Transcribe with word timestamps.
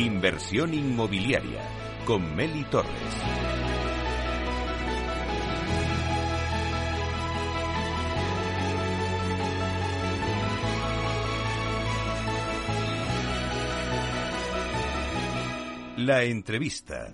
Inversión 0.00 0.72
inmobiliaria 0.72 1.60
con 2.06 2.34
Meli 2.34 2.64
Torres. 2.64 2.90
La 15.98 16.22
entrevista. 16.22 17.10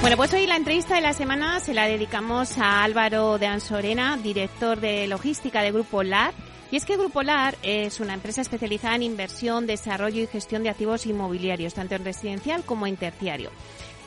Bueno, 0.00 0.16
pues 0.16 0.32
hoy 0.32 0.46
la 0.46 0.54
entrevista 0.54 0.94
de 0.94 1.00
la 1.00 1.12
semana 1.12 1.58
se 1.58 1.74
la 1.74 1.86
dedicamos 1.86 2.56
a 2.56 2.84
Álvaro 2.84 3.38
de 3.38 3.48
Ansorena, 3.48 4.16
director 4.16 4.78
de 4.78 5.08
logística 5.08 5.62
de 5.62 5.72
Grupo 5.72 6.04
LAR. 6.04 6.32
Y 6.70 6.76
es 6.76 6.84
que 6.84 6.96
Grupo 6.96 7.22
LAR 7.22 7.56
es 7.62 7.98
una 8.00 8.14
empresa 8.14 8.42
especializada 8.42 8.94
en 8.96 9.02
inversión, 9.02 9.66
desarrollo 9.66 10.22
y 10.22 10.26
gestión 10.26 10.62
de 10.62 10.68
activos 10.68 11.06
inmobiliarios, 11.06 11.74
tanto 11.74 11.94
en 11.94 12.04
residencial 12.04 12.62
como 12.64 12.86
en 12.86 12.96
terciario. 12.96 13.50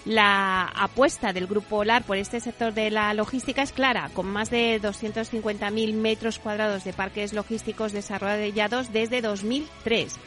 La 0.06 0.64
apuesta 0.64 1.34
del 1.34 1.48
Grupo 1.48 1.84
LAR 1.84 2.04
por 2.04 2.18
este 2.18 2.40
sector 2.40 2.74
de 2.74 2.90
la 2.90 3.14
logística 3.14 3.62
es 3.62 3.72
clara, 3.72 4.10
con 4.14 4.28
más 4.28 4.50
de 4.50 4.82
250.000 4.82 5.94
metros 5.94 6.40
cuadrados 6.40 6.84
de 6.84 6.94
parques 6.94 7.34
logísticos 7.34 7.94
desarrollados 7.94 8.92
desde 8.92 9.22
2003. 9.22 10.18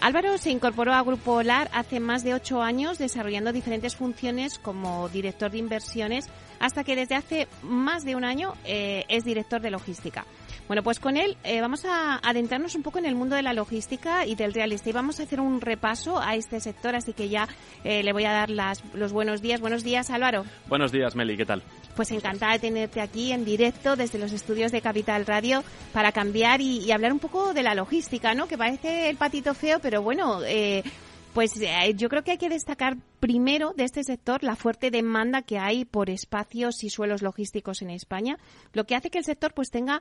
Álvaro 0.00 0.38
se 0.38 0.50
incorporó 0.50 0.94
a 0.94 1.02
Grupo 1.02 1.42
LAR 1.42 1.70
hace 1.72 2.00
más 2.00 2.24
de 2.24 2.34
ocho 2.34 2.62
años 2.62 2.98
desarrollando 2.98 3.52
diferentes 3.52 3.96
funciones 3.96 4.58
como 4.58 5.08
director 5.10 5.50
de 5.50 5.58
inversiones 5.58 6.28
hasta 6.60 6.84
que 6.84 6.94
desde 6.94 7.16
hace 7.16 7.48
más 7.62 8.04
de 8.04 8.14
un 8.14 8.24
año 8.24 8.54
eh, 8.64 9.04
es 9.08 9.24
director 9.24 9.60
de 9.60 9.70
logística. 9.70 10.24
Bueno, 10.68 10.84
pues 10.84 11.00
con 11.00 11.16
él 11.16 11.36
eh, 11.42 11.60
vamos 11.60 11.84
a 11.84 12.20
adentrarnos 12.22 12.76
un 12.76 12.84
poco 12.84 13.00
en 13.00 13.06
el 13.06 13.16
mundo 13.16 13.34
de 13.34 13.42
la 13.42 13.52
logística 13.52 14.24
y 14.24 14.36
del 14.36 14.54
real 14.54 14.70
estate. 14.70 14.92
Vamos 14.92 15.18
a 15.18 15.24
hacer 15.24 15.40
un 15.40 15.60
repaso 15.60 16.20
a 16.20 16.36
este 16.36 16.60
sector, 16.60 16.94
así 16.94 17.12
que 17.12 17.28
ya 17.28 17.48
eh, 17.82 18.04
le 18.04 18.12
voy 18.12 18.24
a 18.24 18.30
dar 18.30 18.50
las, 18.50 18.84
los 18.94 19.10
buenos 19.12 19.42
días. 19.42 19.60
Buenos 19.60 19.82
días, 19.82 20.10
Álvaro. 20.10 20.44
Buenos 20.68 20.92
días, 20.92 21.16
Meli, 21.16 21.36
¿qué 21.36 21.44
tal? 21.44 21.64
Pues 21.96 22.12
encantada 22.12 22.52
de 22.52 22.60
tenerte 22.60 23.00
aquí 23.00 23.32
en 23.32 23.44
directo 23.44 23.96
desde 23.96 24.20
los 24.20 24.30
estudios 24.30 24.70
de 24.70 24.80
Capital 24.80 25.26
Radio 25.26 25.64
para 25.92 26.12
cambiar 26.12 26.60
y, 26.60 26.78
y 26.84 26.92
hablar 26.92 27.12
un 27.12 27.18
poco 27.18 27.52
de 27.52 27.64
la 27.64 27.74
logística, 27.74 28.34
¿no? 28.34 28.46
Que 28.46 28.56
parece 28.56 29.08
el 29.10 29.16
patito 29.16 29.54
feo, 29.54 29.80
pero 29.80 30.02
bueno, 30.02 30.40
eh, 30.44 30.84
pues 31.34 31.56
eh, 31.60 31.94
yo 31.96 32.08
creo 32.08 32.24
que 32.24 32.32
hay 32.32 32.38
que 32.38 32.48
destacar 32.48 32.96
primero 33.20 33.72
de 33.76 33.84
este 33.84 34.04
sector 34.04 34.42
la 34.42 34.56
fuerte 34.56 34.90
demanda 34.90 35.42
que 35.42 35.58
hay 35.58 35.84
por 35.84 36.10
espacios 36.10 36.82
y 36.84 36.90
suelos 36.90 37.22
logísticos 37.22 37.82
en 37.82 37.90
España, 37.90 38.38
lo 38.72 38.84
que 38.84 38.96
hace 38.96 39.10
que 39.10 39.18
el 39.18 39.24
sector 39.24 39.54
pues 39.54 39.70
tenga 39.70 40.00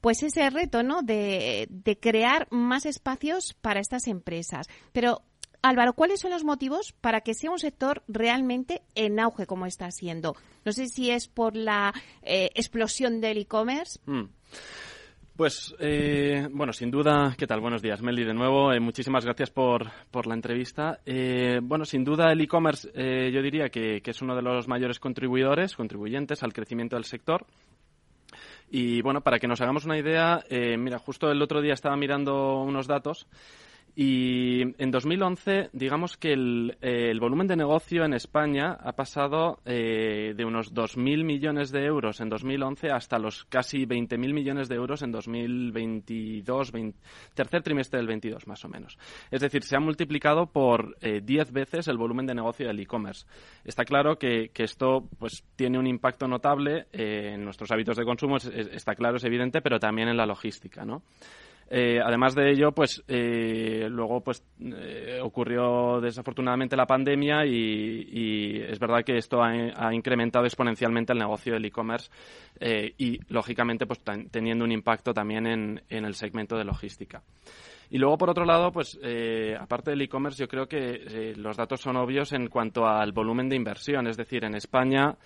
pues 0.00 0.22
ese 0.22 0.48
reto, 0.50 0.82
¿no? 0.82 1.02
De, 1.02 1.66
de 1.70 1.98
crear 1.98 2.46
más 2.50 2.86
espacios 2.86 3.54
para 3.60 3.80
estas 3.80 4.06
empresas. 4.06 4.68
Pero 4.92 5.22
Álvaro, 5.62 5.94
¿cuáles 5.94 6.20
son 6.20 6.30
los 6.30 6.44
motivos 6.44 6.92
para 7.00 7.22
que 7.22 7.34
sea 7.34 7.50
un 7.50 7.58
sector 7.58 8.04
realmente 8.06 8.82
en 8.94 9.18
auge 9.18 9.46
como 9.46 9.66
está 9.66 9.90
siendo? 9.90 10.36
No 10.64 10.72
sé 10.72 10.86
si 10.86 11.10
es 11.10 11.26
por 11.28 11.56
la 11.56 11.92
eh, 12.22 12.50
explosión 12.54 13.20
del 13.20 13.38
e-commerce. 13.38 13.98
Mm. 14.06 14.24
Pues, 15.36 15.74
eh, 15.78 16.48
bueno, 16.50 16.72
sin 16.72 16.90
duda, 16.90 17.34
¿qué 17.36 17.46
tal? 17.46 17.60
Buenos 17.60 17.82
días, 17.82 18.00
Meli, 18.00 18.24
de 18.24 18.32
nuevo. 18.32 18.72
Eh, 18.72 18.80
muchísimas 18.80 19.22
gracias 19.22 19.50
por, 19.50 19.90
por 20.10 20.26
la 20.26 20.32
entrevista. 20.32 21.00
Eh, 21.04 21.60
bueno, 21.62 21.84
sin 21.84 22.04
duda 22.04 22.32
el 22.32 22.40
e-commerce 22.40 22.90
eh, 22.94 23.30
yo 23.30 23.42
diría 23.42 23.68
que, 23.68 24.00
que 24.00 24.12
es 24.12 24.22
uno 24.22 24.34
de 24.34 24.40
los 24.40 24.66
mayores 24.66 24.98
contribuidores, 24.98 25.76
contribuyentes 25.76 26.42
al 26.42 26.54
crecimiento 26.54 26.96
del 26.96 27.04
sector. 27.04 27.44
Y 28.70 29.02
bueno, 29.02 29.20
para 29.20 29.38
que 29.38 29.46
nos 29.46 29.60
hagamos 29.60 29.84
una 29.84 29.98
idea, 29.98 30.42
eh, 30.48 30.78
mira, 30.78 30.98
justo 30.98 31.30
el 31.30 31.42
otro 31.42 31.60
día 31.60 31.74
estaba 31.74 31.96
mirando 31.96 32.62
unos 32.62 32.86
datos 32.86 33.26
y 33.98 34.60
en 34.76 34.90
2011, 34.90 35.70
digamos 35.72 36.18
que 36.18 36.34
el, 36.34 37.18
volumen 37.18 37.46
de 37.46 37.56
negocio 37.56 38.04
en 38.04 38.12
España 38.12 38.76
ha 38.78 38.92
pasado 38.92 39.60
eh, 39.64 40.34
de 40.36 40.44
unos 40.44 40.74
2.000 40.74 41.24
millones 41.24 41.72
de 41.72 41.86
euros 41.86 42.20
en 42.20 42.28
2011 42.28 42.90
hasta 42.90 43.18
los 43.18 43.46
casi 43.46 43.86
20.000 43.86 44.34
millones 44.34 44.68
de 44.68 44.74
euros 44.74 45.00
en 45.00 45.12
2022, 45.12 46.72
20 46.72 46.98
tercer 47.32 47.62
trimestre 47.62 47.98
del 47.98 48.06
22 48.06 48.46
más 48.46 48.62
o 48.66 48.68
menos. 48.68 48.98
Es 49.30 49.40
decir, 49.40 49.62
se 49.62 49.76
ha 49.76 49.80
multiplicado 49.80 50.44
por 50.44 50.98
eh, 51.00 51.22
10 51.24 51.52
veces 51.52 51.88
el 51.88 51.96
volumen 51.96 52.26
de 52.26 52.34
negocio 52.34 52.66
del 52.66 52.78
e-commerce. 52.80 53.26
Está 53.64 53.86
claro 53.86 54.18
que, 54.18 54.50
esto 54.56 55.08
pues 55.18 55.42
tiene 55.56 55.78
un 55.78 55.86
impacto 55.86 56.28
notable 56.28 56.86
eh, 56.92 57.32
en 57.32 57.44
nuestros 57.44 57.70
hábitos 57.70 57.96
de 57.96 58.04
consumo, 58.04 58.36
es, 58.36 58.44
está 58.44 58.94
claro, 58.94 59.16
es 59.16 59.24
evidente, 59.24 59.62
pero 59.62 59.78
también 59.78 60.08
en 60.08 60.18
la 60.18 60.26
logística, 60.26 60.84
¿no? 60.84 61.02
Eh, 61.68 62.00
además 62.02 62.34
de 62.34 62.50
ello, 62.50 62.70
pues 62.72 63.02
eh, 63.08 63.88
luego 63.90 64.20
pues 64.20 64.42
eh, 64.60 65.18
ocurrió 65.20 66.00
desafortunadamente 66.00 66.76
la 66.76 66.86
pandemia 66.86 67.44
y, 67.44 68.60
es 68.68 68.78
verdad 68.78 69.02
que 69.04 69.16
esto 69.16 69.42
ha, 69.42 69.92
incrementado 69.92 70.44
exponencialmente 70.44 71.12
el 71.12 71.18
negocio 71.18 71.54
del 71.54 71.64
e-commerce 71.64 72.10
eh, 72.60 72.94
y 72.98 73.18
lógicamente 73.28 73.86
pues 73.86 74.00
teniendo 74.30 74.64
un 74.64 74.72
impacto 74.72 75.12
también 75.12 75.46
en, 75.46 75.80
el 75.88 76.14
segmento 76.14 76.56
de 76.56 76.64
logística. 76.64 77.22
Y 77.88 77.98
luego, 77.98 78.18
por 78.18 78.30
otro 78.30 78.44
lado, 78.44 78.72
pues 78.72 78.98
aparte 79.60 79.90
del 79.90 80.02
e-commerce, 80.02 80.40
yo 80.40 80.48
creo 80.48 80.66
que 80.66 81.34
los 81.36 81.56
datos 81.56 81.80
son 81.80 81.96
obvios 81.96 82.32
en 82.32 82.48
cuanto 82.48 82.84
al 82.84 83.12
volumen 83.12 83.48
de 83.48 83.54
inversión. 83.54 84.08
Es 84.08 84.16
decir, 84.16 84.44
en 84.44 84.56
España 84.56 85.16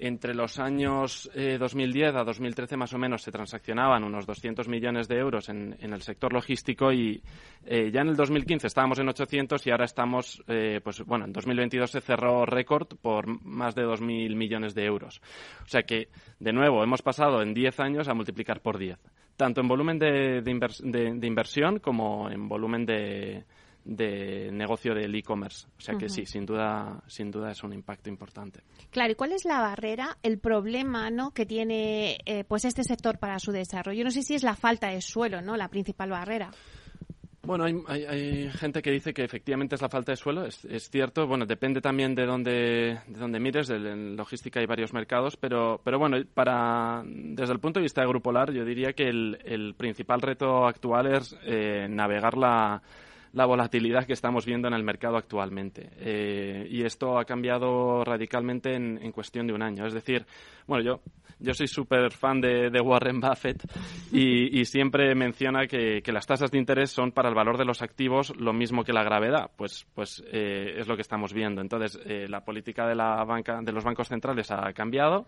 entre 0.00 0.34
los 0.34 0.58
años 0.58 1.30
eh, 1.34 1.58
2010 1.58 2.14
a 2.14 2.24
2013 2.24 2.76
más 2.76 2.92
o 2.94 2.98
menos 2.98 3.22
se 3.22 3.30
transaccionaban 3.30 4.02
unos 4.02 4.26
200 4.26 4.66
millones 4.68 5.08
de 5.08 5.18
euros 5.18 5.48
en, 5.48 5.76
en 5.80 5.92
el 5.92 6.02
sector 6.02 6.32
logístico 6.32 6.92
y 6.92 7.22
eh, 7.66 7.90
ya 7.92 8.00
en 8.00 8.08
el 8.08 8.16
2015 8.16 8.66
estábamos 8.66 8.98
en 8.98 9.08
800 9.08 9.66
y 9.66 9.70
ahora 9.70 9.84
estamos, 9.84 10.42
eh, 10.48 10.80
pues 10.82 11.04
bueno, 11.04 11.26
en 11.26 11.32
2022 11.32 11.90
se 11.90 12.00
cerró 12.00 12.46
récord 12.46 12.88
por 13.00 13.26
más 13.44 13.74
de 13.74 13.84
2.000 13.84 14.34
millones 14.34 14.74
de 14.74 14.84
euros. 14.86 15.20
O 15.62 15.68
sea 15.68 15.82
que, 15.82 16.08
de 16.38 16.52
nuevo, 16.52 16.82
hemos 16.82 17.02
pasado 17.02 17.42
en 17.42 17.52
10 17.52 17.80
años 17.80 18.08
a 18.08 18.14
multiplicar 18.14 18.60
por 18.60 18.78
10, 18.78 18.98
tanto 19.36 19.60
en 19.60 19.68
volumen 19.68 19.98
de, 19.98 20.40
de, 20.40 20.50
invers 20.50 20.82
de, 20.82 21.14
de 21.14 21.26
inversión 21.26 21.78
como 21.78 22.30
en 22.30 22.48
volumen 22.48 22.86
de, 22.86 23.44
de 23.84 24.50
negocio 24.52 24.94
del 24.94 25.14
e-commerce. 25.14 25.66
O 25.78 25.80
sea 25.80 25.96
que 25.96 26.06
uh 26.06 26.08
-huh. 26.08 26.14
sí, 26.14 26.26
sin 26.26 26.46
duda, 26.46 27.02
sin 27.06 27.30
duda 27.30 27.52
es 27.52 27.62
un 27.62 27.72
impacto 27.72 28.08
importante. 28.08 28.60
Claro, 28.90 29.12
¿y 29.12 29.14
cuál 29.14 29.32
es 29.32 29.44
la 29.44 29.60
barrera, 29.60 30.18
el 30.22 30.38
problema 30.38 31.10
¿no? 31.10 31.32
que 31.32 31.46
tiene 31.46 32.18
eh, 32.26 32.44
pues 32.44 32.64
este 32.64 32.84
sector 32.84 33.18
para 33.18 33.38
su 33.38 33.52
desarrollo? 33.52 34.04
No 34.04 34.10
sé 34.10 34.22
si 34.22 34.34
es 34.34 34.42
la 34.42 34.56
falta 34.56 34.88
de 34.88 35.00
suelo, 35.00 35.40
¿no? 35.40 35.56
La 35.56 35.68
principal 35.68 36.10
barrera. 36.10 36.50
Bueno, 37.42 37.64
hay, 37.64 37.74
hay, 37.88 38.04
hay, 38.04 38.50
gente 38.50 38.82
que 38.82 38.90
dice 38.90 39.14
que 39.14 39.24
efectivamente 39.24 39.74
es 39.74 39.80
la 39.80 39.88
falta 39.88 40.12
de 40.12 40.16
suelo, 40.16 40.44
es, 40.44 40.62
es 40.66 40.90
cierto. 40.90 41.26
Bueno, 41.26 41.46
depende 41.46 41.80
también 41.80 42.14
de 42.14 42.26
dónde, 42.26 43.00
de 43.06 43.18
dónde 43.18 43.40
mires. 43.40 43.70
En 43.70 44.14
logística 44.14 44.60
hay 44.60 44.66
varios 44.66 44.92
mercados, 44.92 45.38
pero, 45.38 45.80
pero 45.82 45.98
bueno, 45.98 46.18
para, 46.34 47.02
desde 47.06 47.54
el 47.54 47.58
punto 47.58 47.80
de 47.80 47.84
vista 47.84 48.02
de 48.02 48.08
Grupolar, 48.08 48.52
yo 48.52 48.64
diría 48.64 48.92
que 48.92 49.08
el, 49.08 49.38
el 49.42 49.74
principal 49.74 50.20
reto 50.20 50.66
actual 50.66 51.06
es 51.14 51.34
eh, 51.42 51.86
navegar 51.88 52.36
la, 52.36 52.82
la 53.32 53.46
volatilidad 53.46 54.06
que 54.06 54.12
estamos 54.12 54.44
viendo 54.44 54.68
en 54.68 54.74
el 54.74 54.82
mercado 54.82 55.16
actualmente. 55.16 55.90
Eh, 55.98 56.66
y 56.70 56.82
esto 56.82 57.18
ha 57.18 57.24
cambiado 57.24 58.04
radicalmente 58.04 58.74
en, 58.74 58.98
en, 59.02 59.12
cuestión 59.12 59.46
de 59.46 59.52
un 59.52 59.62
año. 59.62 59.86
Es 59.86 59.94
decir, 59.94 60.26
bueno, 60.66 60.84
yo, 60.84 61.00
yo 61.38 61.54
soy 61.54 61.68
súper 61.68 62.10
fan 62.12 62.40
de, 62.40 62.80
Warren 62.80 63.20
Buffett 63.20 63.62
y, 64.12 64.60
y 64.60 64.64
siempre 64.64 65.14
menciona 65.14 65.66
que, 65.66 66.02
que, 66.02 66.12
las 66.12 66.26
tasas 66.26 66.50
de 66.50 66.58
interés 66.58 66.90
son 66.90 67.12
para 67.12 67.28
el 67.28 67.34
valor 67.34 67.56
de 67.56 67.64
los 67.64 67.82
activos 67.82 68.34
lo 68.36 68.52
mismo 68.52 68.84
que 68.84 68.92
la 68.92 69.04
gravedad. 69.04 69.50
Pues, 69.56 69.86
pues 69.94 70.22
eh, 70.32 70.74
es 70.78 70.88
lo 70.88 70.96
que 70.96 71.02
estamos 71.02 71.32
viendo. 71.32 71.60
Entonces, 71.60 72.00
eh, 72.04 72.26
la 72.28 72.44
política 72.44 72.86
de, 72.86 72.94
la 72.94 73.24
banca, 73.24 73.60
de 73.62 73.72
los 73.72 73.84
bancos 73.84 74.08
centrales 74.08 74.50
ha 74.50 74.72
cambiado. 74.72 75.26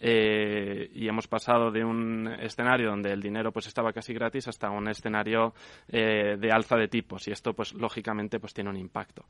Eh, 0.00 0.90
y 0.94 1.06
hemos 1.06 1.28
pasado 1.28 1.70
de 1.70 1.84
un 1.84 2.26
escenario 2.40 2.88
donde 2.88 3.12
el 3.12 3.20
dinero 3.20 3.52
pues 3.52 3.66
estaba 3.66 3.92
casi 3.92 4.14
gratis 4.14 4.48
hasta 4.48 4.70
un 4.70 4.88
escenario 4.88 5.52
eh, 5.88 6.36
de 6.38 6.50
alza 6.50 6.76
de 6.76 6.88
tipos 6.88 7.28
y 7.28 7.32
esto 7.32 7.52
pues 7.52 7.74
lógicamente 7.74 8.40
pues 8.40 8.54
tiene 8.54 8.70
un 8.70 8.76
impacto. 8.76 9.26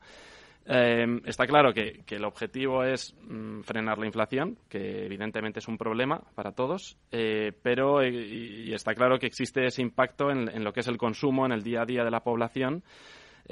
Eh, 0.65 1.21
está 1.25 1.47
claro 1.47 1.73
que, 1.73 2.03
que, 2.05 2.15
el 2.15 2.23
objetivo 2.23 2.83
es 2.83 3.15
mm, 3.27 3.61
frenar 3.61 3.97
la 3.97 4.05
inflación, 4.05 4.57
que 4.69 5.05
evidentemente 5.05 5.59
es 5.59 5.67
un 5.67 5.77
problema 5.77 6.21
para 6.35 6.51
todos, 6.51 6.97
eh, 7.11 7.51
pero 7.63 8.05
y, 8.05 8.71
está 8.71 8.93
claro 8.93 9.17
que 9.17 9.25
existe 9.25 9.65
ese 9.65 9.81
impacto 9.81 10.29
en, 10.29 10.47
en, 10.49 10.63
lo 10.63 10.71
que 10.71 10.81
es 10.81 10.87
el 10.87 10.97
consumo 10.97 11.47
en 11.47 11.51
el 11.51 11.63
día 11.63 11.81
a 11.81 11.85
día 11.85 12.03
de 12.03 12.11
la 12.11 12.23
población 12.23 12.83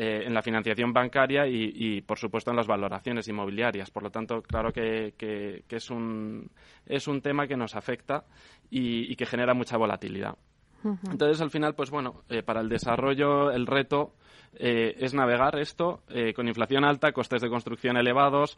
eh, 0.01 0.23
en 0.25 0.33
la 0.33 0.41
financiación 0.41 0.93
bancaria 0.93 1.45
y, 1.45 1.73
y, 1.75 2.01
por 2.01 2.17
supuesto, 2.17 2.51
en 2.51 2.57
las 2.57 2.67
valoraciones 2.67 3.27
inmobiliarias. 3.27 3.91
Por 3.91 4.03
lo 4.03 4.09
tanto, 4.09 4.41
claro 4.41 4.71
que, 4.71 5.13
que, 5.17 5.63
que 5.67 5.75
es, 5.75 5.89
un, 5.89 6.49
es 6.85 7.07
un 7.07 7.19
tema 7.21 7.47
que 7.47 7.57
nos 7.57 7.75
afecta 7.75 8.23
y, 8.69 9.11
y 9.11 9.15
que 9.15 9.25
genera 9.25 9.53
mucha 9.53 9.77
volatilidad. 9.77 10.35
Uh 10.83 10.91
-huh. 10.93 11.11
Entonces, 11.11 11.41
al 11.41 11.49
final, 11.49 11.73
pues 11.75 11.89
bueno, 11.89 12.23
eh, 12.29 12.41
para 12.41 12.61
el 12.61 12.69
desarrollo, 12.69 13.51
el 13.51 13.65
reto 13.67 14.13
eh, 14.57 14.95
es 14.97 15.13
navegar 15.13 15.59
esto 15.59 16.01
con 16.35 16.47
inflación 16.47 16.85
alta, 16.85 17.11
costes 17.11 17.41
de 17.41 17.49
construcción 17.49 17.97
elevados, 17.97 18.57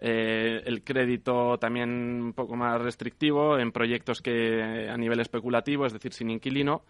eh, 0.00 0.60
el 0.66 0.82
crédito 0.82 1.56
también 1.58 1.88
un 2.22 2.32
poco 2.34 2.56
más 2.56 2.80
restrictivo 2.82 3.58
en 3.58 3.72
proyectos 3.72 4.20
que 4.20 4.88
a 4.90 4.96
nivel 4.96 5.20
especulativo, 5.20 5.86
es 5.86 5.92
decir, 5.92 6.12
sin 6.12 6.30
inquilino 6.30 6.82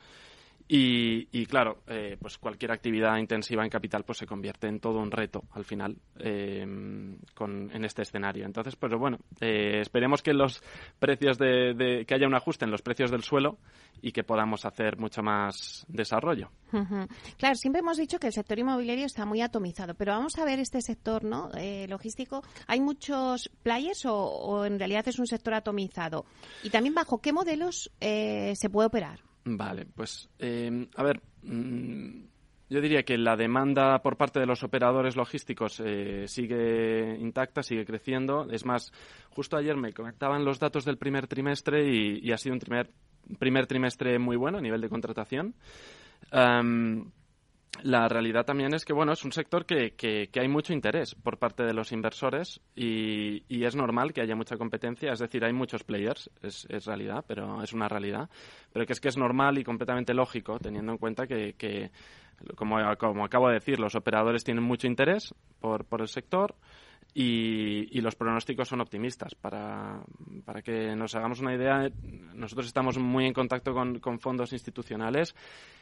Y, 0.67 1.45
claro, 1.47 1.83
eh, 1.87 2.17
pues 2.19 2.39
cualquier 2.39 2.73
actividad 2.73 3.19
intensiva 3.19 3.63
en 3.63 3.71
capital 3.71 4.03
pues 4.05 4.19
se 4.19 4.27
convierte 4.27 4.67
en 4.67 4.81
todo 4.81 4.99
un 4.99 5.11
reto 5.11 5.45
al 5.53 5.65
final 5.65 5.97
eh, 6.19 6.65
con, 7.35 7.71
en 7.71 7.85
este 7.85 8.03
escenario. 8.03 8.47
Entonces, 8.47 8.75
pues 8.75 8.95
bueno, 8.95 9.19
eh, 9.41 9.81
esperemos 9.81 10.23
que 10.23 10.33
los 10.33 10.63
precios 10.99 11.37
de, 11.37 12.05
que 12.07 12.15
haya 12.15 12.27
un 12.27 12.35
ajuste 12.35 12.65
en 12.65 12.71
los 12.71 12.81
precios 12.81 13.11
del 13.11 13.23
suelo 13.23 13.59
y 14.01 14.13
que 14.13 14.25
podamos 14.25 14.65
hacer 14.65 14.97
mucho 14.97 15.23
más 15.23 15.85
desarrollo. 15.89 16.51
Claro, 17.37 17.55
siempre 17.57 17.81
hemos 17.81 17.99
dicho 17.99 18.19
que 18.19 18.29
el 18.29 18.33
sector 18.33 18.59
inmobiliario 18.59 19.07
está 19.07 19.27
muy 19.27 19.43
atomizado, 19.43 19.95
pero 19.95 20.13
vamos 20.13 20.39
a 20.39 20.45
ver 20.45 20.61
este 20.61 20.81
sector, 20.81 21.25
¿no? 21.25 21.51
logístico. 21.89 22.43
¿Hay 22.67 22.81
muchos 22.81 23.51
players 23.63 24.05
o, 24.07 24.65
en 24.65 24.79
realidad 24.79 25.07
es 25.09 25.19
un 25.19 25.27
sector 25.27 25.55
atomizado? 25.55 26.25
Y 26.63 26.71
también 26.71 26.95
bajo 26.95 27.19
qué 27.19 27.33
modelos 27.33 27.91
se 28.01 28.71
puede 28.71 28.87
operar. 28.89 29.21
Vale, 29.45 29.87
pues 29.95 30.31
eh, 30.39 30.89
a 30.97 31.03
ver, 31.03 31.21
mm, 31.43 32.25
yo 32.71 32.81
diría 32.81 33.03
que 33.03 33.19
la 33.19 33.37
demanda 33.37 34.01
por 34.01 34.17
parte 34.17 34.41
de 34.41 34.47
los 34.47 34.63
operadores 34.63 35.17
logísticos 35.17 35.81
eh, 35.85 36.25
sigue 36.29 37.17
intacta, 37.21 37.63
sigue 37.63 37.85
creciendo. 37.85 38.49
Es 38.51 38.65
más, 38.65 38.93
justo 39.31 39.57
ayer 39.57 39.77
me 39.77 39.93
conectaban 39.93 40.45
los 40.45 40.59
datos 40.59 40.85
del 40.85 40.97
primer 40.97 41.27
trimestre 41.27 41.87
y, 41.87 42.33
ha 42.33 42.39
sido 42.39 42.55
un 42.55 42.61
primer, 42.61 42.91
primer 43.39 43.67
trimestre 43.67 44.19
muy 44.19 44.37
bueno 44.37 44.59
a 44.59 44.63
nivel 44.63 44.81
de 44.81 44.89
contratación 44.89 45.55
la 47.83 48.09
realidad 48.09 48.45
también 48.45 48.73
es 48.75 48.85
que 48.85 48.93
bueno 48.93 49.13
es 49.13 49.25
un 49.25 49.33
sector 49.33 49.67
que, 49.67 49.93
que, 49.93 50.29
hay 50.41 50.49
mucho 50.49 50.73
interés 50.73 51.15
por 51.15 51.39
parte 51.39 51.65
de 51.65 51.75
los 51.75 51.93
inversores 51.93 52.61
y, 52.75 53.45
y, 53.49 53.65
es 53.65 53.75
normal 53.75 54.13
que 54.13 54.21
haya 54.21 54.37
mucha 54.37 54.57
competencia. 54.57 55.13
Es 55.13 55.19
decir 55.19 55.45
hay 55.45 55.53
muchos 55.53 55.85
players 55.85 56.31
es, 56.43 56.67
es, 56.71 56.87
realidad 56.87 57.25
pero 57.27 57.63
es 57.63 57.73
una 57.73 57.89
realidad. 57.89 58.31
Pero 58.73 58.87
que 58.87 58.93
es 58.93 59.01
que 59.01 59.09
es 59.09 59.17
normal 59.17 59.59
y 59.59 59.65
completamente 59.65 60.15
lógico 60.15 60.59
teniendo 60.59 60.93
en 60.93 60.99
cuenta 60.99 61.27
que, 61.27 61.55
que 61.55 61.91
como, 62.57 62.77
como 62.97 63.25
acabo 63.25 63.49
de 63.49 63.55
decir 63.55 63.79
los 63.79 63.95
operadores 63.95 64.45
tienen 64.45 64.65
mucho 64.65 64.87
interés 64.87 65.35
por, 65.61 65.85
por 65.85 66.01
el 66.01 66.09
sector 66.09 66.55
y, 67.15 68.01
los 68.01 68.17
pronósticos 68.17 68.69
son 68.69 68.81
optimistas. 68.81 69.35
Para, 69.35 70.03
para, 70.45 70.63
que 70.63 70.97
nos 70.97 71.15
hagamos 71.15 71.41
una 71.41 71.55
idea, 71.55 71.89
nosotros 72.35 72.67
estamos 72.67 72.99
muy 72.99 73.27
en 73.27 73.33
contacto 73.33 73.73
con, 73.73 74.01
con 74.01 74.19
fondos 74.19 74.53
institucionales 74.53 75.35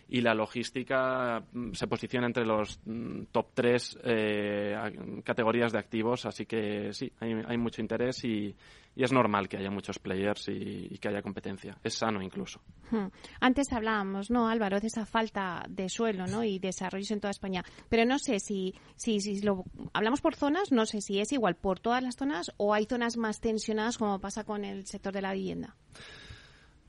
y 0.08 0.20
la 0.20 0.34
logística 0.34 1.42
mm, 1.52 1.72
se 1.72 1.86
posiciona 1.86 2.26
entre 2.26 2.44
los 2.44 2.80
mm, 2.84 3.24
top 3.32 3.46
tres 3.54 3.98
eh, 4.04 4.76
categorías 5.24 5.72
de 5.72 5.78
activos, 5.78 6.26
así 6.26 6.44
que 6.44 6.92
sí, 6.92 7.10
hay, 7.18 7.32
hay 7.46 7.56
mucho 7.56 7.80
interés 7.80 8.22
y, 8.24 8.54
y, 8.94 9.04
es 9.04 9.12
normal 9.12 9.48
que 9.48 9.56
haya 9.56 9.70
muchos 9.70 9.98
players 9.98 10.48
y, 10.48 10.98
que 10.98 11.08
haya 11.08 11.22
competencia. 11.22 11.76
Es 11.82 11.94
sano 11.94 12.22
incluso. 12.22 12.60
Hmm. 12.90 13.08
Antes 13.40 13.72
hablábamos, 13.72 14.30
¿no, 14.30 14.48
Álvaro, 14.48 14.80
de 14.80 14.86
esa 14.86 15.06
falta 15.06 15.64
de 15.68 15.88
suelo 15.88 16.26
¿no? 16.26 16.44
y 16.44 16.58
desarrollos 16.58 17.10
en 17.10 17.20
toda 17.20 17.30
España, 17.30 17.64
pero 17.88 18.04
no 18.04 18.18
sé 18.18 18.40
si, 18.40 18.74
si, 18.96 19.20
si 19.20 19.40
lo 19.40 19.64
hablamos 19.92 20.20
por 20.20 20.34
zonas, 20.34 20.72
no 20.72 20.86
sé 20.86 21.00
si 21.00 21.20
es 21.20 21.32
igual 21.32 21.56
por 21.56 21.80
todas 21.80 22.02
las 22.02 22.16
zonas 22.16 22.52
o 22.56 22.74
hay 22.74 22.86
zonas 22.86 23.16
más 23.16 23.40
tensionadas 23.40 23.98
como 23.98 24.18
pasa 24.20 24.44
con 24.44 24.64
el 24.64 24.86
sector 24.86 25.12
de 25.12 25.22
la 25.22 25.32
vivienda. 25.32 25.76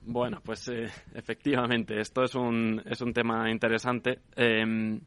Bueno, 0.05 0.41
pues 0.43 0.67
eh, 0.67 0.89
efectivamente, 1.13 1.99
esto 1.99 2.23
es 2.23 2.35
un, 2.35 2.81
es 2.85 2.99
un 3.01 3.13
tema 3.13 3.49
interesante. 3.49 4.19
Em, 4.35 4.99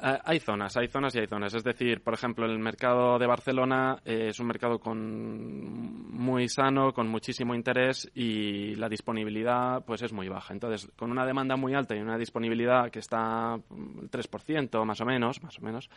hay 0.00 0.40
zonas, 0.40 0.76
hay 0.76 0.88
zonas 0.88 1.14
y 1.14 1.20
hay 1.20 1.26
zonas. 1.26 1.54
Es 1.54 1.64
decir, 1.64 2.02
por 2.02 2.14
ejemplo, 2.14 2.46
el 2.46 2.58
mercado 2.58 3.18
de 3.18 3.26
Barcelona 3.26 3.98
eh, 4.04 4.28
es 4.28 4.40
un 4.40 4.46
mercado 4.46 4.78
con 4.78 6.10
muy 6.10 6.48
sano, 6.48 6.92
con 6.92 7.08
muchísimo 7.08 7.54
interés 7.54 8.10
y 8.14 8.74
la 8.76 8.88
disponibilidad 8.88 9.84
pues 9.84 10.02
es 10.02 10.12
muy 10.12 10.28
baja. 10.28 10.52
Entonces, 10.52 10.90
con 10.96 11.10
una 11.10 11.26
demanda 11.26 11.56
muy 11.56 11.74
alta 11.74 11.96
y 11.96 12.00
una 12.00 12.18
disponibilidad 12.18 12.90
que 12.90 12.98
está 12.98 13.54
el 13.54 14.10
3% 14.10 14.84
más 14.84 15.00
o 15.00 15.04
menos, 15.04 15.42
más 15.42 15.58
o 15.58 15.62
menos, 15.62 15.90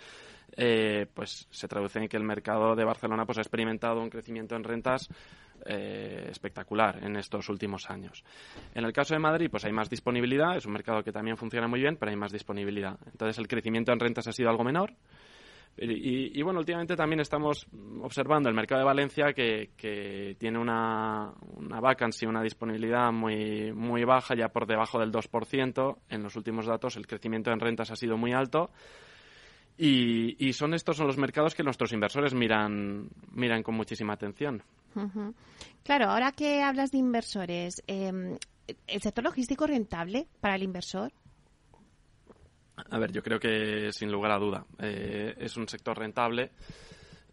eh, 0.56 1.07
pues 1.13 1.48
se 1.50 1.68
traduce 1.68 2.00
en 2.00 2.07
que 2.07 2.18
el 2.18 2.24
mercado 2.24 2.75
de 2.75 2.83
Barcelona 2.83 3.25
pues 3.25 3.38
ha 3.38 3.42
experimentado 3.42 4.01
un 4.01 4.09
crecimiento 4.09 4.56
en 4.56 4.63
rentas 4.63 5.09
eh, 5.66 6.28
espectacular 6.30 7.04
en 7.04 7.16
estos 7.16 7.50
últimos 7.50 7.90
años. 7.90 8.24
En 8.74 8.86
el 8.86 8.94
caso 8.94 9.13
de 9.13 9.19
Madrid, 9.19 9.50
pues 9.50 9.66
hay 9.66 9.72
más 9.72 9.90
disponibilidad, 9.90 10.56
es 10.56 10.66
un 10.66 10.74
mercado 10.74 11.04
que 11.04 11.12
también 11.12 11.38
funciona 11.38 11.68
muy 11.68 11.81
bien, 11.81 11.98
pero 11.98 12.12
hay 12.12 12.18
más 12.18 12.31
disponibilidad. 12.31 12.98
Entonces 13.06 13.38
el 13.38 13.48
crecimiento 13.48 13.92
en 13.92 14.00
rentas 14.00 14.28
ha 14.28 14.31
sido 14.31 14.50
algo 14.50 14.63
menor. 14.63 14.94
Y, 15.78 16.42
bueno, 16.42 16.60
últimamente 16.60 16.96
también 16.96 17.22
estamos 17.22 17.66
observando 18.02 18.50
el 18.50 18.56
mercado 18.56 18.80
de 18.80 18.86
Valencia 18.86 19.34
que, 19.34 20.36
tiene 20.38 20.60
una, 20.60 21.34
una 21.56 21.80
vacancy, 21.80 22.25
una 22.25 22.44
disponibilidad 22.44 23.12
muy, 23.12 23.72
muy 23.72 24.04
baja, 24.04 24.36
ya 24.36 24.50
por 24.50 24.68
debajo 24.68 25.00
del 25.00 25.12
2%. 25.12 25.98
En 26.10 26.24
los 26.24 26.36
últimos 26.36 26.68
datos 26.68 26.98
el 26.98 27.08
crecimiento 27.08 27.52
en 27.52 27.60
rentas 27.60 27.90
ha 27.90 27.96
sido 27.96 28.18
muy 28.18 28.34
alto. 28.34 28.69
Y, 29.77 30.53
son 30.53 30.73
estos 30.73 30.97
son 30.97 31.07
los 31.07 31.18
mercados 31.18 31.56
que 31.56 31.63
nuestros 31.63 31.91
inversores 31.91 32.33
miran, 32.33 33.09
miran 33.31 33.63
con 33.63 33.75
muchísima 33.75 34.13
atención. 34.13 34.62
Claro, 35.83 36.12
ahora 36.12 36.31
que 36.31 36.62
hablas 36.62 36.91
de 36.91 37.00
inversores, 37.00 37.81
em, 37.88 38.38
¿el 38.88 39.01
sector 39.01 39.23
logístico 39.23 39.65
rentable 39.65 40.27
para 40.39 40.56
el 40.56 40.63
inversor? 40.63 41.12
A 42.89 43.00
ver, 43.00 43.12
yo 43.12 43.21
creo 43.21 43.39
que 43.39 43.91
sin 43.91 44.12
lugar 44.12 44.31
a 44.31 44.38
duda 44.38 44.65
eh, 44.79 45.35
es 45.38 45.57
un 45.57 45.68
sector 45.68 45.97
rentable. 45.97 46.51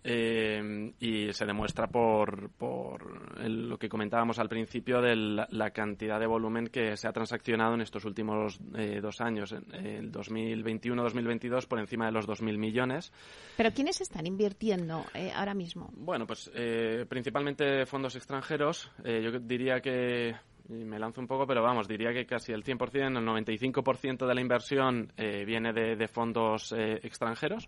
Eh, 0.05 0.93
y 1.01 1.33
se 1.33 1.45
demuestra 1.45 1.89
por, 1.89 2.51
por 2.51 3.41
lo 3.49 3.79
que 3.79 3.89
comentábamos 3.89 4.39
al 4.39 4.49
principio 4.49 5.01
de 5.01 5.17
la, 5.17 5.71
cantidad 5.71 6.21
de 6.21 6.27
volumen 6.27 6.69
que 6.69 6.97
se 6.97 7.09
ha 7.09 7.13
transaccionado 7.13 7.75
en 7.75 7.81
estos 7.81 8.05
últimos 8.05 8.61
eh, 8.77 9.01
dos 9.03 9.21
años, 9.21 9.53
en 9.53 9.75
el 9.75 10.13
2021-2022 10.13 11.67
por 11.67 11.81
encima 11.81 12.07
de 12.07 12.13
los 12.13 12.29
2.000 12.29 12.57
millones. 12.59 13.13
¿Pero 13.57 13.73
quiénes 13.73 14.01
están 14.01 14.27
invirtiendo 14.27 15.05
eh, 15.15 15.33
ahora 15.35 15.55
mismo? 15.55 15.91
Bueno, 15.93 16.27
pues 16.27 16.51
principalmente 17.09 17.85
fondos 17.87 18.15
extranjeros. 18.17 18.91
yo 19.05 19.39
diría 19.41 19.81
que 19.81 20.35
y 20.69 20.85
me 20.85 20.99
lanzo 20.99 21.21
un 21.21 21.27
poco, 21.27 21.47
pero 21.47 21.63
vamos, 21.63 21.89
diría 21.89 22.13
que 22.13 22.27
casi 22.27 22.53
el 22.53 22.63
100%, 22.63 23.19
el 23.19 23.27
95% 23.27 24.27
de 24.27 24.35
la 24.35 24.41
inversión 24.41 25.13
viene 25.17 25.73
de, 25.73 25.97
de 25.97 26.09
fondos 26.09 26.73
extranjeros. 26.73 27.67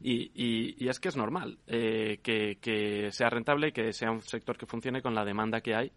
Y, 0.00 0.88
es 0.88 0.98
que 0.98 1.08
es 1.08 1.16
normal 1.16 1.58
eh, 1.66 2.20
que, 2.22 3.08
sea 3.12 3.30
rentable, 3.30 3.72
que 3.72 3.92
sea 3.92 4.10
un 4.10 4.22
sector 4.22 4.56
que 4.56 4.66
funcione 4.66 5.02
con 5.02 5.14
la 5.14 5.24
demanda 5.24 5.60
que 5.60 5.74
hay 5.74 5.92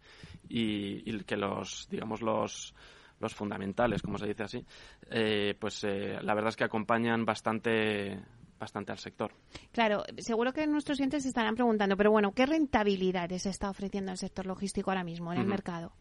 y, 0.49 1.23
que 1.23 1.37
los, 1.37 1.87
digamos, 1.89 2.21
los, 2.21 2.73
los 3.19 3.33
fundamentales, 3.33 4.01
como 4.01 4.17
se 4.17 4.27
dice 4.27 4.43
así, 4.43 4.65
eh, 5.09 5.55
pues 5.59 5.83
eh, 5.83 6.19
la 6.21 6.33
verdad 6.33 6.49
es 6.49 6.55
que 6.55 6.65
acompañan 6.65 7.25
bastante 7.25 8.19
bastante 8.59 8.93
al 8.93 8.97
sector. 8.97 9.33
Claro, 9.73 10.03
seguro 10.19 10.53
que 10.53 10.65
nuestros 10.67 10.97
clientes 10.97 11.23
se 11.23 11.29
estarán 11.29 11.53
preguntando, 11.53 11.97
pero 11.97 12.11
bueno, 12.11 12.31
¿qué 12.31 12.45
rentabilidades 12.45 13.45
está 13.45 13.69
ofreciendo 13.69 14.13
el 14.13 14.17
sector 14.17 14.45
logístico 14.45 14.89
ahora 14.89 15.03
mismo 15.03 15.33
en 15.33 15.39
el 15.39 15.47
mercado? 15.47 15.91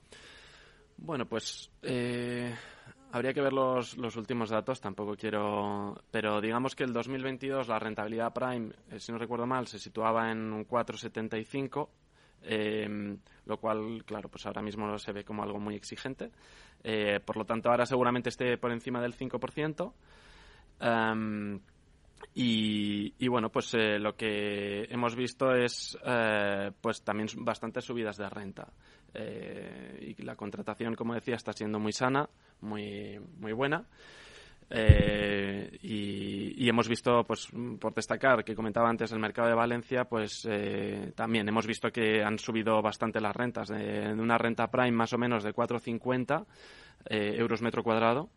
Bueno, 0.96 1.26
pues 1.26 1.72
Habría 3.12 3.34
que 3.34 3.42
ver 3.42 3.52
los, 3.52 3.96
últimos 4.16 4.48
datos, 4.48 4.80
tampoco 4.80 5.14
quiero. 5.16 6.02
Pero 6.10 6.40
digamos 6.40 6.74
que 6.74 6.84
el 6.84 6.94
2022 6.94 7.68
la 7.68 7.78
rentabilidad 7.78 8.32
Prime, 8.32 8.72
eh, 8.90 8.98
si 8.98 9.12
no 9.12 9.18
recuerdo 9.18 9.46
mal, 9.46 9.66
se 9.66 9.78
situaba 9.78 10.30
en 10.30 10.50
un 10.50 10.66
4,75, 10.66 11.88
eh, 12.42 13.18
lo 13.44 13.56
cual, 13.58 14.02
claro, 14.06 14.30
pues 14.30 14.46
ahora 14.46 14.62
mismo 14.62 14.98
se 14.98 15.12
ve 15.12 15.24
como 15.24 15.42
algo 15.42 15.60
muy 15.60 15.74
exigente. 15.74 16.30
Eh, 16.82 17.20
por 17.24 17.36
lo 17.36 17.44
tanto, 17.44 17.70
ahora 17.70 17.84
seguramente 17.84 18.30
esté 18.30 18.56
por 18.56 18.72
encima 18.72 19.02
del 19.02 19.14
5%. 19.14 19.92
Um, 20.80 21.60
y, 22.34 23.14
y, 23.18 23.28
bueno, 23.28 23.50
pues 23.50 23.74
eh, 23.74 23.98
lo 23.98 24.16
que 24.16 24.84
hemos 24.84 25.14
visto 25.14 25.54
es 25.54 25.98
eh, 26.04 26.70
pues 26.80 27.02
también 27.02 27.28
bastantes 27.36 27.84
subidas 27.84 28.16
de 28.16 28.28
renta. 28.28 28.72
Eh, 29.14 30.14
y 30.16 30.22
la 30.22 30.36
contratación, 30.36 30.94
como 30.94 31.14
decía, 31.14 31.36
está 31.36 31.52
siendo 31.52 31.78
muy 31.78 31.92
sana, 31.92 32.28
muy, 32.60 33.20
muy 33.38 33.52
buena. 33.52 33.84
y, 35.82 36.68
hemos 36.68 36.88
visto, 36.88 37.24
pues 37.24 37.48
por 37.78 37.92
destacar, 37.92 38.42
que 38.42 38.54
comentaba 38.54 38.88
antes 38.88 39.12
el 39.12 39.18
mercado 39.18 39.48
de 39.48 39.54
Valencia, 39.54 40.04
pues 40.04 40.48
también 41.14 41.46
hemos 41.46 41.66
visto 41.66 41.90
que 41.90 42.22
han 42.22 42.38
subido 42.38 42.80
bastante 42.80 43.20
las 43.20 43.36
rentas, 43.36 43.68
de, 43.68 44.14
una 44.14 44.38
renta 44.38 44.70
prime 44.70 44.92
más 44.92 45.12
o 45.12 45.18
menos 45.18 45.44
de 45.44 45.52
4,50 45.54 46.46
euros 47.10 47.60
metro 47.60 47.82
cuadrado 47.82 48.30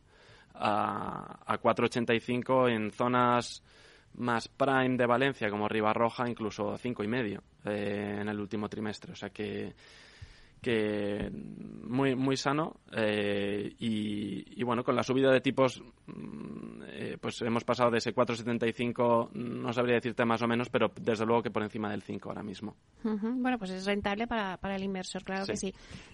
a, 0.55 1.39
a 1.45 1.61
4,85 1.61 2.69
en 2.69 2.91
zonas 2.91 3.63
más 4.17 4.47
prime 4.47 4.97
de 4.97 5.05
Valencia 5.05 5.49
como 5.49 5.67
Ribarroja 5.67 6.27
incluso 6.27 6.77
cinco 6.77 7.03
y 7.03 7.07
medio 7.07 7.43
eh, 7.65 8.19
en 8.21 8.29
el 8.29 8.39
último 8.39 8.69
trimestre 8.69 9.13
o 9.13 9.15
sea 9.15 9.29
que 9.29 9.73
que 10.65 11.29
muy 11.31 12.15
muy 12.15 12.35
sano 12.37 12.77
eh, 12.91 13.71
y, 13.77 14.63
bueno 14.63 14.83
con 14.83 14.95
la 14.95 15.03
subida 15.03 15.31
de 15.31 15.39
tipos 15.39 15.79
mm, 16.07 16.81
eh, 16.87 17.17
pues 17.21 17.39
hemos 17.43 17.63
pasado 17.63 17.91
de 17.91 17.99
ese 17.99 18.15
4,75 18.15 19.31
no 19.33 19.71
sabría 19.71 19.93
decirte 19.93 20.25
más 20.25 20.41
o 20.41 20.47
menos 20.47 20.69
pero 20.71 20.91
desde 20.99 21.23
luego 21.23 21.43
que 21.43 21.51
por 21.51 21.61
encima 21.61 21.91
del 21.91 22.01
5 22.01 22.29
ahora 22.29 22.41
mismo. 22.41 22.75
Bueno 23.03 23.59
pues 23.59 23.69
es 23.69 23.85
rentable 23.85 24.25
para, 24.25 24.57
para 24.57 24.75
el 24.75 24.83
inversor 24.83 25.23
claro 25.23 25.45
que 25.45 25.55
sí. 25.55 25.71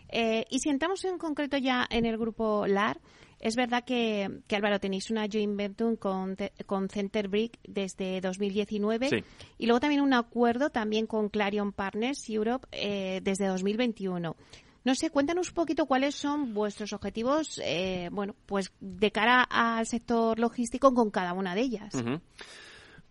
Eh, 0.10 0.43
y 0.50 0.60
si 0.60 0.70
entramos 0.70 1.05
en 1.05 1.17
concreto 1.17 1.58
ya 1.58 1.88
en 1.89 2.05
el 2.05 2.17
grupo 2.17 2.67
LAR, 2.67 3.00
es 3.41 3.55
verdad 3.55 3.83
que, 3.83 4.41
que 4.48 4.55
Álvaro, 4.55 4.79
tenéis 4.79 5.10
una 5.10 5.27
joint 5.31 5.57
venture 5.57 5.98
con, 5.98 6.38
con 6.65 6.89
Centerbrick 6.89 7.60
desde 7.67 8.21
2019 8.21 9.24
y 9.57 9.65
luego 9.65 9.79
también 9.79 10.01
un 10.01 10.13
acuerdo 10.13 10.69
también 10.69 11.07
con 11.07 11.29
Clarion 11.29 11.74
Partners 11.74 12.29
Europe 12.29 12.67
eh, 12.71 13.19
desde 13.24 13.48
2021. 13.48 14.36
No 14.83 14.95
sé, 14.95 15.12
cuéntanos 15.12 15.50
un 15.50 15.53
poquito 15.53 15.86
cuáles 15.86 16.15
son 16.15 16.53
vuestros 16.53 16.93
objetivos, 16.93 17.62
eh, 17.63 18.10
bueno, 18.12 18.36
pues 18.48 18.71
de 18.79 19.12
cara 19.12 19.43
al 19.43 19.86
sector 19.86 20.39
logístico 20.39 20.93
con 20.93 21.12
cada 21.12 21.33
una 21.33 21.53
de 21.53 21.62
ellas. 21.62 21.93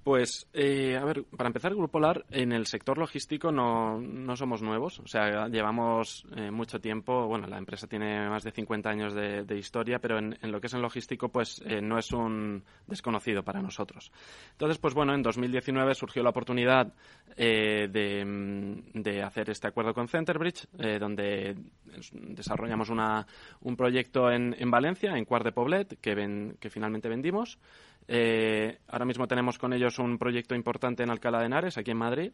Pues, 0.02 0.48
eh, 0.54 0.96
a 0.96 1.04
ver, 1.04 1.24
para 1.24 1.48
empezar, 1.48 1.74
Grupo 1.74 2.00
LAR, 2.00 2.24
en 2.30 2.52
el 2.52 2.66
sector 2.66 2.96
logístico 2.96 3.52
no, 3.52 4.00
no 4.00 4.34
somos 4.34 4.62
nuevos. 4.62 4.98
O 5.00 5.06
sea, 5.06 5.46
llevamos 5.48 6.24
eh, 6.36 6.50
mucho 6.50 6.80
tiempo. 6.80 7.26
Bueno, 7.26 7.46
la 7.46 7.58
empresa 7.58 7.86
tiene 7.86 8.28
más 8.30 8.42
de 8.42 8.50
50 8.50 8.88
años 8.88 9.14
de, 9.14 9.58
historia, 9.58 9.98
pero 9.98 10.18
en, 10.18 10.36
lo 10.42 10.60
que 10.60 10.68
es 10.68 10.74
en 10.74 10.80
logístico, 10.80 11.28
pues 11.28 11.62
eh, 11.66 11.82
no 11.82 11.98
es 11.98 12.12
un 12.12 12.64
desconocido 12.86 13.42
para 13.42 13.60
nosotros. 13.60 14.10
Entonces, 14.52 14.78
pues 14.78 14.94
bueno, 14.94 15.14
en 15.14 15.22
2019 15.22 15.94
surgió 15.94 16.22
la 16.22 16.30
oportunidad 16.30 16.94
de, 17.36 18.24
mm, 18.24 19.02
de, 19.02 19.22
hacer 19.22 19.50
este 19.50 19.68
acuerdo 19.68 19.92
con 19.92 20.08
Centerbridge, 20.08 20.66
donde 20.98 21.56
desarrollamos 22.12 22.88
una, 22.88 23.26
un 23.60 23.76
proyecto 23.76 24.30
en, 24.30 24.56
en 24.58 24.70
Valencia, 24.70 25.16
en 25.16 25.26
Cuart 25.26 25.44
de 25.44 25.52
Poblet, 25.52 26.00
que, 26.00 26.14
ven, 26.14 26.56
que 26.58 26.70
finalmente 26.70 27.08
vendimos. 27.08 27.58
Eh, 28.12 28.78
ahora 28.88 29.04
mismo 29.04 29.28
tenemos 29.28 29.56
con 29.56 29.72
ellos 29.72 30.00
un 30.00 30.18
proyecto 30.18 30.56
importante 30.56 31.04
en 31.04 31.10
Alcalá 31.10 31.38
de 31.38 31.46
Henares, 31.46 31.78
aquí 31.78 31.92
en 31.92 31.96
Madrid. 31.96 32.32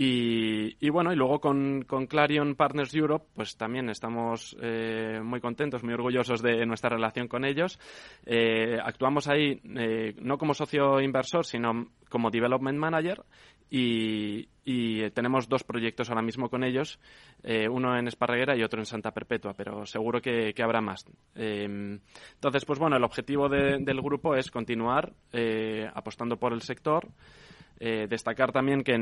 Y, 0.00 0.90
bueno, 0.90 1.12
y 1.12 1.16
luego 1.16 1.40
con, 1.40 1.84
Clarion 2.08 2.54
Partners 2.54 2.94
Europe, 2.94 3.26
pues 3.34 3.56
también 3.56 3.88
estamos 3.90 4.56
eh, 4.60 5.20
muy 5.24 5.40
contentos, 5.40 5.82
muy 5.82 5.94
orgullosos 5.94 6.40
de 6.40 6.64
nuestra 6.66 6.90
relación 6.90 7.26
con 7.26 7.44
ellos. 7.44 7.80
Eh, 8.24 8.78
actuamos 8.80 9.26
ahí 9.26 9.60
no 10.20 10.38
como 10.38 10.54
socio 10.54 11.00
inversor, 11.00 11.44
sino 11.44 11.88
como 12.08 12.30
development 12.30 12.78
manager 12.78 13.24
y, 13.70 14.48
tenemos 15.14 15.48
dos 15.48 15.64
proyectos 15.64 16.10
ahora 16.10 16.22
mismo 16.22 16.50
con 16.50 16.62
ellos, 16.62 16.98
uno 17.70 17.96
en 17.96 18.06
Esparreguera 18.06 18.54
y 18.56 18.62
otro 18.62 18.80
en 18.80 18.86
Santa 18.86 19.12
Perpetua, 19.12 19.54
pero 19.56 19.86
seguro 19.86 20.20
que, 20.20 20.54
habrá 20.62 20.80
más. 20.80 21.06
entonces, 21.34 22.64
pues 22.66 22.78
bueno, 22.78 22.96
el 22.96 23.04
objetivo 23.04 23.48
del 23.48 24.02
grupo 24.02 24.36
es 24.36 24.50
continuar 24.50 25.12
apostando 25.94 26.36
por 26.36 26.52
el 26.52 26.60
sector. 26.60 27.08
destacar 27.78 28.52
también 28.52 28.82
que 28.82 28.92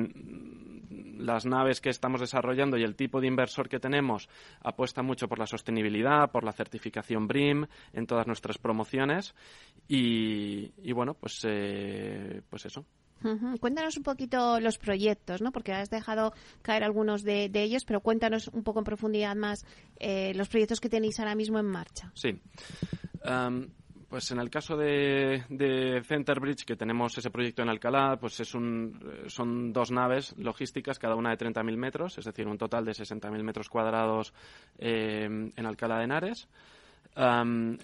las 1.19 1.47
naves 1.47 1.81
que 1.81 1.91
estamos 1.91 2.21
desarrollando 2.21 2.77
y 2.77 2.85
el 2.85 2.97
tipo 2.97 3.21
de 3.21 3.27
inversor 3.27 3.69
que 3.69 3.81
tenemos 3.81 4.29
apuesta 4.61 5.03
mucho 5.03 5.29
por 5.29 5.39
la 5.39 5.47
sostenibilidad, 5.47 6.31
por 6.31 6.45
la 6.45 6.53
certificación 6.53 7.27
BRIM 7.27 7.67
en 7.93 8.07
todas 8.07 8.27
nuestras 8.27 8.59
promociones 8.59 9.35
y, 9.89 10.93
bueno, 10.93 11.15
pues, 11.15 11.41
eh, 11.45 12.43
pues 12.49 12.67
eso. 12.67 12.85
Cuéntanos 13.61 13.97
un 13.97 14.03
poquito 14.03 14.61
los 14.61 14.79
proyectos, 14.79 15.43
¿no? 15.43 15.53
Porque 15.53 15.73
has 15.73 15.91
dejado 15.91 16.33
caer 16.63 16.85
algunos 16.85 17.23
de, 17.23 17.51
ellos, 17.55 17.85
pero 17.85 18.01
cuéntanos 18.01 18.49
un 18.49 18.63
poco 18.63 18.81
en 18.81 18.85
profundidad 18.85 19.35
más 19.35 19.65
eh, 19.99 20.33
los 20.35 20.49
proyectos 20.49 20.81
que 20.81 20.89
tenéis 20.89 21.19
ahora 21.19 21.35
mismo 21.35 21.59
en 21.59 21.67
marcha. 21.67 22.13
Sí. 22.15 22.41
Pues 24.09 24.31
en 24.31 24.39
el 24.39 24.51
caso 24.51 24.77
de, 24.77 25.45
de 25.49 26.01
Centerbridge, 26.05 26.65
que 26.65 26.77
tenemos 26.77 27.19
ese 27.19 27.31
proyecto 27.31 27.63
en 27.63 27.69
Alcalá, 27.69 28.17
pues 28.21 28.39
es 28.39 28.55
un, 28.55 28.99
son 29.27 29.73
dos 29.73 29.91
naves 29.91 30.33
logísticas, 30.39 30.99
cada 30.99 31.17
una 31.17 31.31
de 31.31 31.45
30.000 31.45 31.77
metros, 31.77 32.17
es 32.17 32.25
decir, 32.25 32.47
un 32.47 32.57
total 32.57 32.85
de 32.85 32.93
60.000 32.93 33.43
metros 33.43 33.69
cuadrados 33.69 34.33
eh, 34.79 35.25
en 35.25 35.67
Alcalá 35.67 35.99
de 35.99 36.05
Henares. 36.05 36.49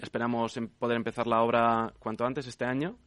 esperamos 0.01 0.57
poder 0.79 0.95
empezar 0.95 1.27
la 1.27 1.41
obra 1.41 1.93
cuanto 1.99 2.25
antes 2.25 2.47
este 2.47 2.63
año. 2.63 2.97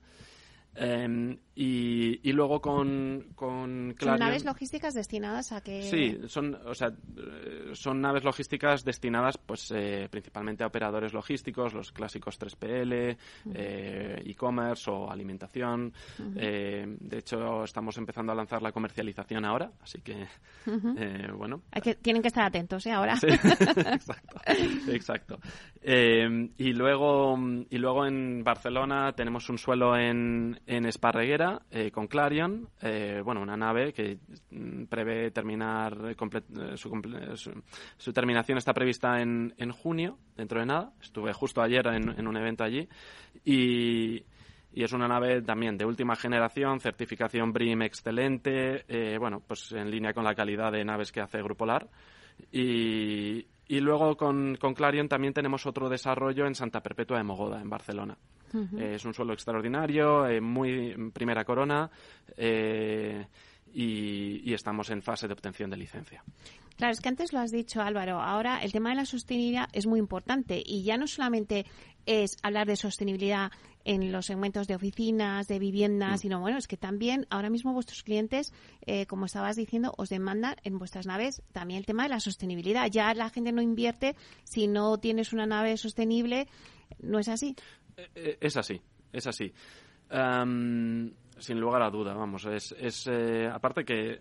Em, 0.76 1.38
y, 1.54 2.33
luego 2.33 2.61
con, 2.61 3.28
con 3.35 3.95
¿Son 3.99 4.18
naves 4.18 4.45
logísticas 4.45 4.92
destinadas 4.92 5.52
a 5.52 5.62
que...? 5.62 5.83
Sí, 5.83 6.18
son, 6.28 6.54
o 6.54 6.75
sea, 6.75 6.92
son 7.73 8.02
naves 8.02 8.25
logísticas 8.25 8.85
destinadas 8.85 9.38
pues 9.38 9.73
eh, 9.75 10.09
principalmente 10.11 10.64
a 10.64 10.66
operadores 10.66 11.14
logísticos, 11.14 11.73
los 11.73 11.92
clásicos 11.92 12.38
3PL, 12.38 13.16
eh, 13.54 14.23
e-commerce 14.26 14.90
o 14.90 15.11
alimentación. 15.11 15.95
Eh, 16.37 16.85
de 16.87 17.18
hecho, 17.18 17.64
estamos 17.64 17.97
empezando 17.97 18.33
a 18.33 18.35
lanzar 18.35 18.61
la 18.61 18.73
comercialización 18.73 19.47
ahora, 19.47 19.73
así 19.80 20.02
que, 20.02 20.26
bueno... 21.33 21.62
Hay 21.73 21.80
que, 21.80 21.95
tienen 21.95 22.21
que 22.21 22.28
estar 22.28 22.45
atentos, 22.45 22.85
¿eh? 22.85 22.92
Ahora. 22.92 23.16
Sí, 23.16 23.28
exacto. 23.30 24.40
exacto. 24.88 25.38
Y, 25.83 26.73
luego, 26.75 27.38
y 27.71 27.78
luego 27.78 28.06
en 28.06 28.45
Barcelona 28.45 29.12
tenemos 29.12 29.49
un 29.49 29.56
suelo 29.56 29.97
en, 29.97 30.61
en 30.66 30.85
Esparreguera 30.85 31.62
eh, 31.70 31.92
con 31.92 32.08
Clarion, 32.08 32.68
eh, 32.82 33.23
bueno, 33.25 33.40
una 33.40 33.56
nave 33.56 33.92
que 33.92 34.18
mm, 34.50 34.85
prevé 34.87 35.30
terminar 35.30 35.96
eh, 36.11 36.76
su, 36.76 38.12
terminación 38.12 38.58
está 38.58 38.75
prevista 38.75 39.20
en, 39.20 39.54
en, 39.58 39.70
junio, 39.70 40.18
dentro 40.37 40.58
de 40.58 40.66
nada. 40.66 40.92
Estuve 41.00 41.32
justo 41.32 41.62
ayer 41.62 41.87
en, 41.87 42.26
un 42.26 42.37
evento 42.37 42.64
allí 42.64 42.88
y, 43.44 44.25
y, 44.73 44.82
es 44.82 44.92
una 44.92 45.06
nave 45.06 45.40
también 45.42 45.78
de 45.78 45.85
última 45.85 46.16
generación, 46.16 46.80
certificación 46.80 47.52
BRIM 47.52 47.82
excelente, 47.82 48.85
bueno, 49.18 49.40
pues 49.46 49.70
en 49.73 49.90
línea 49.90 50.12
con 50.12 50.25
la 50.25 50.35
calidad 50.35 50.73
de 50.73 50.85
naves 50.85 51.12
que 51.12 51.20
hace 51.20 51.42
Grupo 51.42 51.64
LAR. 51.64 51.88
Y, 52.50 53.46
y 53.68 53.80
luego 53.80 54.16
con, 54.16 54.56
con, 54.56 54.75
Clarion 54.75 55.08
también 55.08 55.32
tenemos 55.32 55.64
otro 55.64 55.88
desarrollo 55.88 56.46
en 56.46 56.54
Santa 56.54 56.82
Perpetua 56.82 57.18
de 57.18 57.25
Mogoda, 57.25 57.61
en 57.61 57.70
Barcelona. 57.70 58.18
Eh, 58.55 58.95
es 58.95 59.05
un 59.05 59.15
suelo 59.15 59.33
extraordinario, 59.33 60.26
eh, 60.26 60.41
muy 60.41 61.11
primera 61.12 61.45
corona. 61.45 61.91
Eh, 62.37 63.26
y, 63.76 64.55
estamos 64.55 64.88
en 64.91 65.03
fase 65.03 65.26
de 65.26 65.35
obtención 65.35 65.69
de 65.69 65.76
licencia. 65.76 66.25
Claro, 66.76 66.93
es 66.93 67.00
que 67.00 67.09
antes 67.09 67.33
lo 67.33 67.41
has 67.41 67.50
dicho 67.50 67.83
Álvaro, 67.83 68.21
ahora 68.21 68.62
el 68.62 68.73
tema 68.73 68.91
de 68.91 68.97
la 68.97 69.05
sostenibilidad 69.05 69.69
es 69.73 69.87
muy 69.87 69.99
importante 69.99 70.62
y 70.65 70.83
ya 70.83 70.97
no 70.97 71.07
solamente 71.07 71.67
es 72.07 72.37
hablar 72.43 72.67
de 72.67 72.76
sostenibilidad 72.76 73.50
en 73.85 74.11
los 74.11 74.26
segmentos 74.26 74.67
de 74.67 74.75
oficinas, 74.75 75.47
de 75.47 75.59
viviendas, 75.59 76.15
mm. 76.15 76.19
sino 76.19 76.41
bueno, 76.41 76.59
es 76.59 76.67
que 76.67 76.76
también 76.76 77.26
ahora 77.31 77.50
mismo 77.50 77.73
vuestros 77.73 78.03
clientes, 78.03 78.53
eh, 78.85 79.07
como 79.07 79.26
estabas 79.26 79.57
diciendo, 79.57 79.95
os 79.97 80.09
demandan 80.09 80.57
en 80.65 80.79
vuestras 80.79 81.07
naves 81.07 81.43
también 81.53 81.79
el 81.79 81.87
tema 81.87 82.03
de 82.03 82.09
la 82.09 82.21
sostenibilidad. 82.21 82.91
Ya 82.91 83.12
la 83.15 83.31
gente 83.31 83.53
no 83.53 83.62
invierte 83.62 84.17
si 84.45 84.67
no 84.67 84.99
tienes 84.99 85.33
una 85.33 85.47
nave 85.47 85.76
sostenible, 85.76 86.49
¿no 86.99 87.19
es 87.19 87.29
así? 87.29 87.57
Eh, 87.97 88.09
eh, 88.15 88.38
es 88.41 88.57
así, 88.57 88.81
es 89.12 89.26
así. 89.26 89.53
sin 91.38 91.61
lugar 91.61 91.83
a 91.83 91.91
duda, 91.91 92.15
vamos, 92.15 92.45
es, 92.47 92.73
es 92.79 93.09
aparte 93.53 93.85
que 93.85 94.19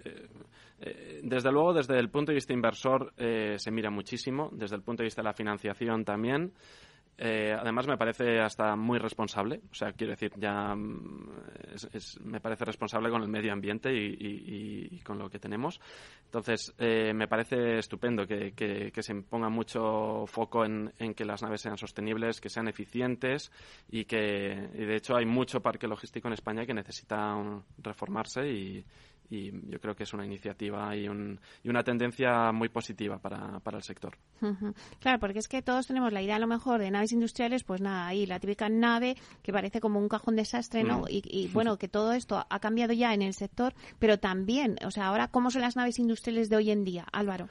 desde 1.23 1.51
luego 1.51 1.73
desde 1.73 1.97
el 1.99 2.09
punto 2.09 2.31
de 2.31 2.35
vista 2.35 2.53
inversor 2.53 3.13
se 3.15 3.71
mira 3.71 3.89
muchísimo, 3.89 4.49
desde 4.51 4.75
el 4.75 4.81
punto 4.81 5.03
de 5.03 5.07
vista 5.07 5.21
de 5.21 5.27
la 5.27 5.33
financiación 5.33 6.03
también. 6.03 6.53
Eh, 7.17 7.55
además, 7.57 7.87
me 7.87 7.97
parece 7.97 8.39
hasta 8.39 8.75
muy 8.75 8.99
responsable. 8.99 9.61
O 9.71 9.73
sea, 9.73 9.93
quiero 9.93 10.11
decir, 10.11 10.33
ya 10.35 10.75
mm, 10.75 11.29
me 12.25 12.41
parece 12.41 12.65
responsable 12.65 13.09
con 13.09 13.21
el 13.21 13.29
medio 13.29 13.53
ambiente 13.53 13.93
y, 13.93 14.99
con 15.03 15.17
lo 15.17 15.29
que 15.29 15.39
tenemos. 15.39 15.79
Entonces, 16.25 16.73
eh, 16.77 17.13
me 17.13 17.27
parece 17.27 17.77
estupendo 17.77 18.27
que, 18.27 18.91
se 18.99 19.15
ponga 19.21 19.49
mucho 19.49 20.25
foco 20.27 20.65
en, 20.65 20.91
que 21.15 21.25
las 21.25 21.41
naves 21.41 21.61
sean 21.61 21.77
sostenibles, 21.77 22.41
que 22.41 22.49
sean 22.49 22.67
eficientes 22.67 23.51
y 23.89 24.05
que, 24.05 24.17
de 24.17 24.95
hecho, 24.95 25.15
hay 25.15 25.25
mucho 25.25 25.61
parque 25.61 25.87
logístico 25.87 26.27
en 26.27 26.33
España 26.33 26.65
que 26.65 26.73
necesita 26.73 27.35
reformarse 27.77 28.49
y, 28.49 28.85
y 29.29 29.51
yo 29.69 29.79
creo 29.79 29.95
que 29.95 30.03
es 30.03 30.13
una 30.13 30.25
iniciativa 30.25 30.95
y, 30.95 31.07
un, 31.07 31.39
y 31.63 31.69
una 31.69 31.83
tendencia 31.83 32.51
muy 32.51 32.69
positiva 32.69 33.17
para, 33.17 33.59
para 33.59 33.77
el 33.77 33.83
sector. 33.83 34.17
Claro, 34.99 35.19
porque 35.19 35.39
es 35.39 35.47
que 35.47 35.61
todos 35.61 35.87
tenemos 35.87 36.13
la 36.13 36.21
idea 36.21 36.35
a 36.35 36.39
lo 36.39 36.47
mejor 36.47 36.79
de 36.79 36.91
naves 36.91 37.11
industriales, 37.11 37.63
pues 37.63 37.81
nada, 37.81 38.07
ahí 38.07 38.25
la 38.25 38.39
típica 38.39 38.69
nave 38.69 39.15
que 39.41 39.51
parece 39.51 39.79
como 39.79 39.99
un 39.99 40.09
cajón 40.09 40.35
desastre, 40.35 40.83
¿no? 40.83 41.01
Mm. 41.01 41.07
Y, 41.09 41.49
bueno, 41.53 41.77
que 41.77 41.87
todo 41.87 42.13
esto 42.13 42.45
ha 42.49 42.59
cambiado 42.59 42.93
ya 42.93 43.13
en 43.13 43.21
el 43.21 43.33
sector, 43.33 43.73
pero 43.99 44.19
también, 44.19 44.77
o 44.85 44.91
sea, 44.91 45.07
ahora, 45.07 45.27
¿cómo 45.29 45.51
son 45.51 45.61
las 45.61 45.75
naves 45.75 45.99
industriales 45.99 46.49
de 46.49 46.55
hoy 46.55 46.71
en 46.71 46.83
día, 46.83 47.05
Álvaro? 47.11 47.49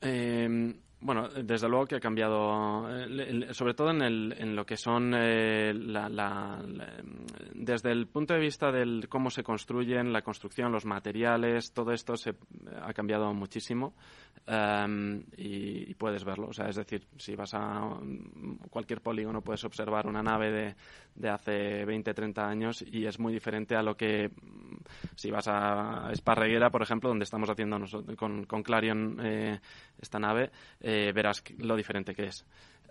Eh, 0.00 0.74
bueno, 1.00 1.28
desde 1.28 1.68
luego 1.68 1.86
que 1.86 1.96
ha 1.96 2.00
cambiado, 2.00 2.88
eh, 2.90 3.48
sobre 3.52 3.74
todo 3.74 3.90
en, 3.90 4.02
el, 4.02 4.34
en 4.36 4.56
lo 4.56 4.66
que 4.66 4.76
son 4.76 5.14
eh, 5.16 5.72
la, 5.72 6.60
desde 7.54 7.92
el 7.92 8.08
punto 8.08 8.34
de 8.34 8.40
vista 8.40 8.72
del 8.72 9.08
cómo 9.08 9.30
se 9.30 9.44
construyen, 9.44 10.12
la 10.12 10.22
construcción, 10.22 10.72
los 10.72 10.84
materiales, 10.84 11.72
todo 11.72 11.92
esto 11.92 12.16
se 12.16 12.34
ha 12.82 12.92
cambiado 12.92 13.32
muchísimo 13.32 13.94
em, 14.46 15.22
y, 15.36 15.94
puedes 15.94 16.24
verlo. 16.24 16.48
O 16.48 16.52
sea, 16.52 16.68
es 16.68 16.76
decir, 16.76 17.06
si 17.16 17.36
vas 17.36 17.54
a 17.54 17.96
cualquier 18.70 19.00
polígono 19.00 19.40
puedes 19.40 19.64
observar 19.64 20.06
una 20.06 20.22
nave 20.22 20.50
de, 20.50 20.74
de 21.14 21.28
hace 21.28 21.84
20, 21.84 22.12
30 22.12 22.48
años 22.48 22.82
y 22.82 23.06
es 23.06 23.18
muy 23.20 23.32
diferente 23.32 23.76
a 23.76 23.82
lo 23.82 23.96
que 23.96 24.30
si 25.14 25.30
vas 25.30 25.46
a 25.48 26.10
Esparreguera, 26.12 26.70
por 26.70 26.82
ejemplo, 26.82 27.08
donde 27.08 27.24
estamos 27.24 27.50
haciendo 27.50 27.78
con, 28.16 28.44
con 28.44 28.62
Clarion 28.62 29.18
eh, 29.22 29.60
esta 30.00 30.18
nave 30.18 30.50
verás 31.12 31.42
lo 31.58 31.76
diferente 31.76 32.14
que 32.14 32.26
es. 32.26 32.44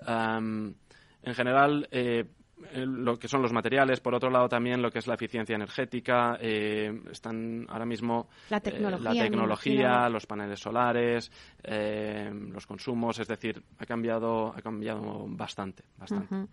en 0.08 0.76
general, 1.34 1.88
lo 2.74 3.18
que 3.18 3.28
son 3.28 3.42
los 3.42 3.54
materiales, 3.54 4.00
por 4.00 4.16
otro 4.16 4.30
lado 4.30 4.50
también 4.50 4.82
lo 4.82 4.90
que 4.90 5.00
es 5.00 5.08
la 5.08 5.14
eficiencia 5.14 5.56
energética, 5.56 6.38
eh, 6.42 6.92
están 7.12 7.66
ahora 7.70 7.86
mismo 7.86 8.28
la 8.50 8.60
tecnología, 8.60 9.14
la 9.14 9.24
tecnología 9.24 10.10
los 10.10 10.26
paneles 10.26 10.60
solares, 10.60 11.32
eh, 11.64 12.32
los 12.34 12.66
consumos, 12.66 13.20
es 13.20 13.28
decir, 13.28 13.62
ha 13.78 13.86
cambiado, 13.86 14.54
ha 14.56 14.62
cambiado 14.62 15.26
bastante, 15.28 15.84
bastante. 15.98 16.48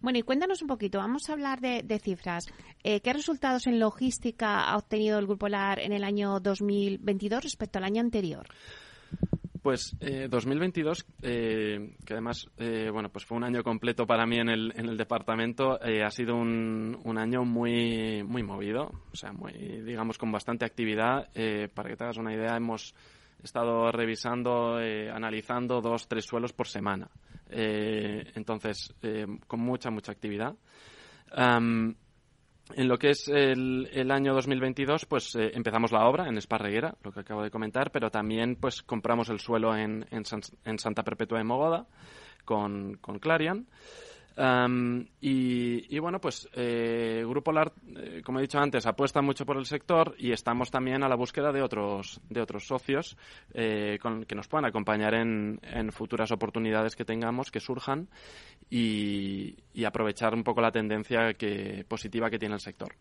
Bueno, 0.00 0.18
y 0.18 0.22
cuéntanos 0.22 0.62
un 0.62 0.68
poquito, 0.68 0.98
vamos 0.98 1.28
a 1.28 1.32
hablar 1.32 1.60
de, 1.60 1.82
de 1.82 1.98
cifras. 1.98 2.46
Eh, 2.84 3.00
¿Qué 3.00 3.12
resultados 3.12 3.66
en 3.66 3.80
logística 3.80 4.64
ha 4.64 4.76
obtenido 4.76 5.18
el 5.18 5.26
Grupo 5.26 5.48
LAR 5.48 5.80
en 5.80 5.92
el 5.92 6.04
año 6.04 6.38
2022 6.40 7.42
respecto 7.42 7.78
al 7.78 7.84
año 7.84 8.00
anterior? 8.00 8.46
Pues 9.62 9.96
2022, 10.00 11.06
eh, 11.22 11.28
eh, 11.30 11.96
que 12.04 12.12
además 12.12 12.48
eh, 12.58 12.90
bueno, 12.92 13.08
pues 13.08 13.24
fue 13.24 13.36
un 13.36 13.44
año 13.44 13.62
completo 13.62 14.06
para 14.06 14.26
mí 14.26 14.36
en 14.36 14.48
el, 14.48 14.72
en 14.76 14.88
el 14.88 14.96
departamento, 14.96 15.78
ha 15.80 16.10
sido 16.10 16.36
un, 16.36 16.98
un, 17.04 17.18
año 17.18 17.44
muy, 17.44 18.22
muy 18.24 18.42
movido, 18.42 18.90
o 19.12 19.16
sea, 19.16 19.32
muy, 19.32 19.52
digamos, 19.52 20.18
con 20.18 20.30
bastante 20.30 20.64
actividad. 20.64 21.28
para 21.74 21.88
que 21.88 21.96
te 21.96 22.04
hagas 22.04 22.18
una 22.18 22.34
idea, 22.34 22.56
hemos 22.56 22.94
estado 23.42 23.90
revisando, 23.92 24.76
analizando 24.76 25.80
dos, 25.80 26.08
tres 26.08 26.24
suelos 26.24 26.52
por 26.52 26.68
semana. 26.68 27.08
entonces, 27.50 28.94
con 29.46 29.60
mucha, 29.60 29.90
mucha 29.90 30.12
actividad. 30.12 30.54
En 32.74 32.88
lo 32.88 32.98
que 32.98 33.10
es 33.10 33.28
el, 33.28 33.88
el 33.92 34.10
año 34.10 34.34
2022, 34.34 35.06
pues 35.06 35.34
eh, 35.34 35.52
empezamos 35.54 35.92
la 35.92 36.06
obra 36.06 36.28
en 36.28 36.36
Esparreguera, 36.36 36.96
lo 37.02 37.12
que 37.12 37.20
acabo 37.20 37.42
de 37.42 37.50
comentar, 37.50 37.90
pero 37.90 38.10
también 38.10 38.56
pues 38.56 38.82
compramos 38.82 39.28
el 39.30 39.40
suelo 39.40 39.76
en, 39.76 40.06
en, 40.10 40.24
en 40.64 40.78
Santa 40.78 41.02
Perpetua 41.02 41.38
de 41.38 41.44
Mogoda 41.44 41.86
con, 42.44 42.98
con 43.00 43.18
Clarion 43.18 43.66
y, 45.20 45.98
bueno, 45.98 46.20
pues 46.20 46.48
eh, 46.52 47.24
Grupo 47.26 47.50
LAR, 47.50 47.72
eh, 47.96 48.22
como 48.24 48.38
he 48.38 48.42
dicho 48.42 48.58
antes, 48.58 48.86
apuesta 48.86 49.20
mucho 49.20 49.44
por 49.44 49.56
el 49.56 49.66
sector 49.66 50.14
y 50.16 50.30
estamos 50.30 50.70
también 50.70 51.02
a 51.02 51.08
la 51.08 51.16
búsqueda 51.16 51.50
de 51.50 51.60
otros, 51.60 52.20
de 52.28 52.40
otros 52.40 52.66
socios 52.66 53.16
eh, 53.52 53.98
con, 54.00 54.24
que 54.24 54.36
nos 54.36 54.46
puedan 54.46 54.66
acompañar 54.66 55.14
en, 55.14 55.58
futuras 55.90 56.30
oportunidades 56.30 56.94
que 56.94 57.04
tengamos, 57.04 57.50
que 57.50 57.60
surjan 57.60 58.08
y, 58.70 59.56
aprovechar 59.84 60.34
un 60.34 60.44
poco 60.44 60.60
la 60.60 60.70
tendencia 60.70 61.34
que, 61.34 61.84
positiva 61.88 62.30
que 62.30 62.38
tiene 62.38 62.54
el 62.54 62.60
sector. 62.60 62.94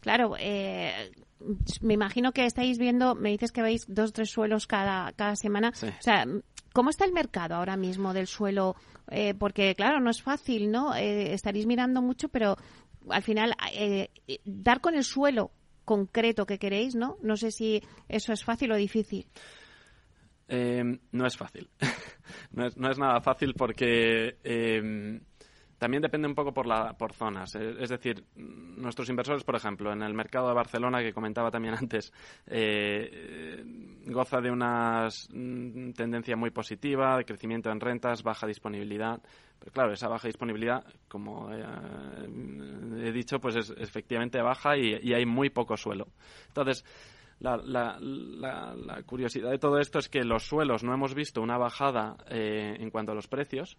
Claro, 0.00 0.36
me 1.80 1.94
imagino 1.94 2.32
que 2.32 2.46
estáis 2.46 2.78
viendo, 2.78 3.14
me 3.14 3.30
dices 3.30 3.52
que 3.52 3.62
veis 3.62 3.84
dos 3.88 4.10
o 4.10 4.12
tres 4.12 4.30
suelos 4.30 4.66
cada, 4.66 5.12
cada 5.12 5.36
semana. 5.36 5.72
O 5.74 6.02
sea, 6.02 6.24
¿cómo 6.72 6.90
está 6.90 7.04
el 7.04 7.12
mercado 7.12 7.54
ahora 7.54 7.76
mismo 7.76 8.12
del 8.12 8.26
suelo 8.26 8.76
eh, 9.10 9.34
porque 9.34 9.74
claro, 9.74 10.00
no 10.00 10.10
es 10.10 10.22
fácil, 10.22 10.70
¿no? 10.70 10.94
Eh, 10.94 11.32
estaréis 11.32 11.66
mirando 11.66 12.02
mucho, 12.02 12.28
pero 12.28 12.56
al 13.08 13.22
final 13.22 13.54
eh, 13.72 14.08
dar 14.44 14.80
con 14.80 14.96
el 14.96 15.04
suelo 15.04 15.52
concreto 15.84 16.46
que 16.46 16.58
queréis, 16.58 16.96
¿no? 16.96 17.16
No 17.22 17.36
sé 17.36 17.52
si 17.52 17.82
eso 18.08 18.32
es 18.32 18.44
fácil 18.44 18.72
o 18.72 18.76
difícil. 18.76 19.26
no 20.48 21.26
es 21.26 21.36
fácil. 21.36 21.70
no, 22.52 22.66
es, 22.66 22.76
no, 22.76 22.90
es, 22.90 22.98
nada 22.98 23.20
fácil 23.20 23.54
porque 23.54 24.38
también 25.78 26.02
depende 26.02 26.26
un 26.26 26.34
poco 26.34 26.52
por, 26.52 26.66
la, 26.66 26.94
por 26.94 27.12
zonas. 27.12 27.54
Eh, 27.54 27.76
es 27.80 27.90
decir, 27.90 28.24
nuestros 28.36 29.08
inversores, 29.10 29.44
por 29.44 29.56
ejemplo, 29.56 29.92
en 29.92 30.02
el 30.02 30.14
mercado 30.14 30.48
de 30.48 30.54
Barcelona, 30.54 31.00
que 31.00 31.12
comentaba 31.12 31.50
también 31.50 31.74
antes, 31.78 32.12
eh, 32.46 33.62
goza 34.06 34.40
de 34.40 34.50
una 34.50 35.08
mm, 35.32 35.90
tendencia 35.92 36.36
muy 36.36 36.50
positiva, 36.50 37.18
de 37.18 37.24
crecimiento 37.24 37.70
en 37.70 37.80
rentas, 37.80 38.22
baja 38.22 38.46
disponibilidad. 38.46 39.20
Pero 39.58 39.72
claro, 39.72 39.92
esa 39.92 40.08
baja 40.08 40.28
disponibilidad, 40.28 40.84
como 41.08 41.52
eh, 41.52 41.64
he 43.04 43.12
dicho, 43.12 43.38
pues 43.38 43.56
es 43.56 43.74
efectivamente 43.76 44.40
baja 44.40 44.76
y, 44.76 45.12
hay 45.12 45.26
muy 45.26 45.50
poco 45.50 45.76
suelo. 45.76 46.08
Entonces, 46.48 46.84
la, 47.40 47.56
la, 47.58 47.98
la, 48.00 49.02
curiosidad 49.04 49.50
de 49.50 49.58
todo 49.58 49.78
esto 49.78 49.98
es 49.98 50.08
que 50.08 50.24
los 50.24 50.44
suelos 50.44 50.84
no 50.84 50.94
hemos 50.94 51.14
visto 51.14 51.42
una 51.42 51.58
bajada 51.58 52.16
en 52.28 52.90
cuanto 52.90 53.12
a 53.12 53.14
los 53.14 53.28
precios. 53.28 53.78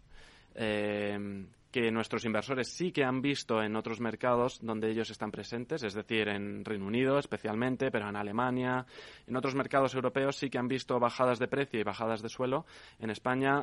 Eh, 0.56 1.48
que 1.78 1.92
nuestros 1.92 2.26
inversores 2.26 2.70
sí 2.70 2.92
que 2.92 3.04
han 3.04 3.22
visto 3.22 3.62
en 3.62 3.76
otros 3.76 4.00
mercados 4.00 4.58
donde 4.64 4.90
ellos 4.90 5.12
están 5.12 5.30
presentes, 5.30 5.84
es 5.84 5.94
decir, 5.94 6.28
en 6.28 6.66
Reino 6.66 6.88
Unido 6.88 7.20
especialmente, 7.20 7.92
pero 7.92 8.10
en 8.10 8.16
Alemania, 8.16 8.88
en 9.28 9.36
otros 9.36 9.54
mercados 9.54 9.94
europeos 9.94 10.38
sí 10.38 10.50
que 10.50 10.58
han 10.58 10.68
visto 10.68 11.00
bajadas 11.00 11.38
de 11.38 11.48
precio 11.48 11.80
y 11.80 11.84
bajadas 11.84 12.24
de 12.24 12.30
suelo. 12.30 12.66
En 12.98 13.12
España 13.12 13.60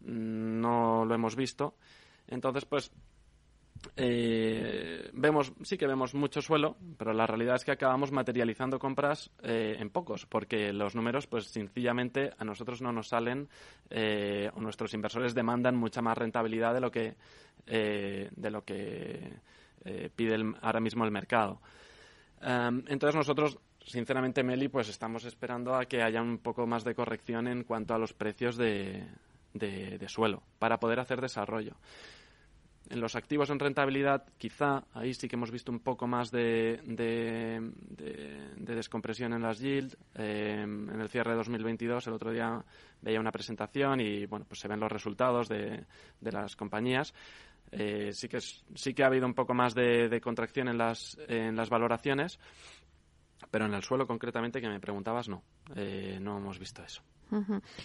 mm, 0.00 0.60
no 0.60 1.06
lo 1.06 1.14
hemos 1.14 1.36
visto. 1.36 1.74
Entonces, 2.28 2.66
pues 2.66 2.92
eh, 3.96 5.10
vemos, 5.12 5.52
sí 5.62 5.76
que 5.76 5.86
vemos 5.86 6.14
mucho 6.14 6.40
suelo, 6.40 6.76
pero 6.96 7.12
la 7.12 7.26
realidad 7.26 7.56
es 7.56 7.64
que 7.64 7.72
acabamos 7.72 8.12
materializando 8.12 8.78
compras 8.78 9.30
eh, 9.42 9.76
en 9.78 9.90
pocos, 9.90 10.26
porque 10.26 10.72
los 10.72 10.94
números, 10.94 11.26
pues 11.26 11.46
sencillamente 11.46 12.32
a 12.38 12.44
nosotros 12.44 12.82
no 12.82 12.92
nos 12.92 13.08
salen 13.08 13.48
eh, 13.90 14.50
o 14.54 14.60
nuestros 14.60 14.94
inversores 14.94 15.34
demandan 15.34 15.76
mucha 15.76 16.02
más 16.02 16.16
rentabilidad 16.16 16.74
de 16.74 16.80
lo 16.80 16.90
que 16.90 17.16
de 17.66 18.50
lo 18.50 18.62
que 18.62 19.38
pide 20.14 20.36
ahora 20.60 20.80
mismo 20.80 21.04
el 21.06 21.10
mercado. 21.10 21.62
entonces 22.42 23.14
nosotros 23.14 23.58
sinceramente, 23.86 24.42
Meli, 24.42 24.68
pues 24.68 24.90
estamos 24.90 25.24
esperando 25.24 25.74
a 25.74 25.86
que 25.86 26.02
haya 26.02 26.20
un 26.20 26.38
poco 26.38 26.66
más 26.66 26.84
de 26.84 26.94
corrección 26.94 27.46
en 27.48 27.64
cuanto 27.64 27.94
a 27.94 27.98
los 27.98 28.12
precios 28.12 28.58
de, 28.58 29.06
de 29.54 30.08
suelo 30.08 30.42
para 30.58 30.78
poder 30.78 31.00
hacer 31.00 31.22
desarrollo. 31.22 31.76
En 32.90 33.00
los 33.00 33.16
activos 33.16 33.48
en 33.48 33.58
rentabilidad, 33.58 34.26
quizá 34.36 34.84
ahí 34.92 35.14
sí 35.14 35.26
que 35.26 35.36
hemos 35.36 35.50
visto 35.50 35.72
un 35.72 35.80
poco 35.80 36.06
más 36.06 36.30
de, 36.30 36.80
de, 36.84 37.62
descompresión 38.58 39.32
en 39.32 39.42
las 39.42 39.58
yield. 39.58 39.96
Eh, 40.14 40.60
en 40.62 41.00
el 41.00 41.08
cierre 41.08 41.30
de 41.30 41.36
2022, 41.38 42.06
el 42.06 42.12
otro 42.12 42.30
día 42.30 42.62
veía 43.00 43.20
una 43.20 43.32
presentación 43.32 44.00
y 44.00 44.26
bueno, 44.26 44.44
pues 44.46 44.60
se 44.60 44.68
ven 44.68 44.80
los 44.80 44.92
resultados 44.92 45.48
de, 45.48 45.86
las 46.20 46.56
compañías. 46.56 47.14
Eh, 47.72 48.10
sí 48.12 48.28
que 48.28 48.40
sí 48.40 48.92
que 48.94 49.02
ha 49.02 49.06
habido 49.06 49.26
un 49.26 49.34
poco 49.34 49.54
más 49.54 49.74
de, 49.74 50.20
contracción 50.22 50.68
en 50.68 50.76
las 50.76 51.18
en 51.26 51.56
las 51.56 51.70
valoraciones, 51.70 52.38
pero 53.50 53.64
en 53.64 53.74
el 53.74 53.82
suelo 53.82 54.06
concretamente 54.06 54.60
que 54.60 54.68
me 54.68 54.78
preguntabas 54.78 55.28
no, 55.28 55.42
eh, 55.74 56.18
no 56.20 56.36
hemos 56.36 56.58
visto 56.58 56.82
eso. 56.82 57.02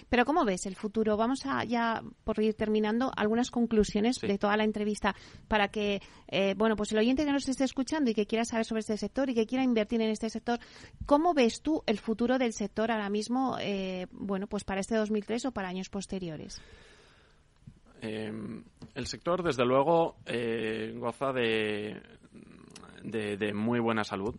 Pero 0.09 0.25
¿cómo 0.25 0.45
ves 0.45 0.65
el 0.65 0.75
futuro? 0.75 1.17
Vamos 1.17 1.45
a 1.45 1.63
ya, 1.63 2.01
por 2.23 2.39
ir 2.41 2.53
terminando, 2.53 3.11
algunas 3.15 3.51
conclusiones 3.51 4.19
de 4.19 4.37
toda 4.37 4.57
la 4.57 4.63
entrevista 4.63 5.15
para 5.47 5.69
que, 5.69 6.01
eh, 6.27 6.53
bueno, 6.57 6.75
pues 6.75 6.91
el 6.91 6.99
oyente 6.99 7.25
que 7.25 7.31
nos 7.31 7.47
esté 7.47 7.63
escuchando 7.63 8.11
y 8.11 8.13
que 8.13 8.25
quiera 8.25 8.45
saber 8.45 8.65
sobre 8.65 8.81
este 8.81 8.97
sector 8.97 9.29
y 9.29 9.33
que 9.33 9.45
quiera 9.45 9.63
invertir 9.63 10.01
en 10.01 10.09
este 10.09 10.29
sector, 10.29 10.59
¿cómo 11.05 11.33
ves 11.33 11.61
tú 11.61 11.83
el 11.85 11.99
futuro 11.99 12.37
del 12.37 12.53
sector 12.53 12.91
ahora 12.91 13.09
mismo, 13.09 13.57
eh, 13.59 14.07
bueno, 14.11 14.47
pues 14.47 14.63
para 14.63 14.81
este 14.81 14.95
2003 14.95 15.45
o 15.45 15.51
para 15.51 15.69
años 15.69 15.89
posteriores? 15.89 16.61
Em, 18.01 18.63
el 18.95 19.07
sector, 19.07 19.43
desde 19.43 19.65
luego, 19.65 20.17
eh, 20.25 20.93
goza 20.95 21.33
de, 21.33 22.01
de, 23.03 23.53
muy 23.53 23.79
buena 23.79 24.03
salud. 24.03 24.35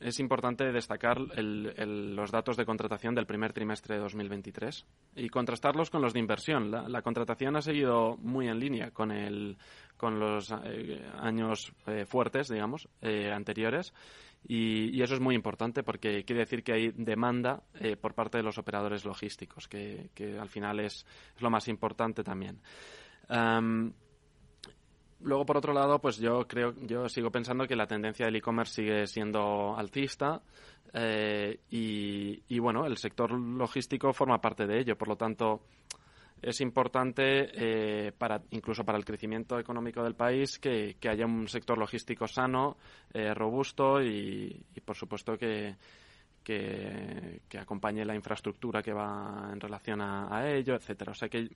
Es 0.00 0.18
importante 0.18 0.72
destacar 0.72 1.20
los 1.20 2.30
datos 2.30 2.56
de 2.56 2.64
contratación 2.64 3.14
del 3.14 3.26
primer 3.26 3.52
trimestre 3.52 3.96
de 3.96 4.00
2023 4.00 4.86
y 5.16 5.28
contrastarlos 5.28 5.90
con 5.90 6.00
los 6.00 6.14
de 6.14 6.20
inversión. 6.20 6.70
La, 6.70 7.02
contratación 7.02 7.56
ha 7.56 7.60
seguido 7.60 8.16
muy 8.16 8.48
en 8.48 8.58
línea 8.58 8.92
con, 8.92 9.12
el, 9.12 9.58
con 9.98 10.18
los 10.18 10.54
eh, 10.64 11.06
años 11.20 11.74
eh, 11.86 12.06
fuertes, 12.06 12.48
digamos, 12.48 12.88
eh, 13.02 13.30
anteriores. 13.30 13.92
Y, 14.48 15.02
eso 15.02 15.12
es 15.12 15.20
muy 15.20 15.34
importante 15.34 15.82
porque 15.82 16.24
quiere 16.24 16.40
decir 16.40 16.62
que 16.62 16.72
hay 16.72 16.92
demanda 16.92 17.62
por 18.00 18.14
parte 18.14 18.38
de 18.38 18.44
los 18.44 18.56
operadores 18.56 19.04
logísticos, 19.04 19.68
que, 19.68 20.08
al 20.40 20.48
final 20.48 20.80
es, 20.80 21.04
lo 21.40 21.50
más 21.50 21.68
importante 21.68 22.24
también. 22.24 22.58
Luego, 25.22 25.44
por 25.44 25.58
otro 25.58 25.72
lado, 25.74 25.98
pues 25.98 26.16
yo 26.16 26.46
creo, 26.46 26.74
yo 26.86 27.08
sigo 27.08 27.30
pensando 27.30 27.66
que 27.66 27.76
la 27.76 27.86
tendencia 27.86 28.24
del 28.24 28.36
e-commerce 28.36 28.74
sigue 28.74 29.06
siendo 29.06 29.76
alcista 29.76 30.40
eh, 30.94 31.60
y, 31.70 32.58
bueno, 32.58 32.86
el 32.86 32.96
sector 32.96 33.32
logístico 33.32 34.12
forma 34.12 34.40
parte 34.40 34.66
de 34.66 34.80
ello. 34.80 34.96
Por 34.96 35.08
lo 35.08 35.16
tanto, 35.16 35.60
es 36.40 36.60
importante 36.62 37.50
eh, 37.52 38.12
para 38.12 38.40
incluso 38.50 38.82
para 38.82 38.96
el 38.96 39.04
crecimiento 39.04 39.58
económico 39.58 40.02
del 40.02 40.14
país 40.14 40.58
que, 40.58 40.96
haya 41.06 41.26
un 41.26 41.48
sector 41.48 41.76
logístico 41.76 42.26
sano, 42.26 42.78
eh, 43.12 43.34
robusto 43.34 44.02
y, 44.02 44.64
por 44.84 44.96
supuesto 44.96 45.36
que, 45.36 45.76
que, 46.42 47.40
acompañe 47.58 48.04
la 48.04 48.14
infraestructura 48.14 48.82
que 48.82 48.92
va 48.92 49.50
en 49.52 49.60
relación 49.60 50.00
a, 50.00 50.50
ello, 50.50 50.74
etcétera. 50.74 51.12
O 51.12 51.14
sea 51.14 51.28
que, 51.28 51.48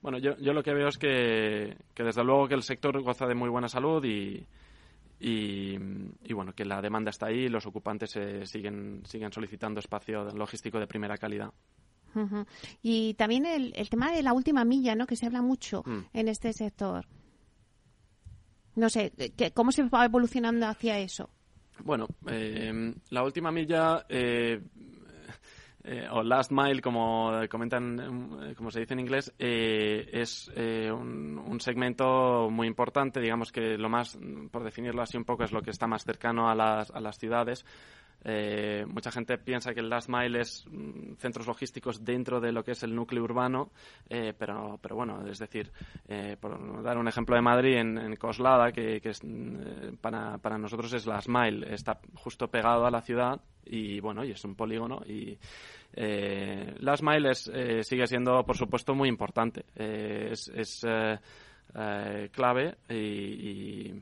bueno, 0.00 0.18
yo, 0.18 0.36
yo 0.38 0.52
lo 0.52 0.62
que 0.62 0.74
veo 0.74 0.88
es 0.88 0.98
que, 0.98 1.76
que 1.94 2.02
desde 2.02 2.24
luego 2.24 2.48
que 2.48 2.54
el 2.54 2.62
sector 2.62 3.00
goza 3.02 3.26
de 3.26 3.34
muy 3.34 3.48
buena 3.48 3.68
salud 3.68 4.04
y, 4.04 4.44
y, 5.20 6.32
bueno, 6.32 6.54
que 6.54 6.64
la 6.64 6.80
demanda 6.80 7.10
está 7.10 7.26
ahí 7.26 7.40
y 7.40 7.48
los 7.48 7.66
ocupantes 7.66 8.18
siguen, 8.44 9.02
siguen 9.04 9.32
solicitando 9.32 9.80
espacio 9.80 10.24
logístico 10.30 10.78
de 10.78 10.86
primera 10.86 11.18
calidad. 11.18 11.52
Y 12.82 13.14
también 13.14 13.46
el, 13.46 13.72
el, 13.76 13.88
tema 13.88 14.10
de 14.10 14.22
la 14.22 14.32
última 14.32 14.64
milla, 14.64 14.96
¿no? 14.96 15.06
Que 15.06 15.14
se 15.14 15.26
habla 15.26 15.42
mucho 15.42 15.84
mm. 15.86 16.00
en 16.12 16.28
este 16.28 16.52
sector. 16.52 17.06
No 18.74 18.88
sé, 18.88 19.12
¿cómo 19.54 19.70
se 19.72 19.84
va 19.84 20.04
evolucionando 20.04 20.66
hacia 20.66 20.98
eso? 20.98 21.30
Bueno, 21.84 22.06
eh, 22.28 22.94
la 23.10 23.22
última 23.22 23.50
milla 23.50 24.04
eh, 24.08 24.60
eh, 25.84 26.08
o 26.10 26.22
last 26.22 26.52
mile, 26.52 26.80
como 26.80 27.32
comentan, 27.48 28.54
como 28.56 28.70
se 28.70 28.80
dice 28.80 28.94
en 28.94 29.00
inglés, 29.00 29.32
es 29.38 30.48
un, 30.56 31.38
un, 31.38 31.60
segmento 31.60 32.48
muy 32.50 32.66
importante. 32.66 33.20
Digamos 33.20 33.50
que 33.50 33.78
lo 33.78 33.88
más, 33.88 34.18
por 34.50 34.62
definirlo 34.62 35.02
así 35.02 35.16
un 35.16 35.24
poco, 35.24 35.44
es 35.44 35.52
lo 35.52 35.62
que 35.62 35.70
está 35.70 35.86
más 35.86 36.04
cercano 36.04 36.50
a 36.50 36.54
las, 36.54 36.90
a 36.90 37.00
las 37.00 37.18
ciudades. 37.18 37.64
Eh, 38.22 38.84
mucha 38.86 39.10
gente 39.10 39.38
piensa 39.38 39.72
que 39.72 39.80
el 39.80 39.88
last 39.88 40.08
mile 40.08 40.40
es 40.40 40.66
mm, 40.70 41.14
centros 41.16 41.46
logísticos 41.46 42.04
dentro 42.04 42.40
de 42.40 42.52
lo 42.52 42.62
que 42.62 42.72
es 42.72 42.82
el 42.82 42.94
núcleo 42.94 43.22
urbano, 43.22 43.70
eh, 44.08 44.34
pero, 44.36 44.78
pero 44.82 44.96
bueno, 44.96 45.26
es 45.26 45.38
decir, 45.38 45.72
eh, 46.08 46.36
por 46.38 46.82
dar 46.82 46.98
un 46.98 47.08
ejemplo 47.08 47.34
de 47.34 47.42
Madrid, 47.42 47.76
en, 47.76 48.16
Coslada, 48.16 48.72
que, 48.72 49.00
es, 49.02 49.24
mm, 49.24 49.96
para, 50.00 50.58
nosotros 50.58 50.92
es 50.92 51.06
last 51.06 51.28
mile, 51.28 51.72
está 51.72 51.98
justo 52.14 52.48
pegado 52.48 52.86
a 52.86 52.90
la 52.90 53.00
ciudad 53.00 53.40
y 53.64 54.00
bueno, 54.00 54.24
y 54.24 54.32
es 54.32 54.44
un 54.44 54.54
polígono 54.54 55.00
y 55.06 55.38
last 55.94 57.02
mile 57.02 57.30
es, 57.30 57.50
sigue 57.86 58.06
siendo, 58.06 58.44
por 58.44 58.56
supuesto, 58.56 58.94
muy 58.94 59.08
importante. 59.08 59.64
es, 59.74 60.84
clave 62.32 62.76
y, 62.88 63.94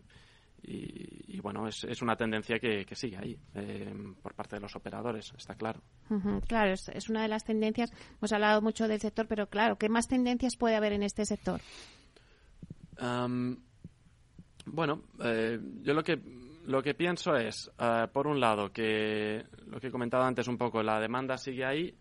bueno, 1.48 1.66
es, 1.66 1.84
es, 1.84 2.02
una 2.02 2.16
tendencia 2.16 2.58
que, 2.58 2.84
que 2.84 2.94
sigue 2.94 3.16
ahí 3.16 3.38
eh, 3.54 3.90
por 4.22 4.34
parte 4.34 4.56
de 4.56 4.60
los 4.60 4.76
operadores, 4.76 5.32
está 5.36 5.54
claro. 5.54 5.80
claro, 6.46 6.72
es, 6.72 6.88
es, 6.88 7.08
una 7.08 7.22
de 7.22 7.28
las 7.28 7.44
tendencias. 7.44 7.90
Hemos 8.18 8.32
hablado 8.32 8.60
mucho 8.60 8.86
del 8.86 9.00
sector, 9.00 9.26
pero 9.26 9.46
claro, 9.46 9.76
¿qué 9.76 9.88
más 9.88 10.08
tendencias 10.08 10.56
puede 10.56 10.76
haber 10.76 10.92
en 10.92 11.02
este 11.02 11.24
sector? 11.24 11.60
bueno, 14.66 15.02
eh, 15.22 15.58
yo 15.82 15.94
lo 15.94 16.02
que 16.02 16.20
lo 16.66 16.82
que 16.82 16.92
pienso 16.92 17.34
es, 17.36 17.70
eh, 17.78 18.08
por 18.12 18.26
un 18.26 18.40
lado, 18.40 18.70
que 18.72 19.46
lo 19.68 19.80
que 19.80 19.86
he 19.86 19.90
comentado 19.90 20.24
antes 20.24 20.48
un 20.48 20.58
poco, 20.58 20.82
la 20.82 21.00
demanda 21.00 21.38
sigue 21.38 21.64
ahí. 21.64 21.94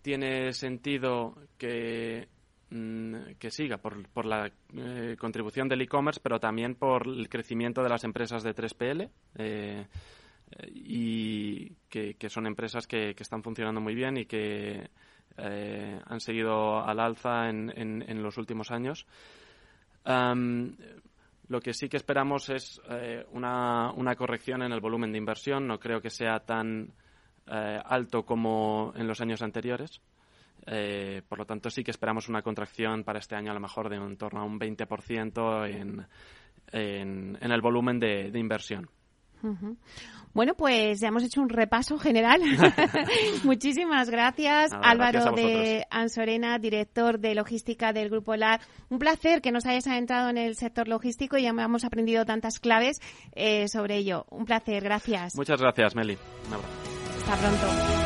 tiene 0.00 0.52
sentido 0.52 1.34
que 1.58 2.28
que 2.68 3.50
siga 3.50 3.76
por, 3.76 4.08
por 4.08 4.26
la 4.26 4.50
eh, 4.74 5.16
contribución 5.18 5.68
del 5.68 5.82
e-commerce, 5.82 6.20
pero 6.20 6.40
también 6.40 6.74
por 6.74 7.06
el 7.06 7.28
crecimiento 7.28 7.82
de 7.82 7.88
las 7.88 8.02
empresas 8.02 8.42
de 8.42 8.54
3PL 8.54 9.08
eh, 9.36 9.86
y 10.74 11.70
que, 11.88 12.28
son 12.28 12.46
empresas 12.46 12.86
que, 12.86 13.14
están 13.18 13.42
funcionando 13.42 13.80
muy 13.80 13.94
bien 13.94 14.16
y 14.16 14.26
que 14.26 14.90
eh, 15.38 16.00
han 16.04 16.20
seguido 16.20 16.80
al 16.84 16.98
alza 16.98 17.48
en, 17.48 17.70
en, 17.76 18.22
los 18.22 18.36
últimos 18.36 18.72
años. 18.72 19.06
lo 20.04 21.60
que 21.60 21.72
sí 21.72 21.88
que 21.88 21.96
esperamos 21.96 22.48
es 22.48 22.80
una, 23.30 23.92
una 23.92 24.16
corrección 24.16 24.62
en 24.62 24.72
el 24.72 24.80
volumen 24.80 25.12
de 25.12 25.18
inversión. 25.18 25.68
No 25.68 25.78
creo 25.78 26.00
que 26.00 26.10
sea 26.10 26.40
tan 26.40 26.92
alto 27.46 28.24
como 28.24 28.92
en 28.96 29.06
los 29.06 29.20
años 29.20 29.42
anteriores. 29.42 30.00
Eh, 30.66 31.22
por 31.28 31.38
lo 31.38 31.44
tanto, 31.44 31.70
sí 31.70 31.84
que 31.84 31.90
esperamos 31.90 32.28
una 32.28 32.42
contracción 32.42 33.04
para 33.04 33.18
este 33.18 33.36
año 33.36 33.50
a 33.50 33.54
lo 33.54 33.60
mejor 33.60 33.88
de 33.88 33.96
en 33.96 34.16
torno 34.16 34.40
a 34.40 34.44
un 34.44 34.58
20% 34.58 35.68
en, 35.68 36.06
en, 36.72 37.38
en, 37.40 37.52
el 37.52 37.60
volumen 37.60 38.00
de, 38.00 38.30
inversión. 38.34 38.90
Bueno, 40.32 40.54
pues 40.54 41.00
ya 41.00 41.08
hemos 41.08 41.22
hecho 41.22 41.40
un 41.40 41.48
repaso 41.48 41.98
general. 41.98 42.42
Muchísimas 43.44 44.10
gracias, 44.10 44.72
Álvaro 44.82 45.32
de 45.32 45.86
Ansorena, 45.90 46.58
director 46.58 47.20
de 47.20 47.34
logística 47.34 47.92
del 47.92 48.10
Grupo 48.10 48.34
LAR. 48.34 48.60
Un 48.90 48.98
placer 48.98 49.40
que 49.40 49.52
nos 49.52 49.66
hayas 49.66 49.86
adentrado 49.86 50.28
en 50.28 50.36
el 50.36 50.56
sector 50.56 50.88
logístico 50.88 51.38
y 51.38 51.42
ya 51.42 51.50
hemos 51.50 51.84
aprendido 51.84 52.24
tantas 52.24 52.58
claves 52.58 53.00
eh, 53.32 53.68
sobre 53.68 53.96
ello. 53.96 54.26
Un 54.30 54.44
placer, 54.46 54.82
gracias. 54.82 55.34
Muchas 55.36 55.60
gracias, 55.60 55.94
Meli. 55.94 56.18
Un 56.48 56.54
abrazo. 56.54 56.96
Hasta 57.18 57.36
pronto. 57.36 58.05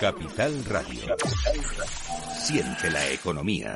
Capital 0.00 0.64
Radio. 0.64 1.16
Siente 2.38 2.90
la 2.90 3.08
economía. 3.10 3.74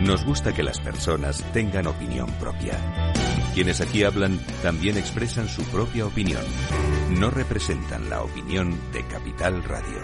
Nos 0.00 0.24
gusta 0.24 0.54
que 0.54 0.62
las 0.62 0.80
personas 0.80 1.44
tengan 1.52 1.86
opinión 1.86 2.30
propia. 2.40 3.12
Quienes 3.54 3.80
aquí 3.80 4.04
hablan 4.04 4.40
también 4.62 4.96
expresan 4.96 5.48
su 5.48 5.62
propia 5.64 6.06
opinión. 6.06 6.44
No 7.10 7.30
representan 7.30 8.08
la 8.08 8.22
opinión 8.22 8.78
de 8.92 9.06
Capital 9.06 9.62
Radio. 9.64 10.00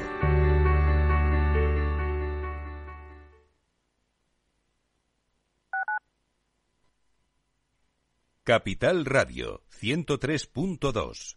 Capital 8.45 9.05
Radio 9.07 9.63
103.2 9.81 11.37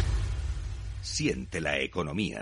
Siente 1.01 1.59
la 1.59 1.79
economía. 1.79 2.41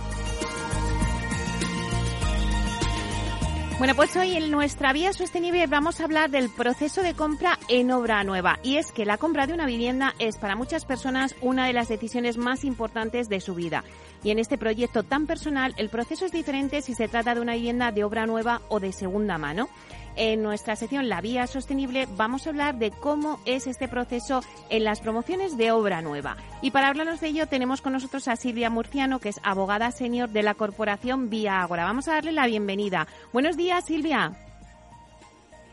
Bueno, 3.81 3.95
pues 3.95 4.15
hoy 4.15 4.35
en 4.35 4.51
nuestra 4.51 4.93
vía 4.93 5.11
sostenible 5.11 5.65
vamos 5.65 5.99
a 5.99 6.03
hablar 6.03 6.29
del 6.29 6.51
proceso 6.51 7.01
de 7.01 7.15
compra 7.15 7.57
en 7.67 7.89
obra 7.89 8.23
nueva. 8.23 8.59
Y 8.61 8.77
es 8.77 8.91
que 8.91 9.05
la 9.07 9.17
compra 9.17 9.47
de 9.47 9.55
una 9.55 9.65
vivienda 9.65 10.13
es 10.19 10.37
para 10.37 10.55
muchas 10.55 10.85
personas 10.85 11.35
una 11.41 11.65
de 11.65 11.73
las 11.73 11.87
decisiones 11.87 12.37
más 12.37 12.63
importantes 12.63 13.27
de 13.27 13.41
su 13.41 13.55
vida. 13.55 13.83
Y 14.23 14.29
en 14.29 14.37
este 14.37 14.59
proyecto 14.59 15.01
tan 15.01 15.25
personal, 15.25 15.73
el 15.77 15.89
proceso 15.89 16.27
es 16.27 16.31
diferente 16.31 16.83
si 16.83 16.93
se 16.93 17.07
trata 17.07 17.33
de 17.33 17.41
una 17.41 17.55
vivienda 17.55 17.91
de 17.91 18.03
obra 18.03 18.27
nueva 18.27 18.61
o 18.69 18.79
de 18.79 18.93
segunda 18.93 19.39
mano. 19.39 19.67
En 20.15 20.43
nuestra 20.43 20.75
sección 20.75 21.07
La 21.07 21.21
Vía 21.21 21.47
Sostenible 21.47 22.07
vamos 22.17 22.45
a 22.45 22.49
hablar 22.49 22.75
de 22.75 22.91
cómo 22.91 23.39
es 23.45 23.65
este 23.65 23.87
proceso 23.87 24.41
en 24.69 24.83
las 24.83 24.99
promociones 24.99 25.57
de 25.57 25.71
obra 25.71 26.01
nueva. 26.01 26.35
Y 26.61 26.71
para 26.71 26.89
hablarnos 26.89 27.21
de 27.21 27.27
ello 27.27 27.47
tenemos 27.47 27.81
con 27.81 27.93
nosotros 27.93 28.27
a 28.27 28.35
Silvia 28.35 28.69
Murciano, 28.69 29.19
que 29.19 29.29
es 29.29 29.39
abogada 29.43 29.91
senior 29.91 30.29
de 30.29 30.43
la 30.43 30.53
corporación 30.53 31.29
Vía 31.29 31.61
Ágora. 31.61 31.85
Vamos 31.85 32.07
a 32.07 32.13
darle 32.13 32.33
la 32.33 32.45
bienvenida. 32.45 33.07
Buenos 33.31 33.55
días, 33.55 33.85
Silvia. 33.85 34.33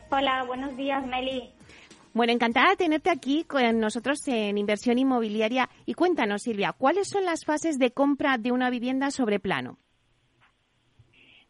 Hola, 0.09 0.43
buenos 0.45 0.75
días, 0.77 1.05
Meli. 1.05 1.53
Bueno, 2.13 2.33
encantada 2.33 2.71
de 2.71 2.77
tenerte 2.77 3.09
aquí 3.09 3.43
con 3.43 3.79
nosotros 3.79 4.27
en 4.27 4.57
inversión 4.57 4.97
inmobiliaria. 4.97 5.69
Y 5.85 5.93
cuéntanos, 5.93 6.43
Silvia, 6.43 6.73
¿cuáles 6.73 7.07
son 7.09 7.25
las 7.25 7.45
fases 7.45 7.77
de 7.77 7.91
compra 7.91 8.37
de 8.37 8.51
una 8.51 8.69
vivienda 8.69 9.11
sobre 9.11 9.39
plano? 9.39 9.77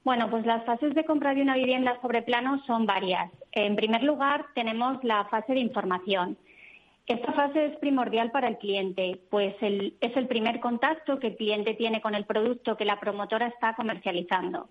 Bueno, 0.10 0.28
pues 0.28 0.44
las 0.44 0.66
fases 0.66 0.96
de 0.96 1.06
compra 1.06 1.36
de 1.36 1.44
una 1.44 1.54
vivienda 1.54 2.02
sobre 2.02 2.24
plano 2.24 2.60
son 2.66 2.88
varias. 2.88 3.32
En 3.52 3.76
primer 3.76 4.02
lugar, 4.02 4.48
tenemos 4.56 4.98
la 5.04 5.26
fase 5.26 5.54
de 5.54 5.60
información. 5.60 6.36
Esta 7.06 7.32
fase 7.34 7.68
es 7.68 7.78
primordial 7.78 8.32
para 8.32 8.48
el 8.48 8.58
cliente, 8.58 9.20
pues 9.30 9.54
es 9.62 10.18
el 10.18 10.28
primer 10.28 10.62
contacto 10.62 11.20
que 11.20 11.28
el 11.28 11.36
cliente 11.36 11.76
tiene 11.76 12.02
con 12.02 12.16
el 12.16 12.26
producto 12.26 12.76
que 12.76 12.86
la 12.86 13.00
promotora 13.00 13.46
está 13.50 13.76
comercializando. 13.76 14.70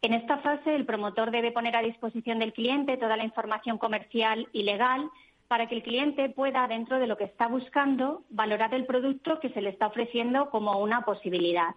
En 0.00 0.14
esta 0.14 0.38
fase, 0.38 0.76
el 0.76 0.86
promotor 0.86 1.32
debe 1.32 1.50
poner 1.50 1.74
a 1.74 1.82
disposición 1.82 2.38
del 2.38 2.52
cliente 2.52 2.98
toda 2.98 3.16
la 3.16 3.24
información 3.24 3.78
comercial 3.78 4.46
y 4.52 4.62
legal 4.62 5.10
para 5.48 5.66
que 5.66 5.74
el 5.74 5.82
cliente 5.82 6.28
pueda, 6.28 6.68
dentro 6.68 7.00
de 7.00 7.08
lo 7.08 7.16
que 7.16 7.24
está 7.24 7.48
buscando, 7.48 8.22
valorar 8.30 8.72
el 8.74 8.86
producto 8.86 9.40
que 9.40 9.48
se 9.48 9.60
le 9.60 9.70
está 9.70 9.88
ofreciendo 9.88 10.50
como 10.50 10.78
una 10.78 11.00
posibilidad. 11.00 11.74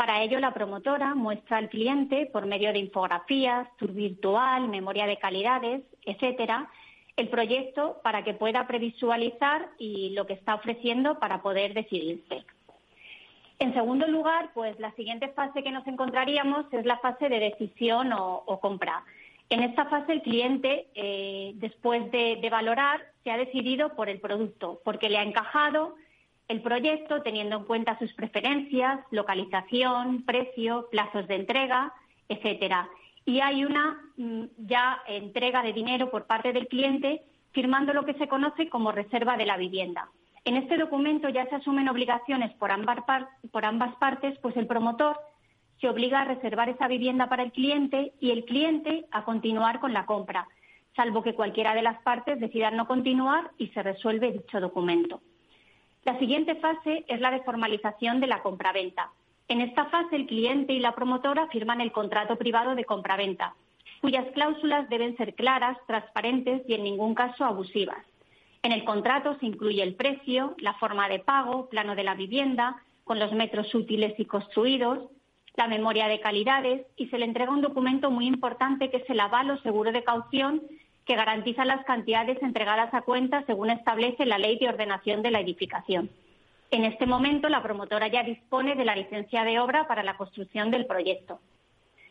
Para 0.00 0.22
ello, 0.22 0.40
la 0.40 0.54
promotora 0.54 1.14
muestra 1.14 1.58
al 1.58 1.68
cliente, 1.68 2.24
por 2.24 2.46
medio 2.46 2.72
de 2.72 2.78
infografías, 2.78 3.68
tour 3.76 3.92
virtual, 3.92 4.66
memoria 4.66 5.06
de 5.06 5.18
calidades, 5.18 5.82
etcétera, 6.06 6.70
el 7.18 7.28
proyecto 7.28 8.00
para 8.02 8.24
que 8.24 8.32
pueda 8.32 8.66
previsualizar 8.66 9.68
y 9.78 10.14
lo 10.14 10.26
que 10.26 10.32
está 10.32 10.54
ofreciendo 10.54 11.18
para 11.18 11.42
poder 11.42 11.74
decidirse. 11.74 12.46
En 13.58 13.74
segundo 13.74 14.06
lugar, 14.06 14.52
pues 14.54 14.80
la 14.80 14.90
siguiente 14.92 15.28
fase 15.28 15.62
que 15.62 15.70
nos 15.70 15.86
encontraríamos 15.86 16.64
es 16.72 16.86
la 16.86 16.96
fase 17.00 17.28
de 17.28 17.38
decisión 17.38 18.10
o, 18.14 18.58
compra. 18.58 19.04
En 19.50 19.62
esta 19.62 19.84
fase 19.84 20.12
el 20.12 20.22
cliente, 20.22 20.88
eh, 20.94 21.52
después 21.56 22.10
de 22.10 22.48
valorar, 22.50 23.02
se 23.22 23.32
ha 23.32 23.36
decidido 23.36 23.94
por 23.96 24.08
el 24.08 24.18
producto, 24.18 24.80
porque 24.82 25.10
le 25.10 25.18
ha 25.18 25.24
encajado, 25.24 25.94
el 26.50 26.62
proyecto 26.62 27.22
teniendo 27.22 27.58
en 27.58 27.64
cuenta 27.64 27.96
sus 28.00 28.12
preferencias, 28.12 28.98
localización, 29.12 30.24
precio, 30.24 30.88
plazos 30.90 31.28
de 31.28 31.36
entrega, 31.36 31.94
etcétera. 32.28 32.88
Y 33.24 33.38
hay 33.38 33.64
una 33.64 34.00
mm, 34.16 34.42
ya 34.58 35.00
entrega 35.06 35.62
de 35.62 35.72
dinero 35.72 36.10
por 36.10 36.26
parte 36.26 36.52
del 36.52 36.66
cliente 36.66 37.22
firmando 37.52 37.92
lo 37.92 38.04
que 38.04 38.14
se 38.14 38.26
conoce 38.26 38.68
como 38.68 38.90
reserva 38.90 39.36
de 39.36 39.46
la 39.46 39.56
vivienda. 39.56 40.08
En 40.44 40.56
este 40.56 40.76
documento 40.76 41.28
ya 41.28 41.46
se 41.48 41.54
asumen 41.54 41.88
obligaciones 41.88 42.52
por 42.54 42.72
ambas, 42.72 42.98
por 43.52 43.64
ambas 43.64 43.94
partes, 43.96 44.36
pues 44.42 44.56
el 44.56 44.66
promotor 44.66 45.20
se 45.80 45.88
obliga 45.88 46.22
a 46.22 46.24
reservar 46.24 46.68
esa 46.68 46.88
vivienda 46.88 47.28
para 47.28 47.44
el 47.44 47.52
cliente 47.52 48.12
y 48.18 48.32
el 48.32 48.44
cliente 48.44 49.06
a 49.12 49.24
continuar 49.24 49.78
con 49.78 49.92
la 49.92 50.04
compra, 50.04 50.48
salvo 50.96 51.22
que 51.22 51.34
cualquiera 51.34 51.76
de 51.76 51.82
las 51.82 52.02
partes 52.02 52.40
decida 52.40 52.72
no 52.72 52.88
continuar 52.88 53.52
y 53.56 53.68
se 53.68 53.84
resuelve 53.84 54.32
dicho 54.32 54.58
documento. 54.58 55.20
La 56.04 56.18
siguiente 56.18 56.54
fase 56.56 57.04
es 57.08 57.20
la 57.20 57.30
de 57.30 57.40
formalización 57.40 58.20
de 58.20 58.26
la 58.26 58.42
compraventa. 58.42 59.10
En 59.48 59.60
esta 59.60 59.86
fase, 59.86 60.16
el 60.16 60.26
cliente 60.26 60.72
y 60.72 60.78
la 60.78 60.94
promotora 60.94 61.48
firman 61.48 61.80
el 61.80 61.92
contrato 61.92 62.36
privado 62.36 62.74
de 62.74 62.84
compraventa, 62.84 63.54
cuyas 64.00 64.26
cláusulas 64.32 64.88
deben 64.88 65.16
ser 65.16 65.34
claras, 65.34 65.76
transparentes 65.86 66.62
y 66.66 66.74
en 66.74 66.84
ningún 66.84 67.14
caso 67.14 67.44
abusivas. 67.44 68.04
En 68.62 68.72
el 68.72 68.84
contrato 68.84 69.36
se 69.40 69.46
incluye 69.46 69.82
el 69.82 69.94
precio, 69.94 70.54
la 70.58 70.74
forma 70.74 71.08
de 71.08 71.18
pago, 71.18 71.68
plano 71.68 71.94
de 71.94 72.04
la 72.04 72.14
vivienda, 72.14 72.76
con 73.04 73.18
los 73.18 73.32
metros 73.32 73.74
útiles 73.74 74.14
y 74.18 74.24
construidos, 74.24 75.10
la 75.56 75.66
memoria 75.66 76.08
de 76.08 76.20
calidades 76.20 76.86
y 76.96 77.08
se 77.08 77.18
le 77.18 77.24
entrega 77.24 77.50
un 77.50 77.60
documento 77.60 78.10
muy 78.10 78.26
importante 78.26 78.90
que 78.90 78.98
es 78.98 79.10
el 79.10 79.20
aval 79.20 79.50
o 79.50 79.58
seguro 79.58 79.92
de 79.92 80.04
caución 80.04 80.62
que 81.10 81.16
garantiza 81.16 81.64
las 81.64 81.84
cantidades 81.86 82.40
entregadas 82.40 82.94
a 82.94 83.02
cuenta 83.02 83.42
según 83.46 83.68
establece 83.70 84.24
la 84.26 84.38
Ley 84.38 84.60
de 84.60 84.68
Ordenación 84.68 85.22
de 85.22 85.32
la 85.32 85.40
Edificación. 85.40 86.08
En 86.70 86.84
este 86.84 87.04
momento, 87.04 87.48
la 87.48 87.64
promotora 87.64 88.06
ya 88.06 88.22
dispone 88.22 88.76
de 88.76 88.84
la 88.84 88.94
licencia 88.94 89.42
de 89.42 89.58
obra 89.58 89.88
para 89.88 90.04
la 90.04 90.16
construcción 90.16 90.70
del 90.70 90.86
proyecto. 90.86 91.40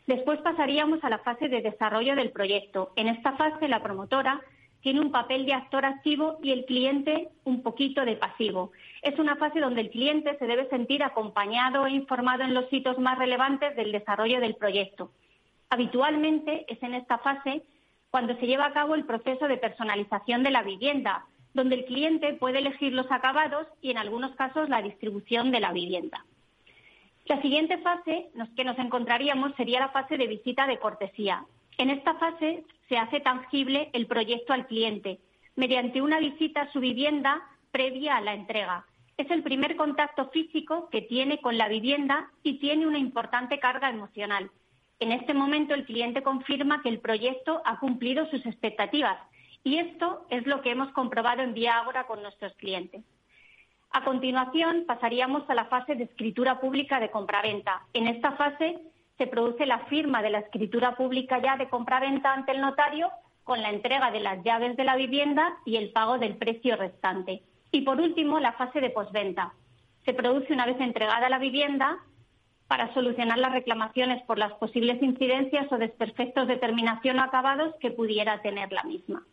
Después 0.06 0.42
pasaríamos 0.42 1.02
a 1.06 1.10
la 1.10 1.20
fase 1.20 1.48
de 1.48 1.62
desarrollo 1.62 2.14
del 2.18 2.32
proyecto. 2.32 2.92
En 2.98 3.08
esta 3.08 3.38
fase, 3.38 3.70
la 3.70 3.82
promotora 3.82 4.42
tiene 4.82 5.00
un 5.00 5.14
papel 5.14 5.46
de 5.46 5.54
actor 5.54 5.86
activo 5.86 6.38
y 6.44 6.52
el 6.52 6.66
cliente 6.66 7.30
un 7.46 7.64
poquito 7.64 8.04
de 8.04 8.18
pasivo. 8.18 8.74
Es 9.02 9.18
una 9.18 9.38
fase 9.38 9.62
donde 9.62 9.80
el 9.80 9.92
cliente 9.92 10.38
se 10.40 10.46
debe 10.46 10.68
sentir 10.68 11.04
acompañado 11.04 11.88
e 11.88 11.92
informado 11.92 12.44
en 12.44 12.54
los 12.54 12.66
hitos 12.70 13.00
más 13.00 13.18
relevantes 13.18 13.78
del 13.78 13.94
desarrollo 13.94 14.42
del 14.42 14.56
proyecto. 14.56 15.14
Habitualmente 15.70 16.66
es 16.68 16.84
en 16.84 16.96
esta 16.96 17.20
fase 17.20 17.64
cuando 18.12 18.36
se 18.38 18.48
lleva 18.48 18.66
a 18.66 18.74
cabo 18.74 18.96
el 18.96 19.06
proceso 19.06 19.48
de 19.48 19.58
personalización 19.58 20.44
de 20.44 20.52
la 20.52 20.64
vivienda, 20.64 21.26
donde 21.54 21.76
el 21.76 21.86
cliente 21.86 22.34
puede 22.34 22.60
elegir 22.60 22.94
los 22.94 23.12
acabados 23.12 23.68
y 23.82 23.92
en 23.92 23.98
algunos 23.98 24.36
casos 24.36 24.70
la 24.70 24.82
distribución 24.82 25.52
de 25.52 25.60
la 25.60 25.72
vivienda. 25.72 26.26
La 27.26 27.42
siguiente 27.42 27.78
fase 27.80 28.30
que 28.56 28.64
nos 28.64 28.78
encontraríamos 28.80 29.54
sería 29.56 29.80
la 29.80 29.90
fase 29.90 30.18
de 30.18 30.28
visita 30.28 30.66
de 30.66 30.80
cortesía. 30.80 31.46
En 31.78 31.90
esta 31.90 32.16
fase 32.16 32.64
se 32.88 32.98
hace 32.98 33.20
tangible 33.20 33.90
el 33.94 34.08
proyecto 34.08 34.54
al 34.54 34.66
cliente 34.66 35.20
mediante 35.56 36.02
una 36.02 36.20
visita 36.20 36.62
a 36.62 36.72
su 36.72 36.80
vivienda 36.80 37.42
previa 37.72 38.18
a 38.18 38.22
la 38.22 38.34
entrega. 38.34 38.86
Es 39.18 39.30
el 39.30 39.44
primer 39.44 39.76
contacto 39.76 40.30
físico 40.30 40.90
que 40.90 41.02
tiene 41.02 41.40
con 41.42 41.58
la 41.58 41.68
vivienda 41.68 42.32
y 42.42 42.60
tiene 42.60 42.88
una 42.88 42.98
importante 42.98 43.60
carga 43.60 43.90
emocional. 43.90 44.50
En 45.00 45.14
este 45.14 45.34
momento 45.34 45.74
el 45.74 45.86
cliente 45.86 46.22
confirma 46.22 46.82
que 46.82 46.90
el 46.90 47.00
proyecto 47.00 47.62
ha 47.66 47.80
cumplido 47.80 48.30
sus 48.30 48.46
expectativas 48.46 49.18
y 49.64 49.78
esto 49.78 50.26
es 50.30 50.46
lo 50.46 50.62
que 50.62 50.72
hemos 50.72 50.92
comprobado 50.92 51.42
en 51.42 51.54
Vía 51.54 51.80
Ágora 51.80 52.06
con 52.06 52.22
nuestros 52.22 52.54
clientes. 52.56 53.04
A 53.92 54.04
continuación 54.04 54.84
pasaríamos 54.86 55.50
a 55.50 55.56
la 55.56 55.66
fase 55.66 55.96
de 55.96 56.04
escritura 56.04 56.60
pública 56.60 57.00
de 57.00 57.12
compraventa. 57.12 57.84
En 57.94 58.08
esta 58.08 58.34
fase 58.34 58.78
se 59.18 59.28
produce 59.28 59.66
la 59.66 59.80
firma 59.86 60.22
de 60.22 60.30
la 60.30 60.40
escritura 60.40 60.96
pública 60.96 61.42
ya 61.42 61.58
de 61.58 61.70
compraventa 61.70 62.34
ante 62.34 62.52
el 62.52 62.62
notario 62.62 63.10
con 63.44 63.62
la 63.62 63.70
entrega 63.70 64.12
de 64.12 64.20
las 64.20 64.44
llaves 64.44 64.78
de 64.78 64.84
la 64.84 64.96
vivienda 64.96 65.58
y 65.66 65.78
el 65.78 65.92
pago 65.92 66.20
del 66.20 66.36
precio 66.36 66.76
restante. 66.76 67.42
Y 67.72 67.82
por 67.82 68.00
último, 68.00 68.40
la 68.40 68.54
fase 68.54 68.80
de 68.80 68.90
posventa. 68.90 69.54
Se 70.06 70.14
produce 70.14 70.54
una 70.54 70.66
vez 70.66 70.80
entregada 70.80 71.30
la 71.30 71.40
vivienda 71.40 71.98
para 72.70 72.94
solucionar 72.94 73.40
las 73.40 73.52
reclamaciones 73.52 74.22
por 74.28 74.38
las 74.38 74.54
posibles 74.54 75.02
incidencias 75.02 75.70
o 75.72 75.78
desperfectos 75.80 76.48
de 76.48 76.56
terminación 76.56 77.18
o 77.18 77.24
acabados 77.24 77.74
que 77.82 77.90
pudiera 77.90 78.44
tener 78.44 78.72
la 78.72 78.84
misma. 78.84 79.24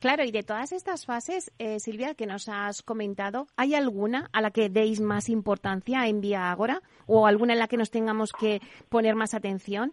Claro, 0.00 0.24
y 0.24 0.32
de 0.32 0.42
todas 0.42 0.72
estas 0.72 1.04
fases, 1.04 1.52
eh, 1.58 1.78
Silvia, 1.80 2.14
que 2.14 2.26
nos 2.26 2.48
has 2.48 2.82
comentado, 2.82 3.46
¿hay 3.56 3.74
alguna 3.74 4.30
a 4.32 4.40
la 4.40 4.50
que 4.50 4.70
deis 4.70 5.00
más 5.02 5.28
importancia 5.28 6.08
en 6.08 6.22
Vía 6.22 6.50
Agora 6.50 6.80
o 7.06 7.26
alguna 7.26 7.52
en 7.52 7.58
la 7.58 7.68
que 7.68 7.76
nos 7.76 7.90
tengamos 7.90 8.32
que 8.32 8.60
poner 8.88 9.14
más 9.14 9.34
atención? 9.34 9.92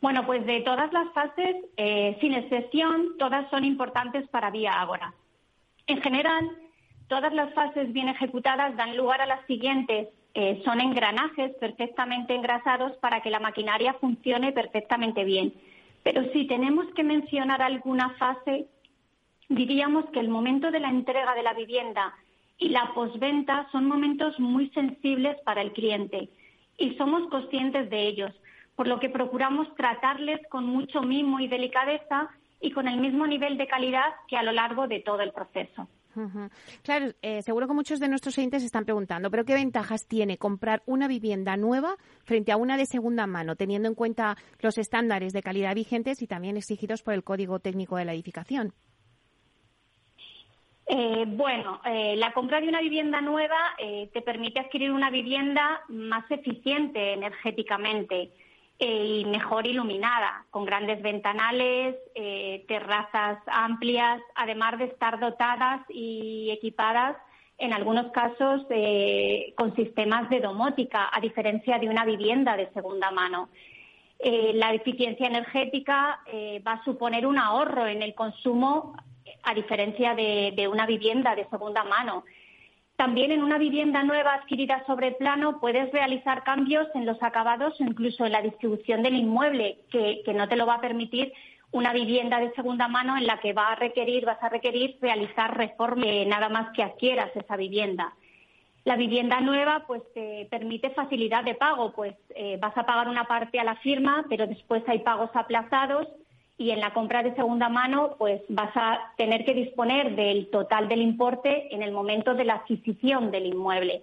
Bueno, 0.00 0.24
pues 0.24 0.44
de 0.46 0.62
todas 0.62 0.90
las 0.94 1.12
fases, 1.12 1.56
eh, 1.76 2.16
sin 2.22 2.32
excepción, 2.32 3.16
todas 3.18 3.48
son 3.50 3.64
importantes 3.64 4.26
para 4.30 4.50
Vía 4.50 4.72
Agora. 4.72 5.12
En 5.86 6.00
general, 6.00 6.50
Todas 7.08 7.32
las 7.34 7.52
fases 7.54 7.92
bien 7.92 8.08
ejecutadas 8.08 8.76
dan 8.76 8.96
lugar 8.96 9.20
a 9.20 9.26
las 9.26 9.44
siguientes. 9.46 10.08
Eh, 10.34 10.62
son 10.64 10.80
engranajes 10.80 11.52
perfectamente 11.60 12.34
engrasados 12.34 12.92
para 12.98 13.20
que 13.20 13.30
la 13.30 13.40
maquinaria 13.40 13.94
funcione 13.94 14.52
perfectamente 14.52 15.24
bien. 15.24 15.52
Pero 16.02 16.24
si 16.32 16.46
tenemos 16.46 16.86
que 16.94 17.04
mencionar 17.04 17.62
alguna 17.62 18.10
fase, 18.18 18.66
diríamos 19.48 20.06
que 20.10 20.20
el 20.20 20.28
momento 20.28 20.70
de 20.70 20.80
la 20.80 20.88
entrega 20.88 21.34
de 21.34 21.42
la 21.42 21.54
vivienda 21.54 22.14
y 22.58 22.70
la 22.70 22.92
posventa 22.94 23.68
son 23.72 23.86
momentos 23.86 24.38
muy 24.40 24.70
sensibles 24.70 25.36
para 25.44 25.62
el 25.62 25.72
cliente 25.72 26.28
y 26.78 26.94
somos 26.96 27.28
conscientes 27.30 27.90
de 27.90 28.06
ellos, 28.06 28.32
por 28.76 28.86
lo 28.86 28.98
que 28.98 29.08
procuramos 29.08 29.72
tratarles 29.76 30.40
con 30.48 30.66
mucho 30.66 31.02
mimo 31.02 31.40
y 31.40 31.48
delicadeza 31.48 32.30
y 32.60 32.70
con 32.70 32.88
el 32.88 32.98
mismo 32.98 33.26
nivel 33.26 33.56
de 33.56 33.66
calidad 33.66 34.14
que 34.28 34.36
a 34.36 34.42
lo 34.42 34.52
largo 34.52 34.88
de 34.88 35.00
todo 35.00 35.20
el 35.20 35.32
proceso. 35.32 35.88
Claro, 36.82 37.12
eh, 37.22 37.42
seguro 37.42 37.66
que 37.66 37.74
muchos 37.74 38.00
de 38.00 38.08
nuestros 38.08 38.36
oyentes 38.38 38.62
se 38.62 38.66
están 38.66 38.84
preguntando, 38.84 39.30
¿pero 39.30 39.44
qué 39.44 39.54
ventajas 39.54 40.06
tiene 40.06 40.38
comprar 40.38 40.82
una 40.86 41.08
vivienda 41.08 41.56
nueva 41.56 41.96
frente 42.24 42.52
a 42.52 42.56
una 42.56 42.76
de 42.76 42.86
segunda 42.86 43.26
mano, 43.26 43.56
teniendo 43.56 43.88
en 43.88 43.94
cuenta 43.94 44.36
los 44.60 44.78
estándares 44.78 45.32
de 45.32 45.42
calidad 45.42 45.74
vigentes 45.74 46.22
y 46.22 46.26
también 46.26 46.56
exigidos 46.56 47.02
por 47.02 47.14
el 47.14 47.24
Código 47.24 47.58
Técnico 47.58 47.96
de 47.96 48.04
la 48.04 48.14
Edificación? 48.14 48.72
Eh, 50.86 51.24
bueno, 51.26 51.80
eh, 51.84 52.14
la 52.16 52.32
compra 52.32 52.60
de 52.60 52.68
una 52.68 52.80
vivienda 52.80 53.20
nueva 53.20 53.74
te 53.78 54.22
permite 54.22 54.60
adquirir 54.60 54.92
una 54.92 55.10
vivienda 55.10 55.80
más 55.88 56.30
eficiente 56.30 57.14
energéticamente 57.14 58.30
y 58.78 59.24
mejor 59.26 59.66
iluminada, 59.66 60.33
con 60.54 60.64
grandes 60.64 61.02
ventanales, 61.02 61.96
eh, 62.14 62.64
terrazas 62.68 63.38
amplias, 63.48 64.22
además 64.36 64.78
de 64.78 64.84
estar 64.84 65.18
dotadas 65.18 65.80
y 65.88 66.48
equipadas 66.52 67.16
en 67.58 67.72
algunos 67.72 68.12
casos 68.12 68.64
eh, 68.70 69.52
con 69.56 69.74
sistemas 69.74 70.30
de 70.30 70.38
domótica, 70.38 71.10
a 71.12 71.18
diferencia 71.18 71.80
de 71.80 71.88
una 71.88 72.04
vivienda 72.04 72.56
de 72.56 72.70
segunda 72.72 73.10
mano. 73.10 73.48
Eh, 74.20 74.52
la 74.54 74.72
eficiencia 74.72 75.26
energética 75.26 76.20
va 76.64 76.72
a 76.74 76.84
suponer 76.84 77.26
un 77.26 77.36
ahorro 77.36 77.88
en 77.88 78.02
el 78.02 78.14
consumo, 78.14 78.94
a 79.42 79.54
diferencia 79.54 80.14
de 80.14 80.68
una 80.68 80.86
vivienda 80.86 81.34
de 81.34 81.48
segunda 81.48 81.82
mano. 81.82 82.22
También 82.96 83.32
en 83.32 83.42
una 83.42 83.58
vivienda 83.58 84.04
nueva 84.04 84.34
adquirida 84.34 84.84
sobre 84.86 85.12
plano 85.12 85.58
puedes 85.58 85.90
realizar 85.90 86.44
cambios 86.44 86.86
en 86.94 87.06
los 87.06 87.20
acabados 87.22 87.80
o 87.80 87.84
incluso 87.84 88.24
en 88.24 88.32
la 88.32 88.42
distribución 88.42 89.02
del 89.02 89.16
inmueble, 89.16 89.78
que, 89.90 90.22
no 90.32 90.48
te 90.48 90.56
lo 90.56 90.64
va 90.64 90.74
a 90.74 90.80
permitir 90.80 91.32
una 91.72 91.92
vivienda 91.92 92.38
de 92.38 92.52
segunda 92.52 92.86
mano 92.86 93.16
en 93.16 93.26
la 93.26 93.40
que 93.40 93.52
va 93.52 93.72
a 93.72 93.74
requerir, 93.74 94.24
vas 94.24 94.40
a 94.40 94.48
requerir 94.48 94.96
realizar 95.00 95.56
reformas 95.56 96.06
nada 96.26 96.48
más 96.48 96.72
que 96.72 96.84
adquieras 96.84 97.34
esa 97.34 97.56
vivienda. 97.56 98.14
La 98.84 98.94
vivienda 98.94 99.40
nueva 99.40 99.84
pues 99.88 100.02
te 100.12 100.46
permite 100.48 100.90
facilidad 100.90 101.42
de 101.42 101.54
pago, 101.54 101.92
pues 101.92 102.14
eh, 102.36 102.58
vas 102.60 102.76
a 102.76 102.86
pagar 102.86 103.08
una 103.08 103.24
parte 103.24 103.58
a 103.58 103.64
la 103.64 103.74
firma, 103.76 104.24
pero 104.28 104.46
después 104.46 104.84
hay 104.86 105.00
pagos 105.00 105.30
aplazados 105.34 106.06
y 106.56 106.70
en 106.70 106.80
la 106.80 106.92
compra 106.92 107.22
de 107.22 107.34
segunda 107.34 107.68
mano 107.68 108.14
pues 108.18 108.42
vas 108.48 108.70
a 108.76 109.12
tener 109.16 109.44
que 109.44 109.54
disponer 109.54 110.14
del 110.14 110.50
total 110.50 110.88
del 110.88 111.02
importe 111.02 111.74
en 111.74 111.82
el 111.82 111.92
momento 111.92 112.34
de 112.34 112.44
la 112.44 112.54
adquisición 112.54 113.30
del 113.30 113.46
inmueble. 113.46 114.02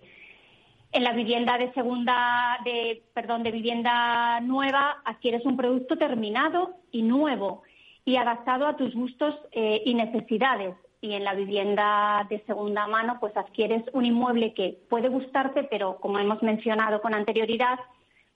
En 0.94 1.06
la 1.06 1.14
vivienda 1.14 1.58
de 1.58 1.72
segunda, 1.72 2.60
de, 2.66 3.02
perdón, 3.14 3.44
de 3.44 3.52
vivienda 3.52 4.42
nueva 4.42 4.98
adquieres 5.06 5.46
un 5.46 5.56
producto 5.56 5.98
terminado 5.98 6.76
y 6.92 7.04
nuevo 7.04 7.64
y 8.04 8.18
adaptado 8.18 8.68
a 8.68 8.76
tus 8.76 8.94
gustos 8.94 9.34
eh, 9.54 9.82
y 9.86 9.94
necesidades. 9.94 10.76
Y 11.00 11.14
en 11.14 11.24
la 11.24 11.34
vivienda 11.34 12.28
de 12.30 12.44
segunda 12.46 12.88
mano, 12.88 13.18
pues 13.20 13.36
adquieres 13.38 13.84
un 13.94 14.06
inmueble 14.06 14.54
que 14.54 14.78
puede 14.90 15.08
gustarte, 15.08 15.64
pero 15.64 15.98
como 16.02 16.20
hemos 16.20 16.44
mencionado 16.44 17.02
con 17.02 17.14
anterioridad, 17.14 17.80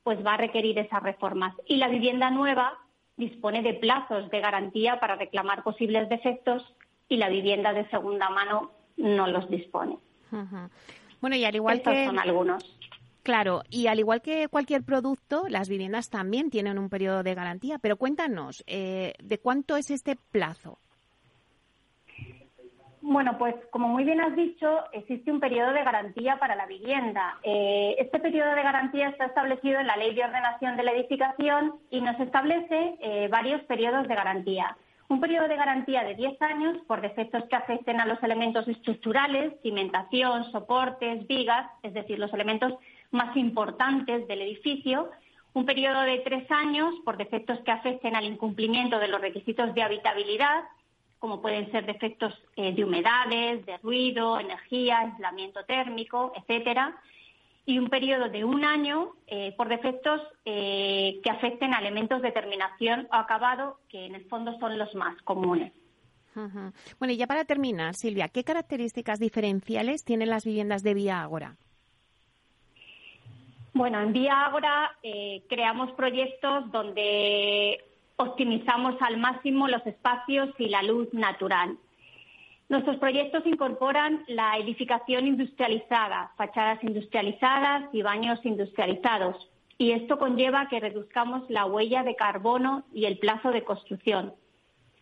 pues 0.03 0.25
va 0.25 0.35
a 0.35 0.37
requerir 0.37 0.79
esas 0.79 1.03
reformas. 1.03 1.53
Y 1.67 1.77
la 1.77 1.89
vivienda 1.89 2.31
nueva, 2.31 2.73
dispone 3.17 3.61
de 3.61 3.73
plazos 3.75 4.29
de 4.29 4.39
garantía 4.41 4.99
para 4.99 5.15
reclamar 5.15 5.63
posibles 5.63 6.09
defectos 6.09 6.63
y 7.07 7.17
la 7.17 7.29
vivienda 7.29 7.73
de 7.73 7.87
segunda 7.89 8.29
mano 8.29 8.71
no 8.97 9.27
los 9.27 9.49
dispone. 9.49 9.97
Bueno, 11.21 11.35
y 11.35 11.45
al 11.45 11.55
igual 11.55 11.77
Estos 11.77 11.93
que 11.93 12.05
son 12.05 12.19
algunos. 12.19 12.63
Claro, 13.23 13.63
y 13.71 13.87
al 13.87 13.97
igual 13.97 14.21
que 14.21 14.47
cualquier 14.49 14.83
producto, 14.83 15.45
las 15.49 15.67
viviendas 15.67 16.09
también 16.09 16.51
tienen 16.51 16.77
un 16.77 16.89
periodo 16.89 17.23
de 17.23 17.33
garantía. 17.33 17.79
Pero 17.79 17.97
cuéntanos, 17.97 18.63
eh, 18.67 19.13
¿de 19.23 19.39
cuánto 19.39 19.77
es 19.77 19.89
este 19.89 20.15
plazo? 20.15 20.77
Bueno, 23.15 23.37
pues 23.37 23.55
como 23.71 23.87
muy 23.87 24.03
bien 24.03 24.19
has 24.19 24.35
dicho, 24.35 24.67
existe 24.91 25.31
un 25.31 25.39
periodo 25.39 25.71
de 25.71 25.85
garantía 25.85 26.35
para 26.37 26.53
la 26.53 26.65
vivienda. 26.65 27.39
Eh, 27.43 27.95
este 27.97 28.19
periodo 28.19 28.53
de 28.53 28.61
garantía 28.61 29.07
está 29.07 29.27
establecido 29.27 29.79
en 29.79 29.87
la 29.87 29.95
Ley 29.95 30.13
de 30.13 30.25
Ordenación 30.25 30.75
de 30.75 30.83
la 30.83 30.91
Edificación 30.91 31.75
y 31.89 32.01
nos 32.01 32.19
establece 32.19 32.97
eh, 32.99 33.29
varios 33.31 33.61
periodos 33.67 34.09
de 34.09 34.15
garantía. 34.15 34.75
Un 35.07 35.21
periodo 35.21 35.47
de 35.47 35.55
garantía 35.55 36.03
de 36.03 36.15
10 36.15 36.41
años 36.41 36.75
por 36.87 36.99
defectos 36.99 37.45
que 37.45 37.55
afecten 37.55 38.01
a 38.01 38.05
los 38.05 38.21
elementos 38.21 38.67
estructurales, 38.67 39.53
cimentación, 39.61 40.51
soportes, 40.51 41.25
vigas, 41.25 41.71
es 41.83 41.93
decir, 41.93 42.19
los 42.19 42.33
elementos 42.33 42.73
más 43.11 43.33
importantes 43.37 44.27
del 44.27 44.41
edificio. 44.41 45.09
Un 45.53 45.65
periodo 45.65 46.01
de 46.01 46.17
tres 46.17 46.51
años 46.51 46.93
por 47.05 47.15
defectos 47.15 47.59
que 47.61 47.71
afecten 47.71 48.17
al 48.17 48.25
incumplimiento 48.25 48.99
de 48.99 49.07
los 49.07 49.21
requisitos 49.21 49.73
de 49.73 49.83
habitabilidad 49.83 50.65
como 51.19 51.41
pueden 51.41 51.71
ser 51.71 51.85
defectos 51.85 52.33
eh, 52.55 52.73
de 52.73 52.83
humedades, 52.83 53.65
de 53.65 53.77
ruido, 53.77 54.39
energía, 54.39 54.99
aislamiento 54.99 55.63
térmico, 55.65 56.33
etcétera, 56.35 56.95
y 57.65 57.79
un 57.79 57.89
periodo 57.89 58.29
de 58.29 58.43
un 58.43 58.63
año 58.63 59.13
eh, 59.27 59.53
por 59.57 59.67
defectos 59.67 60.21
eh, 60.45 61.19
que 61.23 61.29
afecten 61.29 61.73
a 61.73 61.79
elementos 61.79 62.21
de 62.21 62.31
terminación 62.31 63.07
o 63.11 63.15
acabado, 63.15 63.79
que 63.89 64.05
en 64.05 64.15
el 64.15 64.25
fondo 64.25 64.57
son 64.59 64.77
los 64.77 64.93
más 64.95 65.19
comunes. 65.23 65.73
Bueno, 66.99 67.13
y 67.13 67.17
ya 67.17 67.27
para 67.27 67.45
terminar, 67.45 67.95
Silvia, 67.95 68.27
¿qué 68.27 68.43
características 68.43 69.19
diferenciales 69.19 70.03
tienen 70.03 70.29
las 70.29 70.43
viviendas 70.43 70.83
de 70.83 70.93
Vía 70.93 71.21
Ágora? 71.21 71.55
Bueno, 73.73 74.01
en 74.01 74.11
Vía 74.11 74.41
Ágora 74.41 74.97
creamos 75.47 75.93
proyectos 75.93 76.69
donde 76.73 77.81
optimizamos 78.17 78.95
al 79.01 79.17
máximo 79.17 79.67
los 79.67 79.85
espacios 79.85 80.49
y 80.57 80.69
la 80.69 80.83
luz 80.83 81.13
natural. 81.13 81.77
Nuestros 82.67 82.97
proyectos 82.97 83.45
incorporan 83.45 84.23
la 84.27 84.57
edificación 84.57 85.27
industrializada, 85.27 86.31
fachadas 86.35 86.83
industrializadas 86.83 87.93
y 87.93 88.01
baños 88.01 88.39
industrializados, 88.43 89.35
y 89.77 89.91
esto 89.91 90.17
conlleva 90.17 90.67
que 90.69 90.79
reduzcamos 90.79 91.47
la 91.49 91.65
huella 91.65 92.03
de 92.03 92.15
carbono 92.15 92.85
y 92.93 93.05
el 93.05 93.19
plazo 93.19 93.51
de 93.51 93.63
construcción. 93.63 94.33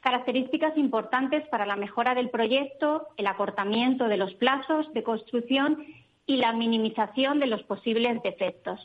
Características 0.02 0.78
importantes 0.78 1.48
para 1.48 1.66
la 1.66 1.78
mejora 1.78 2.16
del 2.16 2.30
proyecto, 2.30 3.08
el 3.16 3.28
acortamiento 3.28 4.10
de 4.10 4.18
los 4.18 4.34
plazos 4.34 4.92
de 4.94 5.04
construcción 5.04 5.86
y 6.26 6.38
la 6.38 6.52
minimización 6.52 7.40
de 7.40 7.48
los 7.48 7.64
posibles 7.64 8.22
defectos. 8.24 8.82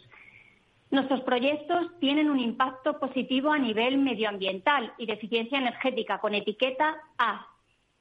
Nuestros 0.90 1.20
proyectos 1.20 1.86
tienen 2.00 2.30
un 2.30 2.38
impacto 2.38 2.98
positivo 2.98 3.52
a 3.52 3.58
nivel 3.58 3.98
medioambiental 3.98 4.94
y 4.96 5.04
de 5.04 5.12
eficiencia 5.12 5.58
energética 5.58 6.18
con 6.18 6.34
etiqueta 6.34 6.96
A, 7.18 7.46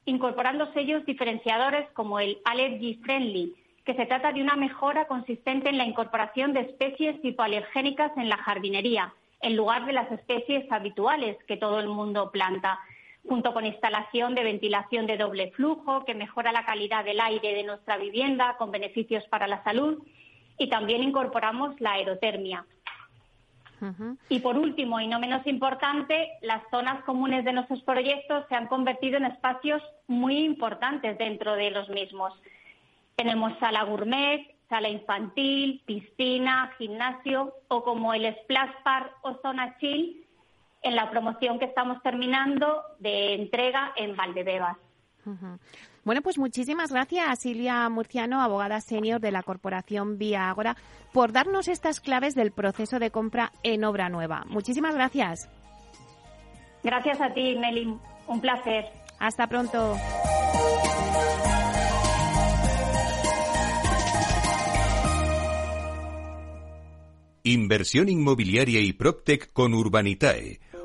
incorporando 0.06 0.72
sellos 0.72 1.04
diferenciadores 1.04 1.90
como 1.92 2.18
el 2.18 2.38
Allergy 2.46 2.94
Friendly, 3.04 3.54
que 3.84 3.94
se 3.94 4.06
trata 4.06 4.32
de 4.32 4.40
una 4.40 4.56
mejora 4.56 5.06
consistente 5.06 5.68
en 5.68 5.76
la 5.76 5.84
incorporación 5.84 6.54
de 6.54 6.60
especies 6.60 7.16
hipoalergénicas 7.22 8.12
en 8.16 8.30
la 8.30 8.38
jardinería, 8.38 9.12
en 9.42 9.54
lugar 9.54 9.84
de 9.84 9.92
las 9.92 10.10
especies 10.10 10.70
habituales 10.72 11.36
que 11.46 11.58
todo 11.58 11.80
el 11.80 11.88
mundo 11.88 12.30
planta, 12.30 12.78
junto 13.28 13.52
con 13.52 13.66
instalación 13.66 14.34
de 14.34 14.44
ventilación 14.44 15.06
de 15.06 15.18
doble 15.18 15.50
flujo, 15.50 16.06
que 16.06 16.14
mejora 16.14 16.52
la 16.52 16.64
calidad 16.64 17.04
del 17.04 17.20
aire 17.20 17.52
de 17.52 17.64
nuestra 17.64 17.98
vivienda 17.98 18.56
con 18.56 18.70
beneficios 18.70 19.24
para 19.28 19.46
la 19.46 19.62
salud, 19.62 20.02
y 20.58 20.68
también 20.68 21.02
incorporamos 21.02 21.78
la 21.80 21.92
aerotermia, 21.92 22.66
y 24.28 24.40
por 24.40 24.56
último, 24.56 25.00
y 25.00 25.06
no 25.06 25.20
menos 25.20 25.46
importante, 25.46 26.30
las 26.42 26.62
zonas 26.70 27.02
comunes 27.04 27.44
de 27.44 27.52
nuestros 27.52 27.82
proyectos 27.82 28.44
se 28.48 28.54
han 28.54 28.66
convertido 28.66 29.16
en 29.16 29.26
espacios 29.26 29.82
muy 30.06 30.38
importantes 30.38 31.16
dentro 31.18 31.54
de 31.54 31.70
los 31.70 31.88
mismos. 31.88 32.32
Tenemos 33.16 33.52
sala 33.58 33.84
gourmet, 33.84 34.54
sala 34.68 34.88
infantil, 34.88 35.82
piscina, 35.86 36.72
gimnasio 36.78 37.54
o 37.68 37.82
como 37.82 38.14
el 38.14 38.34
Splash 38.42 38.72
Park 38.84 39.12
o 39.22 39.34
zona 39.42 39.76
chill 39.78 40.24
en 40.82 40.94
la 40.94 41.10
promoción 41.10 41.58
que 41.58 41.64
estamos 41.64 42.02
terminando 42.02 42.82
de 42.98 43.34
entrega 43.34 43.92
en 43.96 44.16
Valdebebas. 44.16 44.76
Bueno, 46.08 46.22
pues 46.22 46.38
muchísimas 46.38 46.90
gracias, 46.90 47.40
Silvia 47.40 47.86
Murciano, 47.90 48.40
abogada 48.40 48.80
senior 48.80 49.20
de 49.20 49.30
la 49.30 49.42
Corporación 49.42 50.16
Vía 50.16 50.48
Ágora, 50.48 50.74
por 51.12 51.32
darnos 51.32 51.68
estas 51.68 52.00
claves 52.00 52.34
del 52.34 52.50
proceso 52.50 52.98
de 52.98 53.10
compra 53.10 53.52
en 53.62 53.84
obra 53.84 54.08
nueva. 54.08 54.46
Muchísimas 54.48 54.94
gracias. 54.94 55.50
Gracias 56.82 57.20
a 57.20 57.34
ti, 57.34 57.56
Meli. 57.56 57.94
Un 58.26 58.40
placer. 58.40 58.86
Hasta 59.18 59.48
pronto. 59.48 59.98
Inversión 67.42 68.08
inmobiliaria 68.08 68.80
y 68.80 68.94
PropTech 68.94 69.52
con 69.52 69.74
Urbanitae 69.74 70.58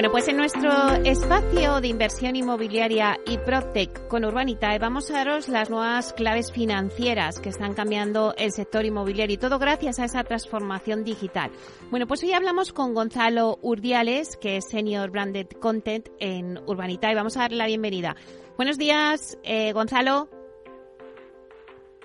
Bueno, 0.00 0.12
pues 0.12 0.28
en 0.28 0.38
nuestro 0.38 0.70
espacio 1.04 1.82
de 1.82 1.88
inversión 1.88 2.34
inmobiliaria 2.34 3.18
y 3.26 3.36
PropTech 3.36 4.08
con 4.08 4.24
Urbanitae 4.24 4.78
vamos 4.78 5.10
a 5.10 5.18
daros 5.18 5.50
las 5.50 5.68
nuevas 5.68 6.14
claves 6.14 6.50
financieras 6.50 7.38
que 7.38 7.50
están 7.50 7.74
cambiando 7.74 8.32
el 8.38 8.50
sector 8.52 8.86
inmobiliario 8.86 9.34
y 9.34 9.36
todo 9.36 9.58
gracias 9.58 9.98
a 9.98 10.06
esa 10.06 10.24
transformación 10.24 11.04
digital. 11.04 11.50
Bueno, 11.90 12.06
pues 12.06 12.22
hoy 12.22 12.32
hablamos 12.32 12.72
con 12.72 12.94
Gonzalo 12.94 13.58
Urdiales, 13.60 14.38
que 14.38 14.56
es 14.56 14.70
Senior 14.70 15.10
Branded 15.10 15.48
Content 15.60 16.08
en 16.18 16.56
Urbanitae. 16.66 17.14
Vamos 17.14 17.36
a 17.36 17.40
darle 17.40 17.58
la 17.58 17.66
bienvenida. 17.66 18.16
Buenos 18.56 18.78
días, 18.78 19.38
eh, 19.44 19.74
Gonzalo. 19.74 20.30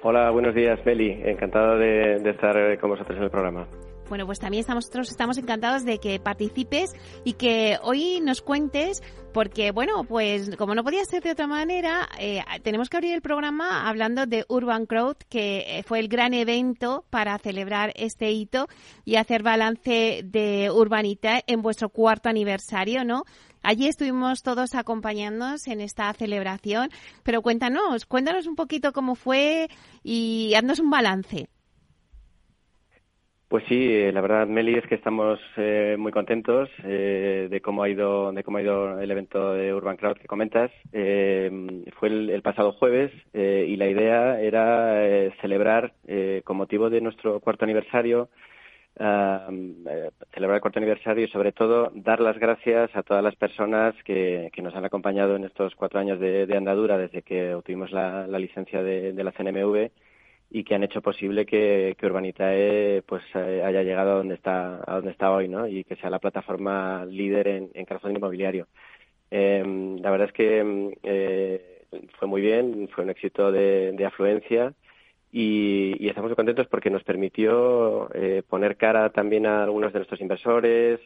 Hola, 0.04 0.32
buenos 0.32 0.54
días, 0.54 0.84
Beli. 0.84 1.12
Encantado 1.24 1.78
de, 1.78 2.20
de 2.20 2.30
estar 2.30 2.78
con 2.78 2.90
vosotros 2.90 3.18
en 3.18 3.24
el 3.24 3.32
programa. 3.32 3.66
Bueno, 4.08 4.28
pues 4.28 4.40
también 4.40 4.62
estamos, 4.62 4.86
nosotros 4.86 5.10
estamos 5.10 5.38
encantados 5.38 5.84
de 5.84 5.98
que 5.98 6.20
participes 6.20 6.94
y 7.24 7.34
que 7.34 7.80
hoy 7.82 8.22
nos 8.22 8.42
cuentes, 8.42 9.02
porque 9.34 9.72
bueno, 9.72 10.04
pues 10.04 10.56
como 10.58 10.76
no 10.76 10.84
podía 10.84 11.04
ser 11.06 11.24
de 11.24 11.32
otra 11.32 11.48
manera, 11.48 12.08
eh, 12.20 12.44
tenemos 12.62 12.90
que 12.90 12.98
abrir 12.98 13.14
el 13.16 13.22
programa 13.22 13.90
hablando 13.90 14.28
de 14.28 14.46
Urban 14.48 14.86
Crowd, 14.86 15.18
que 15.28 15.66
eh, 15.68 15.84
fue 15.84 16.00
el 16.00 16.08
gran 16.08 16.36
evento 16.36 17.04
para 17.10 17.38
celebrar 17.40 17.94
este 17.96 18.32
hito 18.32 18.68
y 19.06 19.16
hacer 19.16 19.42
balance 19.42 20.22
de 20.24 20.70
Urbanita 20.72 21.42
en 21.48 21.64
vuestro 21.64 21.90
cuarto 21.90 22.30
aniversario, 22.30 23.04
¿no? 23.04 23.24
Allí 23.64 23.88
estuvimos 23.88 24.44
todos 24.44 24.76
acompañándonos 24.76 25.66
en 25.66 25.82
esta 25.82 26.14
celebración, 26.14 26.92
pero 27.24 27.42
cuéntanos, 27.42 28.06
cuéntanos 28.06 28.46
un 28.46 28.56
poquito 28.56 28.94
cómo 28.94 29.16
fue 29.16 29.68
y 30.04 30.54
haznos 30.54 30.80
un 30.80 30.92
balance. 30.92 31.50
Pues 33.56 33.64
sí, 33.70 33.88
eh, 33.90 34.12
la 34.12 34.20
verdad, 34.20 34.48
Meli, 34.48 34.74
es 34.76 34.86
que 34.86 34.96
estamos 34.96 35.40
eh, 35.56 35.96
muy 35.98 36.12
contentos 36.12 36.70
eh, 36.84 37.48
de 37.50 37.62
cómo 37.62 37.84
ha 37.84 37.90
ido 37.90 38.34
de 38.34 38.44
cómo 38.44 38.58
ha 38.58 38.62
ido 38.62 39.00
el 39.00 39.10
evento 39.10 39.54
de 39.54 39.74
Urban 39.74 39.96
Crowd 39.96 40.18
que 40.18 40.28
comentas. 40.28 40.72
fue 40.92 42.10
el, 42.10 42.42
pasado 42.42 42.74
jueves 42.74 43.14
y 43.34 43.78
la 43.78 43.88
idea 43.88 44.42
era 44.42 45.32
celebrar 45.40 45.94
con 46.44 46.58
motivo 46.58 46.90
de 46.90 47.00
nuestro 47.00 47.40
cuarto 47.40 47.64
aniversario, 47.64 48.28
celebrar 48.98 50.56
el 50.56 50.62
cuarto 50.62 50.80
aniversario 50.80 51.24
y 51.24 51.30
sobre 51.30 51.54
todo 51.54 51.94
dar 51.96 52.20
las 52.20 52.38
gracias 52.38 52.94
a 52.94 53.04
todas 53.04 53.24
las 53.24 53.38
personas 53.38 53.96
que, 54.04 54.52
nos 54.62 54.76
han 54.76 54.84
acompañado 54.84 55.38
en 55.38 55.46
estos 55.46 55.76
cuatro 55.76 56.02
años 56.02 56.20
de, 56.20 56.54
andadura 56.58 56.98
desde 56.98 57.22
que 57.22 57.54
obtuvimos 57.54 57.90
la, 57.94 58.28
licencia 58.28 58.84
de, 58.84 59.14
de 59.14 59.24
la 59.24 59.32
CNMV 59.32 59.92
y 60.50 60.64
que 60.64 60.76
han 60.76 60.84
hecho 60.84 61.02
posible 61.02 61.46
que, 61.46 61.96
que 61.98 62.06
Urbanitae 62.06 63.02
pues 63.06 63.24
eh, 63.34 63.62
haya 63.64 63.84
llegado 63.84 64.12
a 64.12 64.16
donde 64.16 64.36
está 64.36 64.82
a 64.86 64.96
donde 64.96 65.12
está 65.12 65.32
hoy 65.32 65.48
no 65.48 65.68
y 65.68 65.84
que 65.84 65.96
sea 65.96 66.10
la 66.10 66.20
plataforma 66.20 67.06
líder 67.06 67.48
en, 67.48 67.72
en 67.74 67.86
crowdfunding 67.86 68.18
inmobiliario. 68.18 68.68
Em, 69.32 69.98
la 69.98 70.12
verdad 70.12 70.28
es 70.28 70.34
que 70.34 70.60
em, 70.60 70.92
eh, 71.04 71.82
fue 72.20 72.28
muy 72.28 72.42
bien 72.42 72.90
fue 72.94 73.04
un 73.04 73.10
éxito 73.10 73.52
de, 73.52 74.06
afluencia 74.06 74.74
y, 75.32 76.08
estamos 76.08 76.30
muy 76.30 76.36
contentos 76.36 76.68
porque 76.68 76.90
nos 76.90 77.04
permitió 77.04 78.10
eh, 78.14 78.44
poner 78.48 78.78
cara 78.78 79.10
también 79.10 79.46
a 79.46 79.64
algunos 79.64 79.92
de 79.94 80.00
nuestros 80.00 80.22
inversores 80.22 81.00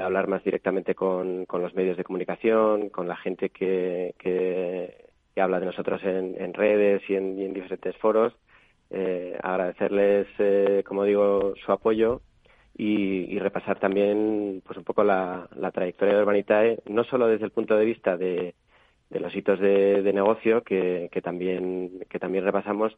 hablar 0.00 0.28
más 0.28 0.44
directamente 0.44 0.94
con, 0.94 1.44
los 1.50 1.74
medios 1.74 1.96
de 1.96 2.04
comunicación 2.04 2.88
con 2.88 3.08
la 3.08 3.16
gente 3.16 3.50
que, 3.50 4.14
que, 4.16 5.40
habla 5.40 5.58
de 5.58 5.66
nosotros 5.66 6.00
en, 6.04 6.36
en 6.38 6.54
redes 6.54 7.02
y 7.08 7.16
en 7.16 7.52
diferentes 7.52 7.96
foros 7.96 8.32
eh, 8.94 9.38
agradecerles, 9.42 10.26
eh, 10.38 10.82
como 10.86 11.04
digo, 11.04 11.54
su 11.64 11.72
apoyo 11.72 12.20
y, 12.76 13.38
repasar 13.38 13.78
también 13.78 14.62
pues 14.66 14.78
un 14.78 14.84
poco 14.84 15.02
la, 15.02 15.48
trayectoria 15.72 16.14
de 16.14 16.22
Urbanitae, 16.22 16.78
no 16.86 17.04
solo 17.04 17.26
desde 17.26 17.46
el 17.46 17.52
punto 17.52 17.76
de 17.76 17.84
vista 17.84 18.16
de, 18.16 18.54
los 19.10 19.34
hitos 19.34 19.58
de, 19.60 20.10
negocio 20.12 20.62
que, 20.62 21.08
también 21.22 22.00
que 22.08 22.18
también 22.18 22.44
repasamos, 22.44 22.96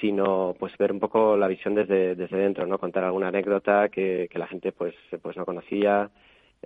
sino 0.00 0.54
pues 0.58 0.76
ver 0.78 0.92
un 0.92 1.00
poco 1.00 1.36
la 1.36 1.48
visión 1.48 1.74
desde, 1.74 2.14
desde 2.14 2.36
dentro, 2.36 2.66
no 2.66 2.78
contar 2.78 3.04
alguna 3.04 3.28
anécdota 3.28 3.88
que, 3.88 4.28
la 4.34 4.46
gente 4.46 4.72
pues 4.72 4.94
pues 5.22 5.36
no 5.36 5.44
conocía 5.46 6.10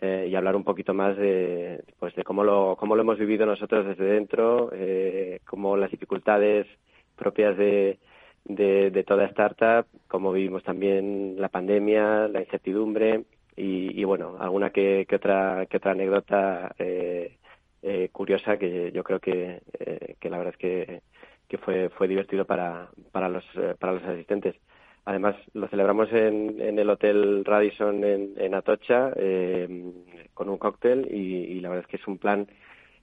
eh, 0.00 0.28
y 0.30 0.34
hablar 0.34 0.56
un 0.56 0.64
poquito 0.64 0.92
más 0.94 1.16
de 1.16 1.82
pues 1.98 2.14
de 2.14 2.24
cómo 2.24 2.44
lo 2.44 2.76
cómo 2.76 2.96
lo 2.96 3.02
hemos 3.02 3.18
vivido 3.18 3.46
nosotros 3.46 3.86
desde 3.86 4.04
dentro, 4.04 4.70
eh, 4.72 5.40
cómo 5.46 5.76
las 5.76 5.90
dificultades 5.90 6.66
propias 7.16 7.56
de 7.56 7.98
de, 8.48 8.90
de 8.90 9.04
toda 9.04 9.26
startup, 9.26 9.86
como 10.08 10.32
vivimos 10.32 10.62
también 10.62 11.36
la 11.38 11.48
pandemia, 11.48 12.28
la 12.28 12.40
incertidumbre 12.40 13.24
y, 13.56 13.98
y 14.00 14.04
bueno, 14.04 14.36
alguna 14.38 14.70
que, 14.70 15.06
que, 15.08 15.16
otra 15.16 15.66
que 15.66 15.78
otra 15.78 15.92
anécdota 15.92 16.74
eh, 16.78 17.36
eh, 17.82 18.08
curiosa 18.12 18.58
que 18.58 18.92
yo 18.92 19.02
creo 19.04 19.20
que, 19.20 19.62
eh, 19.78 20.16
que 20.20 20.30
la 20.30 20.38
verdad 20.38 20.54
es 20.54 20.58
que, 20.58 21.02
que 21.48 21.58
fue 21.58 21.88
fue 21.90 22.08
divertido 22.08 22.44
para 22.44 22.88
para 23.12 23.28
los 23.28 23.44
eh, 23.56 23.74
para 23.78 23.94
los 23.94 24.02
asistentes. 24.04 24.56
Además, 25.04 25.36
lo 25.54 25.68
celebramos 25.68 26.12
en, 26.12 26.60
en 26.60 26.78
el 26.80 26.90
Hotel 26.90 27.44
Radisson 27.44 28.02
en, 28.02 28.32
en 28.38 28.54
Atocha 28.54 29.12
eh, 29.14 29.92
con 30.34 30.48
un 30.48 30.58
cóctel 30.58 31.06
y, 31.08 31.44
y, 31.44 31.60
la 31.60 31.68
verdad 31.68 31.84
es 31.84 31.88
que 31.88 31.96
es 31.96 32.08
un 32.08 32.18
plan 32.18 32.48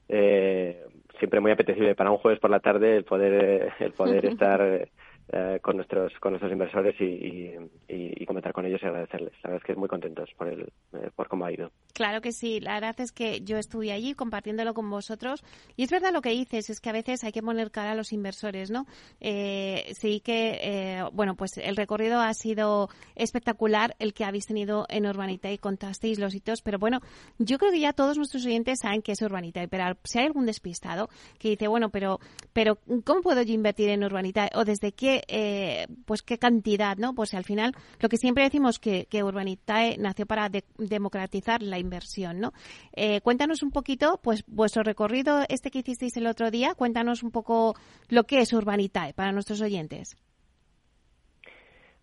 eh, 0.10 0.84
siempre 1.18 1.40
muy 1.40 1.52
apetecible 1.52 1.96
para 1.96 2.12
un 2.12 2.18
jueves 2.18 2.42
por 2.42 2.50
la 2.50 2.60
tarde 2.60 2.98
el 2.98 3.06
poder 3.06 3.72
el 3.80 3.94
poder 3.94 4.26
estar 4.34 4.90
eh, 5.30 5.60
con 5.62 5.78
nuestros 5.78 6.12
con 6.20 6.34
nuestros 6.34 6.52
inversores 6.52 7.00
y, 7.00 7.56
y, 7.88 8.26
comentar 8.26 8.52
con 8.52 8.66
ellos 8.66 8.82
y 8.84 8.86
agradecerles. 8.86 9.34
La 9.44 9.52
verdad 9.52 9.62
es 9.62 9.64
que 9.64 9.80
muy 9.80 9.88
contentos 9.88 10.30
por 10.38 10.48
el 10.48 10.62
eh, 10.94 11.10
por 11.16 11.30
cómo 11.30 11.46
ha 11.46 11.52
ido. 11.52 11.72
Claro 11.94 12.20
que 12.22 12.32
sí. 12.32 12.60
La 12.60 12.74
verdad 12.74 12.96
es 13.00 13.12
que 13.12 13.42
yo 13.42 13.58
estuve 13.58 13.92
allí 13.92 14.16
compartiéndolo 14.16 14.74
con 14.74 14.90
vosotros 14.90 15.44
y 15.78 15.84
es 15.84 15.92
verdad 15.92 16.12
lo 16.12 16.22
que 16.22 16.32
dices 16.32 16.70
es 16.70 16.82
que 16.82 16.90
a 16.90 16.94
veces 16.94 17.24
hay 17.24 17.32
que 17.32 17.42
poner 17.42 17.72
cara 17.72 17.92
a 17.92 17.96
los 17.96 18.12
inversores, 18.12 18.70
¿no? 18.70 18.86
Eh, 19.22 19.94
sí 19.94 20.20
que 20.20 21.04
bueno 21.14 21.36
pues 21.36 21.58
el 21.58 21.76
recorrido 21.76 22.20
ha 22.20 22.34
sido 22.34 22.90
espectacular 23.16 23.96
el 24.00 24.14
que 24.14 24.26
habéis 24.26 24.46
tenido 24.46 24.86
en 24.90 25.06
Urbanita 25.06 25.52
y 25.52 25.58
contasteis 25.58 26.20
los 26.20 26.36
hitos, 26.36 26.62
pero 26.62 26.80
bueno 26.80 27.00
yo 27.40 27.58
creo 27.58 27.72
que 27.72 27.80
ya 27.80 27.94
todos 27.94 28.18
nuestros 28.18 28.46
oyentes 28.46 28.80
saben 28.82 29.02
que 29.02 29.14
es 29.14 29.22
Urbanita, 29.22 29.66
pero 29.68 29.98
si 30.04 30.20
hay 30.20 30.26
algún 30.26 30.46
despistado 30.46 31.10
que 31.40 31.50
dice 31.50 31.68
bueno 31.68 31.90
pero 31.90 32.20
pero 32.52 32.78
cómo 33.06 33.22
puedo 33.22 33.42
yo 33.42 33.54
invertir 33.54 33.90
en 33.90 34.04
Urbanita 34.04 34.50
o 34.56 34.66
desde 34.66 34.92
qué 34.92 35.13
eh, 35.28 35.88
pues 36.06 36.22
qué 36.22 36.38
cantidad, 36.38 36.98
¿no? 36.98 37.14
Pues 37.14 37.34
al 37.34 37.44
final 37.44 37.74
lo 38.00 38.10
que 38.10 38.18
siempre 38.18 38.44
decimos 38.44 38.80
que, 38.80 39.06
que 39.06 39.24
Urbanitae 39.24 39.98
nació 39.98 40.26
para 40.26 40.50
democratizar 40.78 41.62
la 41.62 41.80
inversión, 41.80 42.40
¿no? 42.40 42.54
Eh, 42.96 43.22
cuéntanos 43.22 43.64
un 43.64 43.72
poquito, 43.72 44.20
pues 44.24 44.44
vuestro 44.48 44.84
recorrido 44.84 45.44
este 45.50 45.72
que 45.72 45.80
hicisteis 45.80 46.18
el 46.18 46.28
otro 46.28 46.52
día, 46.52 46.74
cuéntanos 46.76 47.24
un 47.24 47.32
poco 47.32 47.76
lo 48.10 48.24
que 48.24 48.40
es 48.40 48.54
Urbanitae 48.54 49.14
para 49.14 49.32
nuestros 49.32 49.62
oyentes. 49.62 50.16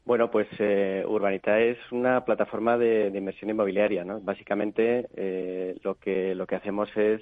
Bueno, 0.04 0.30
pues 0.30 0.48
eh, 0.58 1.04
Urbanitae 1.06 1.72
es 1.72 1.78
una 1.92 2.24
plataforma 2.24 2.76
de, 2.76 3.12
inversión 3.14 3.50
inmobiliaria, 3.50 4.02
¿no? 4.02 4.20
Básicamente 4.20 5.06
eh, 5.14 5.76
lo 5.82 5.96
que 5.96 6.34
lo 6.34 6.46
que 6.46 6.56
hacemos 6.56 6.88
es 6.96 7.20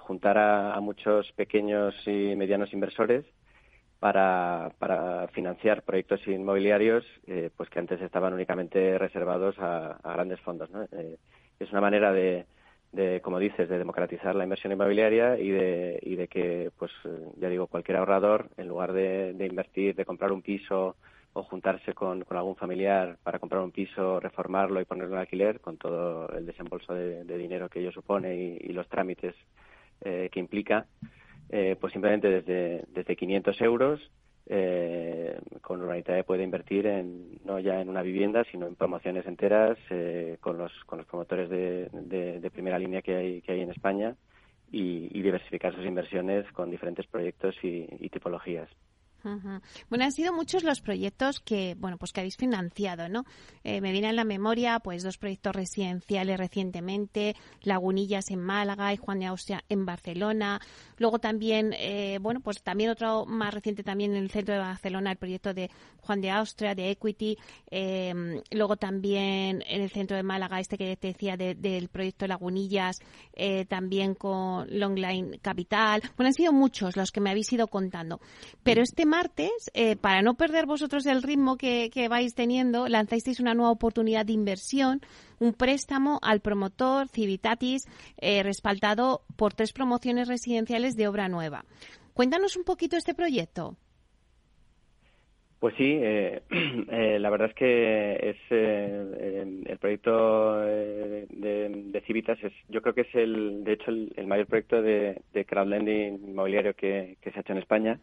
juntar 0.00 0.38
a, 0.38 0.78
muchos 0.80 1.32
pequeños 1.32 1.94
y 2.06 2.36
medianos 2.36 2.72
inversores 2.72 3.24
para, 4.00 4.72
para 4.78 5.28
financiar 5.28 5.82
proyectos 5.82 6.26
inmobiliarios 6.26 7.04
eh, 7.26 7.50
pues 7.54 7.68
que 7.68 7.78
antes 7.78 8.00
estaban 8.00 8.32
únicamente 8.32 8.98
reservados 8.98 9.54
a, 9.58 9.98
grandes 10.02 10.40
fondos. 10.40 10.70
¿no? 10.70 10.82
Eh, 10.84 11.18
es 11.60 11.70
una 11.70 11.82
manera 11.82 12.10
de, 12.10 12.46
de, 12.92 13.20
como 13.20 13.38
dices, 13.38 13.68
de 13.68 13.78
democratizar 13.78 14.34
la 14.34 14.44
inversión 14.44 14.72
inmobiliaria 14.72 15.38
y 15.38 15.50
de, 15.50 16.00
y 16.02 16.16
de 16.16 16.28
que, 16.28 16.70
pues 16.78 16.90
ya 17.36 17.50
digo, 17.50 17.66
cualquier 17.66 17.98
ahorrador, 17.98 18.48
en 18.56 18.68
lugar 18.68 18.94
de, 18.94 19.36
invertir, 19.38 19.94
de 19.94 20.06
comprar 20.06 20.32
un 20.32 20.40
piso 20.40 20.96
o 21.34 21.42
juntarse 21.44 21.92
con, 21.92 22.24
con, 22.24 22.36
algún 22.38 22.56
familiar 22.56 23.18
para 23.22 23.38
comprar 23.38 23.62
un 23.62 23.70
piso, 23.70 24.18
reformarlo 24.18 24.80
y 24.80 24.86
ponerlo 24.86 25.14
en 25.14 25.20
alquiler, 25.20 25.60
con 25.60 25.76
todo 25.76 26.28
el 26.30 26.46
desembolso 26.46 26.94
de, 26.94 27.38
dinero 27.38 27.68
que 27.68 27.80
ello 27.80 27.92
supone 27.92 28.34
y, 28.34 28.72
los 28.72 28.88
trámites 28.88 29.34
eh, 30.00 30.30
que 30.32 30.40
implica, 30.40 30.86
eh, 31.50 31.76
pues 31.80 31.92
simplemente 31.92 32.28
desde, 32.28 32.84
desde 32.88 33.16
500 33.16 33.60
euros, 33.60 34.00
eh, 34.46 35.38
con 35.60 35.80
Urbanitae 35.80 36.24
puede 36.24 36.42
invertir 36.42 36.86
en, 36.86 37.38
no 37.44 37.58
ya 37.58 37.80
en 37.80 37.88
una 37.88 38.02
vivienda, 38.02 38.44
sino 38.50 38.66
en 38.66 38.74
promociones 38.74 39.26
enteras 39.26 39.78
eh, 39.90 40.38
con, 40.40 40.58
los, 40.58 40.72
con 40.86 40.98
los 40.98 41.06
promotores 41.06 41.50
de, 41.50 41.88
de, 41.92 42.50
primera 42.50 42.78
línea 42.78 43.02
que 43.02 43.14
hay, 43.14 43.42
que 43.42 43.52
hay 43.52 43.60
en 43.60 43.70
España 43.70 44.16
y, 44.70 45.20
diversificar 45.20 45.74
sus 45.74 45.84
inversiones 45.84 46.50
con 46.52 46.70
diferentes 46.70 47.06
proyectos 47.06 47.54
y 47.62 48.08
tipologías. 48.08 48.68
Bueno, 49.88 50.04
han 50.04 50.12
sido 50.12 50.32
muchos 50.32 50.64
los 50.64 50.80
proyectos 50.80 51.40
que, 51.40 51.76
bueno, 51.78 51.98
pues 51.98 52.12
que 52.12 52.20
habéis 52.20 52.36
financiado, 52.36 53.08
¿no? 53.08 53.24
Eh, 53.64 53.80
me 53.80 53.92
viene 53.92 54.08
a 54.08 54.12
la 54.12 54.24
memoria, 54.24 54.78
pues, 54.80 55.02
dos 55.02 55.18
proyectos 55.18 55.54
residenciales 55.54 56.38
recientemente, 56.38 57.36
Lagunillas 57.62 58.30
en 58.30 58.40
Málaga 58.40 58.92
y 58.92 58.96
Juan 58.96 59.20
de 59.20 59.26
Austria 59.26 59.64
en 59.68 59.84
Barcelona. 59.84 60.60
Luego 60.96 61.18
también, 61.18 61.74
eh, 61.78 62.18
bueno, 62.20 62.40
pues 62.40 62.62
también 62.62 62.90
otro 62.90 63.26
más 63.26 63.52
reciente 63.52 63.82
también 63.82 64.12
en 64.14 64.22
el 64.22 64.30
centro 64.30 64.54
de 64.54 64.60
Barcelona, 64.60 65.10
el 65.10 65.18
proyecto 65.18 65.52
de 65.52 65.70
Juan 65.98 66.20
de 66.20 66.30
Austria, 66.30 66.74
de 66.74 66.90
Equity. 66.90 67.36
Eh, 67.70 68.42
luego 68.50 68.76
también 68.76 69.62
en 69.66 69.82
el 69.82 69.90
centro 69.90 70.16
de 70.16 70.22
Málaga, 70.22 70.60
este 70.60 70.78
que 70.78 70.96
te 70.96 71.08
decía 71.08 71.36
del 71.36 71.88
proyecto 71.88 72.26
Lagunillas, 72.26 73.00
también 73.68 74.14
con 74.14 74.66
Longline 74.70 75.38
Capital. 75.40 76.02
Bueno, 76.16 76.28
han 76.28 76.34
sido 76.34 76.52
muchos 76.52 76.96
los 76.96 77.12
que 77.12 77.20
me 77.20 77.30
habéis 77.30 77.52
ido 77.52 77.66
contando. 77.68 78.20
Pero 78.62 78.82
este 78.82 79.06
martes, 79.10 79.70
eh, 79.74 79.96
para 79.96 80.22
no 80.22 80.34
perder 80.34 80.64
vosotros 80.64 81.04
el 81.04 81.22
ritmo 81.22 81.56
que, 81.58 81.90
vais 82.08 82.34
teniendo, 82.34 82.88
lanzasteis 82.88 83.40
una 83.40 83.52
nueva 83.52 83.72
oportunidad 83.72 84.24
de 84.24 84.32
inversión, 84.32 85.00
un 85.38 85.52
préstamo 85.52 86.18
al 86.22 86.40
promotor 86.40 87.08
Civitatis, 87.08 87.86
eh, 88.16 88.42
respaldado 88.42 89.22
por 89.36 89.52
tres 89.52 89.72
promociones 89.72 90.28
residenciales 90.28 90.96
de 90.96 91.08
obra 91.08 91.28
nueva. 91.28 91.64
Cuéntanos 92.14 92.56
un 92.56 92.64
poquito 92.64 92.96
este 92.96 93.14
proyecto. 93.14 93.76
Pues 95.58 95.74
sí, 95.76 95.98
eh, 96.00 96.40
la 97.20 97.28
verdad 97.28 97.48
es 97.48 97.54
que 97.54 98.30
es 98.30 98.36
el 98.50 99.78
proyecto 99.78 100.60
de, 100.62 102.02
Civitas 102.06 102.38
es, 102.42 102.52
yo 102.68 102.80
creo 102.80 102.94
que 102.94 103.02
es 103.02 103.14
el, 103.14 103.62
de 103.62 103.74
hecho, 103.74 103.90
el, 103.90 104.26
mayor 104.26 104.46
proyecto 104.46 104.80
de, 104.80 105.20
crowdlending 105.46 106.30
inmobiliario 106.30 106.72
que, 106.74 107.18
se 107.22 107.30
ha 107.36 107.40
hecho 107.40 107.52
en 107.52 107.58
España. 107.58 108.00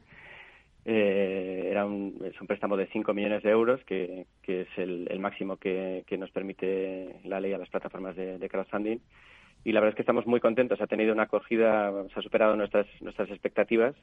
Eh, 0.90 1.68
era 1.70 1.86
un, 1.86 2.16
es 2.24 2.40
un 2.40 2.48
préstamo 2.48 2.78
de 2.78 2.88
5 2.88 3.14
millones 3.14 3.44
de 3.44 3.50
euros, 3.50 3.84
que, 3.84 4.26
es 4.48 4.68
el, 4.78 5.20
máximo 5.20 5.58
que, 5.58 6.06
nos 6.18 6.32
permite 6.32 7.20
la 7.26 7.42
ley 7.42 7.52
a 7.52 7.58
las 7.58 7.68
plataformas 7.68 8.16
de, 8.16 8.50
crowdfunding. 8.50 9.00
Y 9.66 9.74
la 9.74 9.82
verdad 9.82 9.90
es 9.90 9.96
que 9.98 10.04
estamos 10.04 10.26
muy 10.26 10.40
contentos. 10.40 10.80
Ha 10.80 10.88
tenido 10.88 11.12
una 11.12 11.24
acogida, 11.24 11.92
se 12.14 12.20
ha 12.20 12.24
superado 12.24 12.56
nuestras, 12.56 12.88
nuestras 13.02 13.30
expectativas. 13.30 13.96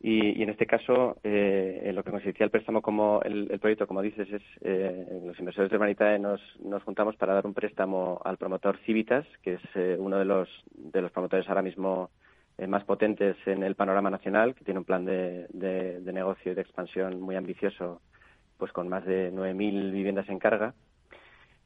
Y, 0.00 0.42
en 0.42 0.48
este 0.48 0.64
caso, 0.64 1.18
eh, 1.24 1.82
en 1.84 1.94
lo 1.94 2.02
que 2.02 2.10
consistía 2.10 2.44
el 2.44 2.50
préstamo 2.50 2.80
como 2.80 3.20
el, 3.22 3.58
proyecto, 3.60 3.86
como 3.86 4.00
dices, 4.00 4.26
es 4.32 4.42
eh, 4.62 5.20
los 5.26 5.38
inversores 5.38 5.70
de 5.70 5.76
Humanitae 5.76 6.18
nos, 6.18 6.40
nos 6.64 6.82
juntamos 6.84 7.16
para 7.16 7.34
dar 7.34 7.46
un 7.46 7.52
préstamo 7.52 8.20
al 8.24 8.38
promotor 8.38 8.78
Civitas, 8.86 9.26
que 9.42 9.54
es 9.54 9.62
eh, 9.74 9.96
uno 9.98 10.18
de 10.18 10.24
los, 10.24 10.48
de 10.74 11.02
los 11.02 11.12
promotores 11.12 11.46
ahora 11.48 11.62
mismo 11.62 12.10
eh, 12.56 12.66
más 12.68 12.84
potentes 12.84 13.36
en 13.46 13.62
el 13.64 13.74
panorama 13.74 14.10
nacional, 14.10 14.54
que 14.54 14.64
tiene 14.64 14.78
un 14.78 14.84
plan 14.84 15.04
de, 15.04 15.46
de, 15.50 16.12
negocio 16.12 16.52
y 16.52 16.54
de 16.54 16.60
expansión 16.60 17.20
muy 17.20 17.34
ambicioso, 17.34 18.00
pues 18.58 18.70
con 18.70 18.88
más 18.88 19.04
de 19.04 19.32
9.000 19.32 19.90
viviendas 19.90 20.28
en 20.28 20.38
carga. 20.38 20.74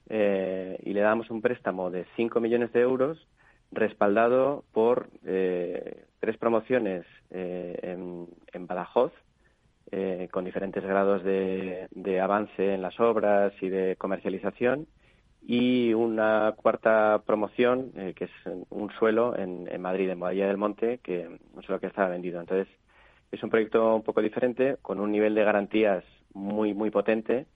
Eh, 0.08 0.78
y 0.84 0.94
le 0.94 1.00
damos 1.00 1.30
un 1.30 1.42
préstamo 1.42 1.90
de 1.90 2.06
5 2.16 2.40
millones 2.40 2.72
de 2.72 2.80
euros 2.80 3.28
respaldado 3.70 4.64
por 4.72 5.10
eh, 5.26 6.04
tres 6.20 6.38
promociones 6.38 7.04
en, 7.30 8.26
en, 8.54 8.66
Badajoz, 8.66 9.12
con 10.30 10.44
diferentes 10.44 10.82
grados 10.82 11.22
de, 11.22 11.88
de 11.90 12.20
avance 12.20 12.74
en 12.74 12.80
las 12.80 12.98
obras 12.98 13.52
y 13.60 13.68
de 13.68 13.96
comercialización 13.96 14.86
y 15.42 15.94
una 15.94 16.54
cuarta 16.56 17.22
promoción, 17.24 17.92
eh, 17.96 18.12
que 18.14 18.24
es 18.24 18.30
un 18.70 18.90
suelo 18.92 19.36
en, 19.36 19.80
Madrid, 19.80 20.10
en 20.10 20.20
Boadilla 20.20 20.48
del 20.48 20.56
Monte, 20.56 20.98
que 20.98 21.38
suelo 21.64 21.80
que 21.80 21.86
estaba 21.86 22.08
vendido. 22.08 22.40
Entonces, 22.40 22.68
es 23.30 23.42
un 23.42 23.50
proyecto 23.50 23.94
un 23.94 24.02
poco 24.02 24.20
diferente, 24.20 24.76
con 24.82 25.00
un 25.00 25.10
nivel 25.10 25.34
de 25.34 25.44
garantías 25.44 26.04
muy, 26.34 26.74
muy 26.74 26.90
potente. 26.90 27.46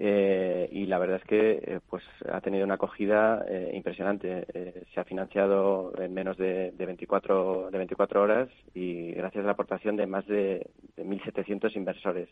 Eh, 0.00 0.68
y 0.72 0.86
la 0.86 0.98
verdad 0.98 1.18
es 1.18 1.24
que 1.24 1.50
eh, 1.52 1.80
pues 1.88 2.02
ha 2.28 2.40
tenido 2.40 2.64
una 2.64 2.74
acogida 2.74 3.44
impresionante. 3.72 4.84
se 4.92 5.00
ha 5.00 5.04
financiado 5.04 5.92
en 6.00 6.12
menos 6.12 6.36
de, 6.36 6.72
de, 6.72 6.86
24, 6.86 7.70
de 7.70 7.78
24 7.78 8.22
horas 8.22 8.48
y 8.74 9.12
gracias 9.12 9.44
a 9.44 9.46
la 9.46 9.52
aportación 9.52 9.94
de 9.96 10.06
más 10.06 10.26
de, 10.26 10.68
de 10.96 11.04
1.700 11.04 11.76
inversores. 11.76 12.28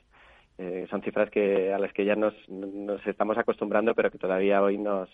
Eh, 0.59 0.87
son 0.91 1.03
cifras 1.03 1.31
que 1.31 1.73
a 1.73 1.79
las 1.79 1.93
que 1.93 2.05
ya 2.05 2.15
nos, 2.15 2.35
nos 2.49 3.05
estamos 3.07 3.39
acostumbrando, 3.39 3.95
pero 3.95 4.11
que 4.11 4.19
todavía 4.19 4.63
hoy 4.63 4.79
nos, 4.79 5.09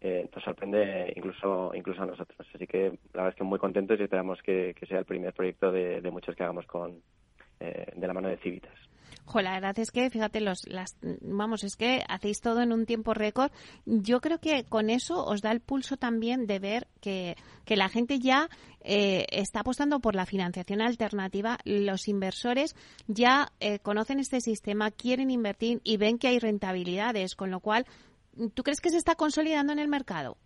eh, 0.00 0.28
nos 0.34 0.42
sorprende 0.42 1.12
incluso 1.16 1.72
incluso 1.74 2.02
a 2.02 2.06
nosotros. 2.06 2.46
Así 2.54 2.66
que 2.66 2.90
la 3.14 3.22
verdad 3.22 3.28
es 3.28 3.34
que 3.36 3.44
muy 3.44 3.58
contentos 3.58 3.98
y 4.00 4.02
esperamos 4.02 4.42
que, 4.42 4.74
sea 4.88 4.98
el 4.98 5.04
primer 5.04 5.32
proyecto 5.32 5.70
de, 5.70 6.00
muchos 6.10 6.34
que 6.34 6.42
hagamos 6.42 6.66
con 6.66 7.00
eh, 7.60 7.86
de 7.94 8.06
la 8.06 8.12
mano 8.12 8.28
de 8.28 8.36
Civitas. 8.38 8.74
Jo, 9.24 9.40
la 9.40 9.52
verdad 9.52 9.78
es 9.78 9.90
que, 9.90 10.10
fíjate, 10.10 10.40
los, 10.40 10.66
las, 10.66 10.96
vamos, 11.20 11.64
es 11.64 11.76
que 11.76 12.02
hacéis 12.08 12.40
todo 12.40 12.60
en 12.62 12.72
un 12.72 12.86
tiempo 12.86 13.14
récord. 13.14 13.50
Yo 13.86 14.20
creo 14.20 14.38
que 14.38 14.64
con 14.64 14.90
eso 14.90 15.24
os 15.24 15.42
da 15.42 15.52
el 15.52 15.60
pulso 15.60 15.96
también 15.96 16.46
de 16.46 16.58
ver 16.58 16.86
que, 17.00 17.36
que 17.64 17.76
la 17.76 17.88
gente 17.88 18.18
ya 18.18 18.48
eh, 18.84 19.26
está 19.30 19.60
apostando 19.60 20.00
por 20.00 20.14
la 20.14 20.26
financiación 20.26 20.80
alternativa. 20.80 21.58
Los 21.64 22.08
inversores 22.08 22.74
ya 23.06 23.48
eh, 23.60 23.78
conocen 23.78 24.18
este 24.18 24.40
sistema, 24.40 24.90
quieren 24.90 25.30
invertir 25.30 25.80
y 25.84 25.96
ven 25.96 26.18
que 26.18 26.28
hay 26.28 26.38
rentabilidades, 26.38 27.36
con 27.36 27.50
lo 27.50 27.60
cual, 27.60 27.84
¿tú 28.54 28.62
crees 28.62 28.80
que 28.80 28.90
se 28.90 28.96
está 28.96 29.14
consolidando 29.14 29.72
en 29.72 29.78
el 29.78 29.88
mercado? 29.88 30.36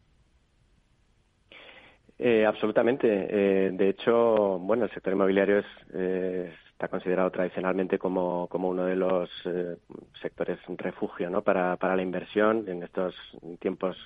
Eh, 2.18 2.46
absolutamente. 2.46 3.06
de 3.06 3.88
hecho, 3.90 4.58
bueno, 4.58 4.84
el 4.84 4.90
sector 4.92 5.12
inmobiliario 5.12 5.58
es, 5.58 6.52
está 6.76 6.88
considerado 6.88 7.30
tradicionalmente 7.30 7.98
como, 7.98 8.48
como 8.48 8.68
uno 8.68 8.84
de 8.84 8.96
los 8.96 9.30
eh, 9.46 9.78
sectores 10.20 10.58
refugio 10.76 11.30
¿no? 11.30 11.40
para, 11.40 11.76
para 11.78 11.96
la 11.96 12.02
inversión 12.02 12.68
en 12.68 12.82
estos 12.82 13.14
tiempos 13.60 13.96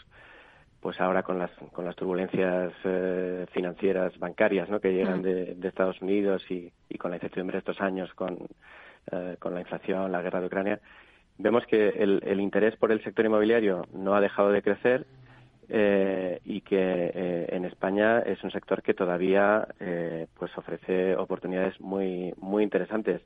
pues 0.81 0.99
ahora 1.01 1.25
con 1.25 1.37
las 1.41 1.51
con 1.73 1.85
las 1.85 1.97
turbulencias 1.97 2.73
eh, 2.85 3.47
financieras 3.53 4.17
bancarias 4.21 4.69
¿no? 4.71 4.79
que 4.79 4.93
llegan 4.93 5.21
de, 5.21 5.57
Estados 5.65 6.01
Unidos 6.01 6.49
y, 6.49 6.73
y, 6.89 6.97
con 6.97 7.11
la 7.11 7.17
incertidumbre 7.17 7.55
de 7.55 7.59
estos 7.59 7.81
años 7.81 8.15
con, 8.15 8.39
eh, 9.11 9.37
con 9.41 9.53
la 9.53 9.61
inflación 9.63 10.13
la 10.13 10.23
guerra 10.23 10.41
de 10.41 10.47
Ucrania 10.47 10.81
vemos 11.39 11.67
que 11.67 11.89
el, 11.89 12.23
el 12.25 12.41
interés 12.41 12.77
por 12.77 12.93
el 12.93 13.03
sector 13.03 13.25
inmobiliario 13.25 13.85
no 13.93 14.15
ha 14.15 14.21
dejado 14.21 14.53
de 14.53 14.63
crecer 14.63 15.07
eh, 15.73 16.41
y 16.45 16.63
que 16.63 16.77
eh, 17.15 17.47
en 17.51 17.65
España 17.65 18.19
es 18.21 18.43
un 18.43 18.51
sector 18.51 18.83
que 18.83 18.93
todavía 18.93 19.69
eh, 19.79 20.27
pues 20.37 20.51
ofrece 20.59 21.15
oportunidades 21.15 21.81
muy 21.81 22.35
muy 22.39 22.65
interesantes. 22.65 23.23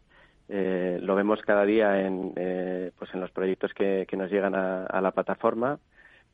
lo 0.46 1.14
vemos 1.14 1.40
cada 1.40 1.64
día 1.64 2.02
en 2.06 2.34
pues 2.98 3.14
en 3.14 3.20
los 3.20 3.30
proyectos 3.30 3.72
que, 3.72 4.06
nos 4.14 4.30
llegan 4.30 4.54
a, 4.54 5.00
la 5.00 5.12
plataforma 5.12 5.78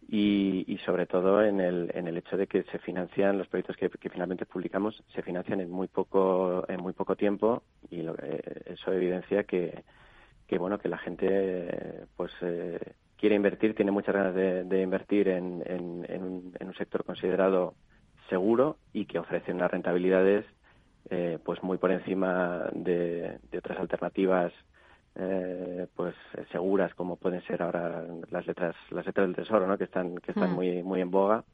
y, 0.09 0.79
sobre 0.85 1.07
todo 1.07 1.45
en 1.45 1.61
el, 1.61 1.93
en 1.95 2.09
el 2.09 2.17
hecho 2.17 2.37
de 2.37 2.49
que 2.49 2.65
se 2.65 2.79
financian 2.81 3.39
los 3.39 3.47
proyectos 3.47 3.77
que, 3.77 4.11
finalmente 4.11 4.47
publicamos 4.47 5.05
se 5.15 5.23
financian 5.23 5.61
en 5.61 5.71
muy 5.71 5.87
poco 5.87 6.65
en 6.69 6.81
muy 6.81 6.93
poco 6.93 7.15
tiempo 7.15 7.63
y 7.89 8.05
eso 8.67 8.93
evidencia 8.93 9.45
que, 9.45 9.85
que 10.49 10.59
bueno 10.59 10.79
que 10.81 10.89
la 10.89 10.99
gente 10.99 12.09
pues 12.17 12.33
quiere 13.21 13.37
invertir, 13.37 13.75
tiene 13.75 13.91
muchas 13.91 14.15
ganas 14.15 14.35
de, 14.35 14.83
invertir 14.83 15.29
en, 15.29 15.63
un, 15.69 16.75
sector 16.79 17.05
considerado 17.05 17.75
seguro 18.31 18.79
y 18.95 19.05
que 19.05 19.19
ofrece 19.19 19.53
unas 19.53 19.71
rentabilidades 19.71 20.47
eh, 21.11 21.39
pues 21.45 21.63
muy 21.63 21.77
por 21.77 21.91
encima 21.91 22.71
de, 22.73 23.39
otras 23.59 23.79
alternativas 23.79 24.53
eh, 25.17 25.87
pues 25.95 26.15
seguras 26.51 26.95
como 26.95 27.17
pueden 27.17 27.43
ser 27.43 27.63
ahora 27.63 28.05
las 28.31 28.47
letras 28.47 28.75
las 28.91 29.05
letras 29.05 29.27
del 29.27 29.37
tesoro 29.37 29.67
¿no? 29.67 29.77
que 29.77 29.85
están 29.85 30.17
que 30.19 30.31
están 30.31 30.53
hmm. 30.53 30.55
muy 30.55 30.83
muy 30.83 31.01
en 31.01 31.11
boga 31.11 31.45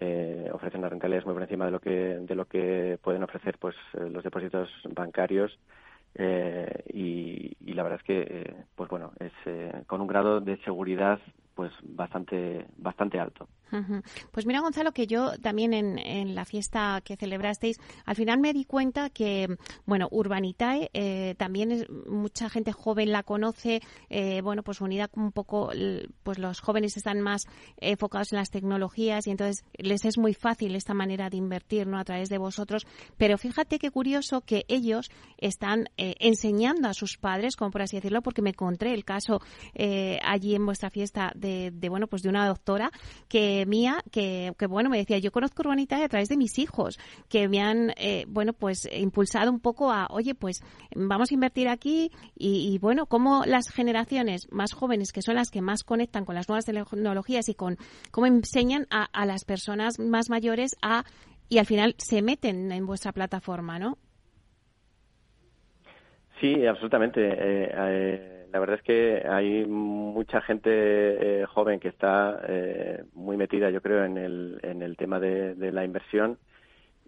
eh, 0.00 0.50
ofrecen 0.52 0.80
unas 0.80 0.90
rentabilidades 0.90 1.24
muy 1.24 1.34
por 1.34 1.42
encima 1.44 1.66
de 1.66 1.70
lo 1.70 1.80
que 1.80 1.90
de 1.90 2.34
lo 2.34 2.46
que 2.46 2.98
pueden 3.02 3.22
ofrecer 3.22 3.56
pues 3.58 3.76
los 3.94 4.24
depósitos 4.24 4.68
bancarios 4.90 5.56
eh, 6.14 6.84
y, 6.92 7.56
la 7.74 7.84
verdad 7.84 8.00
es 8.00 8.06
que 8.06 8.54
pues 8.74 8.90
bueno 8.90 9.12
es 9.20 9.32
con 9.86 10.00
un 10.00 10.06
grado 10.06 10.40
de 10.40 10.58
seguridad 10.64 11.18
pues 11.60 11.72
bastante 11.82 12.66
bastante 12.78 13.20
alto 13.20 13.46
Pues 14.32 14.46
mira, 14.46 14.60
Gonzalo, 14.60 14.92
que 14.92 15.06
yo 15.06 15.38
también 15.38 15.72
en, 15.72 16.34
la 16.34 16.44
fiesta 16.44 17.00
que 17.04 17.16
celebrasteis, 17.16 17.78
al 18.04 18.16
final 18.16 18.40
me 18.40 18.52
di 18.52 18.64
cuenta 18.64 19.10
que, 19.10 19.48
bueno, 19.86 20.08
Urbanitae 20.10 20.90
eh, 20.92 21.34
también 21.38 21.70
es, 21.70 21.88
mucha 21.88 22.48
gente 22.48 22.72
joven 22.72 23.12
la 23.12 23.22
conoce, 23.22 23.80
eh, 24.08 24.40
bueno, 24.42 24.62
pues 24.62 24.80
unida 24.80 25.08
un 25.14 25.32
poco, 25.32 25.70
pues 26.22 26.38
los 26.38 26.60
jóvenes 26.60 26.96
están 26.96 27.20
más 27.20 27.46
enfocados 27.76 28.32
en 28.32 28.38
las 28.38 28.50
tecnologías 28.50 29.26
y 29.26 29.30
entonces 29.30 29.64
les 29.76 30.04
es 30.04 30.18
muy 30.18 30.34
fácil 30.34 30.74
esta 30.74 30.94
manera 30.94 31.30
de 31.30 31.36
invertir, 31.36 31.86
¿no? 31.86 31.98
A 31.98 32.04
través 32.04 32.28
de 32.28 32.38
vosotros. 32.38 32.86
Pero 33.16 33.38
fíjate 33.38 33.78
qué 33.78 33.90
curioso 33.90 34.40
que 34.40 34.64
ellos 34.68 35.10
están 35.38 35.86
eh, 35.96 36.14
enseñando 36.18 36.88
a 36.88 36.94
sus 36.94 37.18
padres, 37.18 37.56
como 37.56 37.70
por 37.70 37.82
así 37.82 37.96
decirlo, 37.96 38.22
porque 38.22 38.42
me 38.42 38.50
encontré 38.50 38.94
el 38.94 39.04
caso 39.04 39.40
allí 40.22 40.54
en 40.54 40.66
vuestra 40.66 40.90
fiesta 40.90 41.32
de, 41.34 41.49
de, 41.72 41.88
bueno, 41.88 42.06
pues 42.06 42.22
de 42.22 42.28
una 42.28 42.46
doctora 42.46 42.90
que 43.28 43.64
mía 43.66 44.02
que, 44.10 44.52
bueno, 44.68 44.90
me 44.90 44.98
decía, 44.98 45.18
yo 45.18 45.32
conozco 45.32 45.62
Urbanitae 45.62 46.04
a 46.04 46.08
través 46.08 46.28
de 46.28 46.36
mis 46.36 46.58
hijos, 46.58 46.98
que 47.28 47.48
me 47.48 47.60
han, 47.60 47.92
eh, 47.96 48.24
bueno, 48.28 48.52
pues 48.52 48.88
impulsado 48.92 49.50
un 49.50 49.60
poco 49.60 49.90
a, 49.90 50.06
oye, 50.10 50.34
pues 50.34 50.62
vamos 50.94 51.30
a 51.30 51.34
invertir 51.34 51.68
aquí 51.68 52.10
y, 52.34 52.78
bueno, 52.78 53.06
cómo 53.06 53.44
las 53.44 53.68
generaciones 53.70 54.48
más 54.50 54.72
jóvenes, 54.72 55.12
que 55.12 55.22
son 55.22 55.34
las 55.34 55.50
que 55.50 55.62
más 55.62 55.84
conectan 55.84 56.24
con 56.24 56.34
las 56.34 56.48
nuevas 56.48 56.64
tecnologías 56.64 57.48
y 57.48 57.54
con 57.54 57.76
cómo 58.10 58.26
enseñan 58.26 58.86
a, 58.90 59.08
las 59.26 59.44
personas 59.44 59.98
más 59.98 60.30
mayores 60.30 60.76
a, 60.82 61.04
y 61.48 61.58
al 61.58 61.66
final 61.66 61.94
se 61.98 62.22
meten 62.22 62.72
en 62.72 62.86
vuestra 62.86 63.12
plataforma, 63.12 63.78
¿no? 63.78 63.98
Sí, 66.40 66.66
absolutamente. 66.66 67.20
Eh, 67.22 67.70
eh, 67.72 68.40
la 68.52 68.58
verdad 68.58 68.76
es 68.76 68.82
que 68.82 69.22
hay 69.28 69.64
mucha 69.66 70.40
gente 70.40 70.70
eh, 70.70 71.46
joven 71.46 71.78
que 71.78 71.88
está 71.88 72.40
eh, 72.48 73.04
muy 73.14 73.36
metida, 73.36 73.70
yo 73.70 73.80
creo, 73.80 74.04
en 74.04 74.18
el, 74.18 74.58
en 74.62 74.82
el 74.82 74.96
tema 74.96 75.20
de, 75.20 75.54
la 75.72 75.84
inversión. 75.84 76.38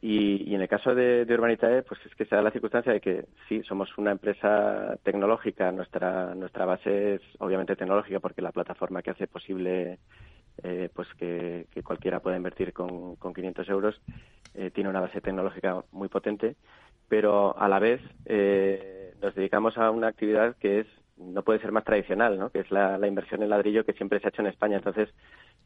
Y, 0.01 0.55
en 0.55 0.61
el 0.61 0.68
caso 0.68 0.95
de, 0.95 1.24
de, 1.24 1.35
Urbanitae, 1.35 1.83
pues 1.83 2.01
es 2.07 2.14
que 2.14 2.24
se 2.24 2.35
da 2.35 2.43
la 2.43 2.51
circunstancia 2.51 2.93
de 2.93 3.01
que 3.01 3.24
sí, 3.49 3.62
somos 3.62 3.97
una 3.99 4.11
empresa 4.12 4.97
tecnológica. 5.05 5.70
Nuestra, 5.72 6.35
nuestra 6.35 6.64
base 6.64 7.14
es 7.14 7.22
obviamente 7.39 7.76
tecnológica 7.76 8.20
porque 8.20 8.43
la 8.43 8.53
plataforma 8.53 9.03
que 9.03 9.11
hace 9.11 9.28
posible 9.28 9.99
eh, 10.62 10.91
pues 10.93 11.09
que, 11.14 11.66
cualquiera 11.85 12.20
pueda 12.20 12.37
invertir 12.37 12.72
con, 12.72 13.16
con 13.16 13.33
500 13.33 13.68
euros 13.68 14.01
tiene 14.74 14.91
una 14.91 15.01
base 15.01 15.22
tecnológica 15.22 15.83
muy 15.93 16.09
potente. 16.09 16.57
Pero 17.13 17.55
a 17.59 17.69
la 17.69 17.79
vez 17.79 18.01
nos 19.21 19.35
dedicamos 19.35 19.77
a 19.77 19.91
una 19.91 20.07
actividad 20.07 20.57
que 20.57 20.81
es 20.81 20.87
no 21.19 21.43
puede 21.43 21.61
ser 21.61 21.71
más 21.71 21.85
tradicional, 21.85 22.39
¿no? 22.39 22.49
que 22.49 22.61
es 22.61 22.71
la, 22.71 22.99
inversión 23.07 23.43
en 23.43 23.51
ladrillo 23.51 23.85
que 23.85 23.93
siempre 23.93 24.19
se 24.19 24.27
ha 24.27 24.31
hecho 24.31 24.41
en 24.41 24.49
España. 24.49 24.79
Entonces, 24.79 25.11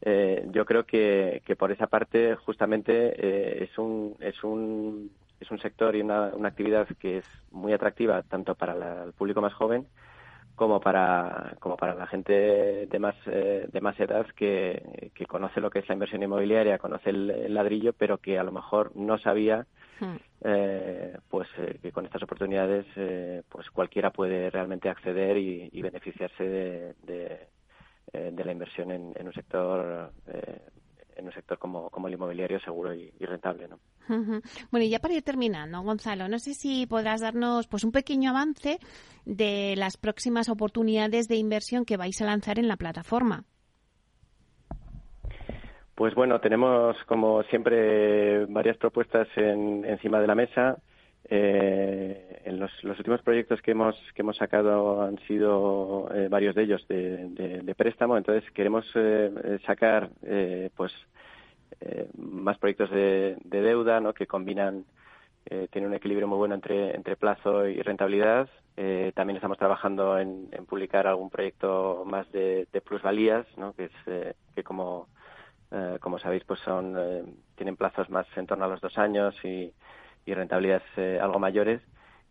eh, 0.02 0.44
yo 0.50 0.64
creo 0.64 0.84
que, 0.86 1.42
que, 1.46 1.54
por 1.54 1.70
esa 1.70 1.86
parte 1.86 2.34
justamente 2.34 3.14
eh, 3.16 3.62
es, 3.62 3.78
un, 3.78 4.16
es, 4.18 4.42
un, 4.42 5.12
es 5.38 5.48
un 5.48 5.60
sector 5.60 5.94
y 5.94 6.00
una, 6.00 6.34
una 6.34 6.48
actividad 6.48 6.88
que 6.98 7.18
es 7.18 7.26
muy 7.52 7.72
atractiva 7.72 8.24
tanto 8.24 8.56
para 8.56 9.04
el 9.04 9.12
público 9.12 9.40
más 9.40 9.54
joven 9.54 9.86
como 10.56 10.80
para, 10.80 11.54
como 11.60 11.76
para 11.76 11.94
la 11.94 12.08
gente 12.08 12.86
de 12.86 12.98
más, 12.98 13.14
eh, 13.26 13.68
de 13.70 13.80
más 13.80 14.00
edad 14.00 14.26
que, 14.34 15.12
que, 15.14 15.26
conoce 15.26 15.60
lo 15.60 15.70
que 15.70 15.78
es 15.78 15.88
la 15.88 15.92
inversión 15.92 16.24
inmobiliaria, 16.24 16.78
conoce 16.78 17.10
el, 17.10 17.54
ladrillo, 17.54 17.92
pero 17.92 18.18
que 18.18 18.36
a 18.36 18.42
lo 18.42 18.50
mejor 18.50 18.90
no 18.96 19.16
sabía 19.18 19.66
eh, 20.42 21.18
pues 21.28 21.48
eh, 21.58 21.78
que 21.80 21.92
con 21.92 22.04
estas 22.04 22.22
oportunidades 22.22 22.86
eh, 22.96 23.42
pues 23.48 23.70
cualquiera 23.70 24.10
puede 24.10 24.50
realmente 24.50 24.88
acceder 24.88 25.36
y, 25.38 25.82
beneficiarse 25.82 26.44
de, 26.44 26.94
de, 27.02 27.48
de, 28.32 28.44
la 28.44 28.52
inversión 28.52 28.90
en, 28.90 29.12
en 29.16 29.26
un 29.26 29.32
sector 29.32 30.12
en 31.16 31.26
un 31.26 31.32
sector 31.32 31.58
como, 31.58 31.90
como 31.90 32.08
el 32.08 32.14
inmobiliario 32.14 32.60
seguro 32.60 32.94
y, 32.94 33.10
rentable. 33.20 33.68
¿no? 33.68 33.80
Bueno, 34.70 34.84
y 34.84 34.90
ya 34.90 35.00
para 35.00 35.14
ir 35.14 35.22
terminando, 35.22 35.82
Gonzalo, 35.82 36.28
no 36.28 36.38
sé 36.38 36.54
si 36.54 36.86
podrás 36.86 37.20
darnos 37.20 37.66
pues 37.66 37.84
un 37.84 37.92
pequeño 37.92 38.30
avance 38.30 38.78
de 39.24 39.74
las 39.76 39.96
próximas 39.96 40.48
oportunidades 40.48 41.26
de 41.26 41.36
inversión 41.36 41.84
que 41.84 41.96
vais 41.96 42.20
a 42.20 42.26
lanzar 42.26 42.58
en 42.58 42.68
la 42.68 42.76
plataforma. 42.76 43.44
Pues 45.96 46.14
bueno, 46.14 46.40
tenemos 46.40 46.94
como 47.04 47.42
siempre 47.44 48.44
varias 48.50 48.76
propuestas 48.76 49.28
en, 49.34 49.82
encima 49.86 50.20
de 50.20 50.26
la 50.26 50.34
mesa. 50.34 50.76
Eh, 51.24 52.42
en 52.44 52.60
los, 52.60 52.70
últimos 52.84 53.22
proyectos 53.22 53.62
que 53.62 53.70
hemos 53.70 53.96
que 54.14 54.20
hemos 54.20 54.36
sacado 54.36 55.00
han 55.00 55.18
sido 55.20 56.10
eh, 56.14 56.28
varios 56.28 56.54
de 56.54 56.62
ellos 56.64 56.86
de, 56.86 57.74
préstamo 57.76 58.16
entonces 58.16 58.48
queremos 58.52 58.86
eh, 58.94 59.58
sacar 59.66 60.10
pues 60.76 60.92
más 62.16 62.58
proyectos 62.58 62.90
de, 62.90 63.36
deuda 63.42 63.98
¿no? 64.00 64.14
que 64.14 64.28
combinan 64.28 64.84
tienen 65.72 65.90
un 65.90 65.96
equilibrio 65.96 66.28
muy 66.28 66.38
bueno 66.38 66.54
entre 66.54 66.94
entre 66.94 67.16
plazo 67.16 67.66
y 67.66 67.82
rentabilidad 67.82 68.48
también 69.14 69.36
estamos 69.36 69.58
trabajando 69.58 70.16
en, 70.16 70.48
publicar 70.68 71.08
algún 71.08 71.30
proyecto 71.30 72.04
más 72.06 72.30
de, 72.30 72.68
plusvalías 72.84 73.46
¿no? 73.56 73.72
que 73.72 73.86
es 73.86 74.34
que 74.54 74.62
como 74.62 75.08
como 76.00 76.18
sabéis 76.18 76.44
pues 76.44 76.60
son 76.60 77.36
tienen 77.54 77.76
plazos 77.76 78.08
más 78.10 78.26
en 78.36 78.46
torno 78.46 78.64
a 78.64 78.68
los 78.68 78.80
dos 78.80 78.96
años 78.98 79.34
y 79.44 79.72
y 80.26 80.34
rentabilidades 80.34 80.82
eh, 80.96 81.18
algo 81.22 81.38
mayores 81.38 81.80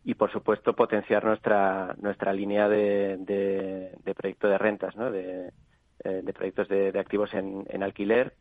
y 0.04 0.14
por 0.14 0.32
supuesto 0.32 0.76
potenciar 0.76 1.24
nuestra 1.24 1.96
nuestra 2.00 2.34
línea 2.34 2.70
de, 2.70 3.18
de, 3.18 4.14
proyecto 4.14 4.48
de 4.48 4.58
rentas 4.58 4.96
¿no? 4.96 5.10
de, 5.10 5.52
eh, 6.04 6.22
de 6.24 6.34
proyectos 6.34 6.68
de, 6.68 7.00
activos 7.00 7.34
en, 7.34 7.82
alquiler 7.82 8.34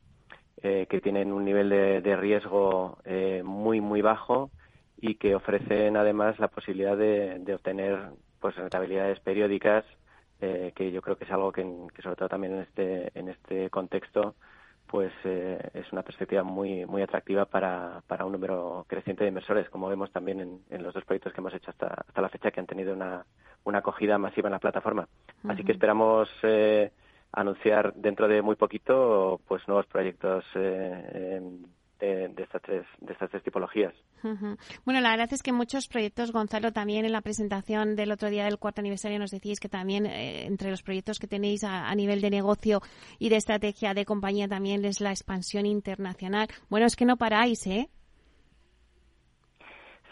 eh, 0.63 0.87
que 0.91 1.01
tienen 1.01 1.33
un 1.33 1.45
nivel 1.45 1.71
de, 1.71 2.17
riesgo 2.17 2.99
muy 3.45 3.81
muy 3.81 4.03
bajo 4.03 4.51
y 5.01 5.15
que 5.15 5.35
ofrecen 5.35 5.97
además 5.97 6.39
la 6.39 6.49
posibilidad 6.49 6.97
de, 6.97 7.55
obtener 7.55 8.11
pues 8.41 8.57
rentabilidades 8.57 9.21
periódicas 9.21 9.85
que 10.41 10.93
yo 10.93 11.01
creo 11.01 11.17
que 11.17 11.25
es 11.25 11.31
algo 11.31 11.53
que, 11.53 11.63
que, 11.95 12.03
sobre 12.03 12.17
todo 12.17 12.29
también 12.29 12.55
en 12.55 12.61
este 12.61 13.19
en 13.19 13.29
este 13.29 13.71
contexto 13.71 14.35
pues 14.95 15.13
eh, 15.25 15.59
es 15.75 15.91
una 15.91 16.05
perspectiva 16.05 16.45
muy 16.45 16.87
muy 16.87 17.03
atractiva 17.03 17.47
para, 17.47 18.01
para 18.07 18.25
un 18.25 18.31
número 18.31 18.87
creciente 18.87 19.25
de 19.25 19.31
inversores, 19.31 19.69
como 19.69 19.89
vemos 19.89 20.13
también 20.13 20.39
en, 20.39 20.61
en 20.71 20.85
los 20.85 20.95
dos 20.95 21.05
proyectos 21.05 21.33
que 21.33 21.41
hemos 21.41 21.53
hecho 21.53 21.73
hasta, 21.73 21.89
hasta 21.89 22.23
la 22.23 22.29
fecha, 22.29 22.53
que 22.53 22.61
han 22.61 22.69
tenido 22.69 22.95
una, 22.95 23.27
una 23.65 23.79
acogida 23.79 24.19
masiva 24.19 24.47
en 24.47 24.53
la 24.53 24.61
plataforma. 24.61 25.09
Así 25.49 25.65
que 25.65 25.73
esperamos 25.73 26.29
eh, 26.45 26.93
anunciar 27.33 27.93
dentro 27.95 28.29
de 28.29 28.41
muy 28.41 28.55
poquito 28.55 29.41
pues 29.49 29.67
nuevos 29.67 29.87
proyectos 29.87 30.45
eh, 30.55 31.43
de, 32.05 32.43
estas 32.43 32.63
tres, 32.63 32.87
de 33.01 33.13
estas 33.13 33.31
tres 33.31 33.43
tipologías. 33.43 33.95
Bueno, 34.85 35.01
la 35.01 35.11
verdad 35.11 35.29
es 35.33 35.43
que 35.43 35.53
muchos 35.53 35.89
proyectos, 35.89 36.33
Gonzalo, 36.33 36.73
también 36.73 37.05
en 37.05 37.13
la 37.13 37.21
presentación 37.21 37.97
del 37.97 38.13
otro 38.13 38.31
día 38.31 38.45
del 38.45 38.59
cuarto 38.59 38.81
aniversario 38.81 39.19
nos 39.19 39.31
decís 39.31 39.61
que 39.61 39.69
también 39.69 40.07
eh, 40.07 40.47
entre 40.47 40.71
los 40.71 40.83
proyectos 40.83 41.19
que 41.19 41.27
tenéis 41.27 41.65
a, 41.65 41.95
nivel 41.95 42.21
de 42.21 42.31
negocio 42.31 42.81
y 43.19 43.29
de 43.29 43.37
estrategia 43.37 43.95
de 43.95 44.05
compañía 44.05 44.49
también 44.49 44.85
es 44.85 45.01
la 45.01 45.11
expansión 45.11 45.67
internacional. 45.67 46.49
Bueno, 46.69 46.87
es 46.87 46.97
que 46.97 47.05
no 47.05 47.17
paráis, 47.17 47.67
¿eh? 47.67 47.89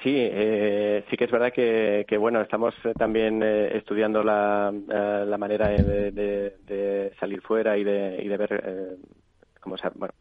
Sí, 0.03 0.15
eh, 0.15 1.05
sí 1.09 1.17
que 1.17 1.25
es 1.25 1.31
verdad 1.31 1.53
que, 1.53 2.17
bueno, 2.19 2.41
estamos 2.41 2.75
eh, 2.85 2.93
también 2.99 3.43
estudiando 3.43 4.23
la, 4.23 4.73
la 4.73 5.39
manera 5.39 5.69
de, 5.69 7.13
salir 7.21 7.41
fuera 7.41 7.79
y 7.79 7.85
de, 7.85 8.21
y 8.23 8.29
de 8.29 8.37
ver 8.37 8.99
cómo 9.61 9.79
se, 9.79 9.89
bueno, 9.95 10.13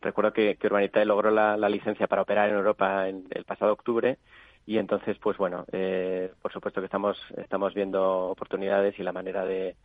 Recuerdo 0.00 0.32
que, 0.32 0.56
que 0.56 0.68
logró 1.04 1.30
la, 1.30 1.56
licencia 1.68 2.06
para 2.06 2.22
operar 2.22 2.48
en 2.48 2.56
Europa 2.56 3.08
en 3.08 3.26
el 3.30 3.44
pasado 3.44 3.72
octubre 3.72 4.18
y 4.66 4.78
entonces, 4.78 5.16
pues 5.18 5.36
bueno, 5.38 5.64
eh, 5.72 6.32
por 6.40 6.52
supuesto 6.52 6.80
que 6.80 6.86
estamos 6.86 7.18
estamos 7.36 7.74
viendo 7.74 8.28
oportunidades 8.28 8.98
y 8.98 9.02
la 9.02 9.12
manera 9.12 9.44
de, 9.44 9.76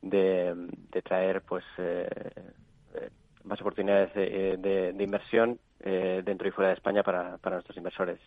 de, 0.00 1.02
traer 1.02 1.42
pues 1.42 1.64
eh, 1.78 2.08
más 3.48 3.60
oportunidades 3.60 4.14
de, 4.14 4.94
inversión 4.98 5.58
eh, 5.80 6.22
dentro 6.24 6.48
y 6.48 6.50
fuera 6.50 6.70
de 6.70 6.74
España 6.74 7.02
para, 7.02 7.38
para 7.38 7.56
nuestros 7.56 7.76
inversores. 7.76 8.20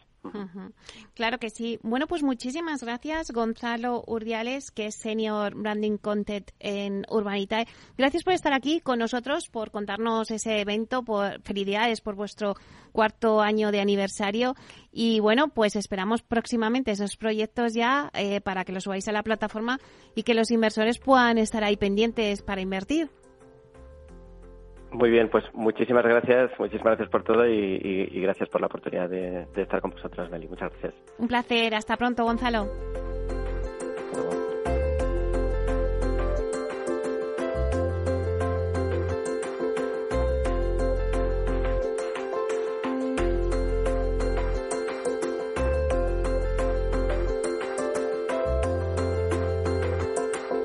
Claro 1.13 1.37
que 1.37 1.49
sí. 1.49 1.79
Bueno, 1.83 2.07
pues 2.07 2.23
muchísimas 2.23 2.83
gracias, 2.83 3.31
Gonzalo 3.31 4.03
Urdiales, 4.07 4.71
que 4.71 4.87
es 4.87 4.95
Senior 4.95 5.55
Branding 5.55 5.97
Content 5.97 6.51
en 6.59 7.05
Urbanitae. 7.09 7.67
Gracias 7.97 8.23
por 8.23 8.33
estar 8.33 8.53
aquí 8.53 8.81
con 8.81 8.99
nosotros, 8.99 9.49
por 9.49 9.71
contarnos 9.71 10.31
ese 10.31 10.61
evento, 10.61 11.03
por 11.03 11.41
felicidades 11.41 12.01
por 12.01 12.15
vuestro 12.15 12.55
cuarto 12.91 13.41
año 13.41 13.71
de 13.71 13.81
aniversario. 13.81 14.55
Y 14.91 15.19
bueno, 15.19 15.49
pues 15.49 15.75
esperamos 15.75 16.21
próximamente 16.21 16.91
esos 16.91 17.15
proyectos 17.17 17.73
ya 17.73 18.11
eh, 18.13 18.41
para 18.41 18.65
que 18.65 18.73
los 18.73 18.83
subáis 18.83 19.07
a 19.07 19.11
la 19.11 19.23
plataforma 19.23 19.79
y 20.15 20.23
que 20.23 20.33
los 20.33 20.51
inversores 20.51 20.99
puedan 20.99 21.37
estar 21.37 21.63
ahí 21.63 21.77
pendientes 21.77 22.41
para 22.41 22.61
invertir. 22.61 23.09
Muy 24.91 25.09
bien, 25.09 25.29
pues 25.29 25.45
muchísimas 25.53 26.03
gracias, 26.03 26.51
muchísimas 26.59 26.97
gracias 26.97 27.09
por 27.09 27.23
todo 27.23 27.47
y, 27.47 28.21
gracias 28.21 28.49
por 28.49 28.59
la 28.59 28.67
oportunidad 28.67 29.09
de, 29.09 29.45
de 29.55 29.61
estar 29.61 29.79
con 29.79 29.91
vosotros, 29.91 30.29
Meli. 30.29 30.47
Muchas 30.47 30.69
gracias. 30.71 30.93
Un 31.17 31.27
placer, 31.27 31.73
hasta 31.73 31.95
pronto, 31.95 32.23
Gonzalo. 32.25 32.67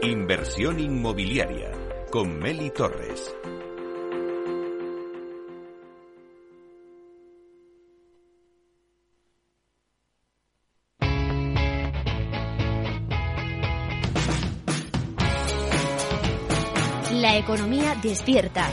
Inversión 0.03 0.81
inmobiliaria 0.81 1.70
con 2.11 2.39
Meli 2.39 2.70
Torres. 2.70 3.35
Despierta. 18.03 18.68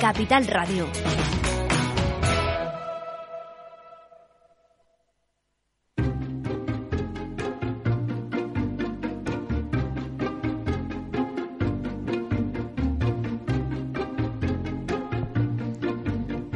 Capital 0.00 0.46
Radio. 0.46 0.88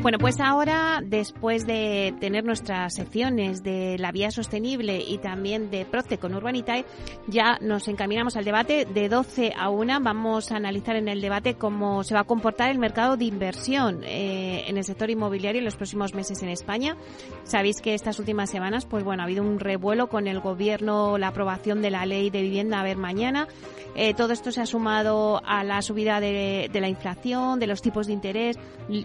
Bueno, 0.09 0.19
pues 0.19 0.41
ahora, 0.41 0.88
después 1.09 1.67
de 1.67 2.15
tener 2.21 2.45
nuestras 2.45 2.95
secciones 2.95 3.63
de 3.63 3.97
la 3.99 4.13
vía 4.13 4.31
sostenible 4.31 5.03
y 5.07 5.19
también 5.19 5.71
de 5.71 5.85
Prote 5.85 6.19
con 6.19 6.35
Urbanitae, 6.35 6.85
ya 7.27 7.59
nos 7.61 7.89
encaminamos 7.89 8.37
al 8.37 8.45
debate. 8.45 8.85
De 8.85 9.09
12 9.09 9.53
a 9.57 9.71
1 9.71 10.01
vamos 10.01 10.53
a 10.53 10.57
analizar 10.57 10.97
en 10.97 11.09
el 11.09 11.21
debate 11.21 11.55
cómo 11.55 12.05
se 12.05 12.15
va 12.15 12.21
a 12.21 12.25
comportar 12.25 12.71
el 12.71 12.79
mercado 12.79 13.17
de 13.17 13.25
inversión 13.25 14.03
eh, 14.05 14.65
en 14.67 14.77
el 14.77 14.85
sector 14.85 15.11
inmobiliario 15.11 15.61
en 15.61 15.65
los 15.65 15.77
próximos 15.77 16.15
meses 16.15 16.43
en 16.43 16.49
España. 16.49 16.97
Sabéis 17.45 17.81
que 17.81 17.95
estas 17.95 18.19
últimas 18.19 18.51
semanas, 18.51 18.85
pues 18.87 19.05
bueno, 19.05 19.23
ha 19.23 19.27
habido 19.27 19.43
un 19.43 19.61
revuelo 19.61 20.09
con 20.09 20.27
el 20.27 20.41
gobierno, 20.41 21.19
la 21.19 21.29
aprobación 21.29 21.83
de 21.83 21.91
la 21.91 22.07
ley 22.07 22.31
de 22.31 22.43
vivienda 22.43 22.81
a 22.81 22.83
ver 22.83 22.97
mañana. 22.97 23.49
Eh, 23.95 24.15
todo 24.15 24.33
esto 24.33 24.53
se 24.53 24.61
ha 24.61 24.67
sumado 24.67 25.41
a 25.45 25.65
la 25.65 25.83
subida 25.83 26.21
de, 26.21 26.71
la 26.73 26.89
inflación, 26.89 27.59
de 27.59 27.67
los 27.67 27.83
tipos 27.83 28.07
de 28.07 28.13
interés. 28.13 28.57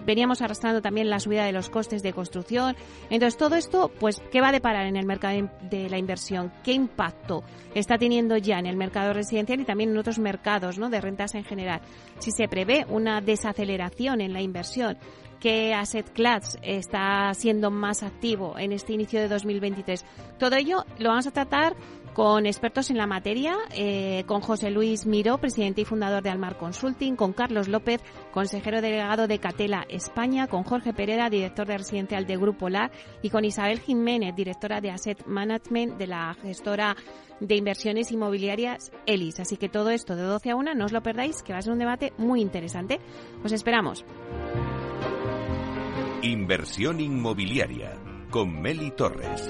Veníamos 0.05 0.41
arrastrando 0.41 0.81
también 0.81 1.09
la 1.09 1.19
subida 1.19 1.45
de 1.45 1.51
los 1.51 1.69
costes 1.69 1.92
de 2.01 2.13
construcción. 2.13 2.75
Entonces, 3.09 3.37
todo 3.37 3.55
esto, 3.55 3.91
pues, 3.99 4.21
¿qué 4.31 4.41
va 4.41 4.49
a 4.49 4.51
deparar 4.51 4.87
en 4.87 4.95
el 4.95 5.05
mercado 5.05 5.49
de 5.69 5.89
la 5.89 5.97
inversión? 5.97 6.51
¿Qué 6.63 6.73
impacto 6.73 7.43
está 7.75 7.97
teniendo 7.97 8.37
ya 8.37 8.59
en 8.59 8.65
el 8.65 8.75
mercado 8.75 9.13
residencial 9.13 9.59
y 9.59 9.65
también 9.65 9.91
en 9.91 9.97
otros 9.97 10.19
mercados, 10.19 10.77
¿no? 10.77 10.89
De 10.89 11.01
rentas 11.01 11.35
en 11.35 11.43
general. 11.43 11.81
Si 12.19 12.31
se 12.31 12.47
prevé 12.47 12.85
una 12.89 13.21
desaceleración 13.21 14.21
en 14.21 14.33
la 14.33 14.41
inversión, 14.41 14.97
¿qué 15.39 15.73
asset 15.73 16.09
class 16.13 16.57
está 16.61 17.33
siendo 17.33 17.69
más 17.69 18.03
activo 18.03 18.57
en 18.57 18.71
este 18.71 18.93
inicio 18.93 19.19
de 19.19 19.27
2023? 19.27 20.05
Todo 20.39 20.55
ello 20.55 20.85
lo 20.99 21.09
vamos 21.09 21.27
a 21.27 21.31
tratar 21.31 21.75
con 22.13 22.45
expertos 22.45 22.89
en 22.89 22.97
la 22.97 23.07
materia, 23.07 23.57
eh, 23.75 24.23
con 24.27 24.41
José 24.41 24.69
Luis 24.69 25.05
Miró, 25.05 25.39
presidente 25.39 25.81
y 25.81 25.85
fundador 25.85 26.23
de 26.23 26.29
Almar 26.29 26.57
Consulting, 26.57 27.15
con 27.15 27.33
Carlos 27.33 27.67
López, 27.67 28.01
consejero 28.31 28.81
delegado 28.81 29.27
de 29.27 29.39
Catela 29.39 29.85
España, 29.89 30.47
con 30.47 30.63
Jorge 30.63 30.93
Pereda, 30.93 31.29
director 31.29 31.67
de 31.67 31.77
residencial 31.77 32.25
de 32.25 32.37
Grupo 32.37 32.69
LAR, 32.69 32.91
y 33.21 33.29
con 33.29 33.45
Isabel 33.45 33.79
Jiménez, 33.79 34.35
directora 34.35 34.81
de 34.81 34.91
Asset 34.91 35.25
Management 35.25 35.97
de 35.97 36.07
la 36.07 36.35
gestora 36.41 36.95
de 37.39 37.55
inversiones 37.55 38.11
inmobiliarias 38.11 38.91
ELIS. 39.05 39.39
Así 39.39 39.57
que 39.57 39.69
todo 39.69 39.89
esto 39.89 40.15
de 40.15 40.23
12 40.23 40.51
a 40.51 40.55
1, 40.55 40.75
no 40.75 40.85
os 40.85 40.91
lo 40.91 41.01
perdáis, 41.01 41.41
que 41.43 41.53
va 41.53 41.59
a 41.59 41.61
ser 41.61 41.73
un 41.73 41.79
debate 41.79 42.13
muy 42.17 42.41
interesante. 42.41 42.99
Os 43.43 43.51
esperamos. 43.51 44.05
Inversión 46.21 47.01
inmobiliaria 47.01 47.97
con 48.29 48.61
Meli 48.61 48.91
Torres. 48.91 49.49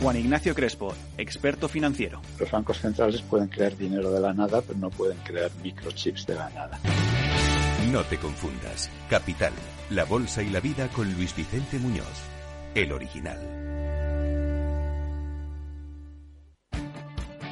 Juan 0.00 0.16
Ignacio 0.16 0.54
Crespo, 0.54 0.94
experto 1.16 1.68
financiero. 1.68 2.20
Los 2.38 2.50
bancos 2.50 2.78
centrales 2.78 3.20
pueden 3.22 3.48
crear 3.48 3.76
dinero 3.76 4.12
de 4.12 4.20
la 4.20 4.32
nada, 4.32 4.62
pero 4.62 4.78
no 4.78 4.90
pueden 4.90 5.18
crear 5.18 5.50
microchips 5.60 6.24
de 6.26 6.34
la 6.36 6.48
nada. 6.50 6.78
No 7.90 8.04
te 8.04 8.16
confundas. 8.18 8.90
Capital, 9.10 9.52
la 9.90 10.04
bolsa 10.04 10.42
y 10.42 10.50
la 10.50 10.60
vida 10.60 10.88
con 10.88 11.12
Luis 11.14 11.34
Vicente 11.34 11.78
Muñoz, 11.78 12.22
el 12.74 12.92
original. 12.92 13.38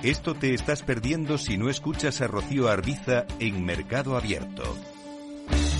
Esto 0.05 0.35
te 0.35 0.55
estás 0.55 0.83
perdiendo 0.83 1.39
si 1.39 1.57
no 1.57 1.69
escuchas 1.69 2.21
a 2.21 2.29
Rocío 2.29 2.69
Arbiza 2.69 3.27
en 3.41 3.65
Mercado 3.65 4.17
Abierto. 4.17 4.63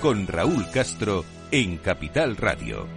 con 0.00 0.26
Raúl 0.26 0.66
Castro, 0.70 1.24
en 1.50 1.78
Capital 1.78 2.36
Radio. 2.36 2.95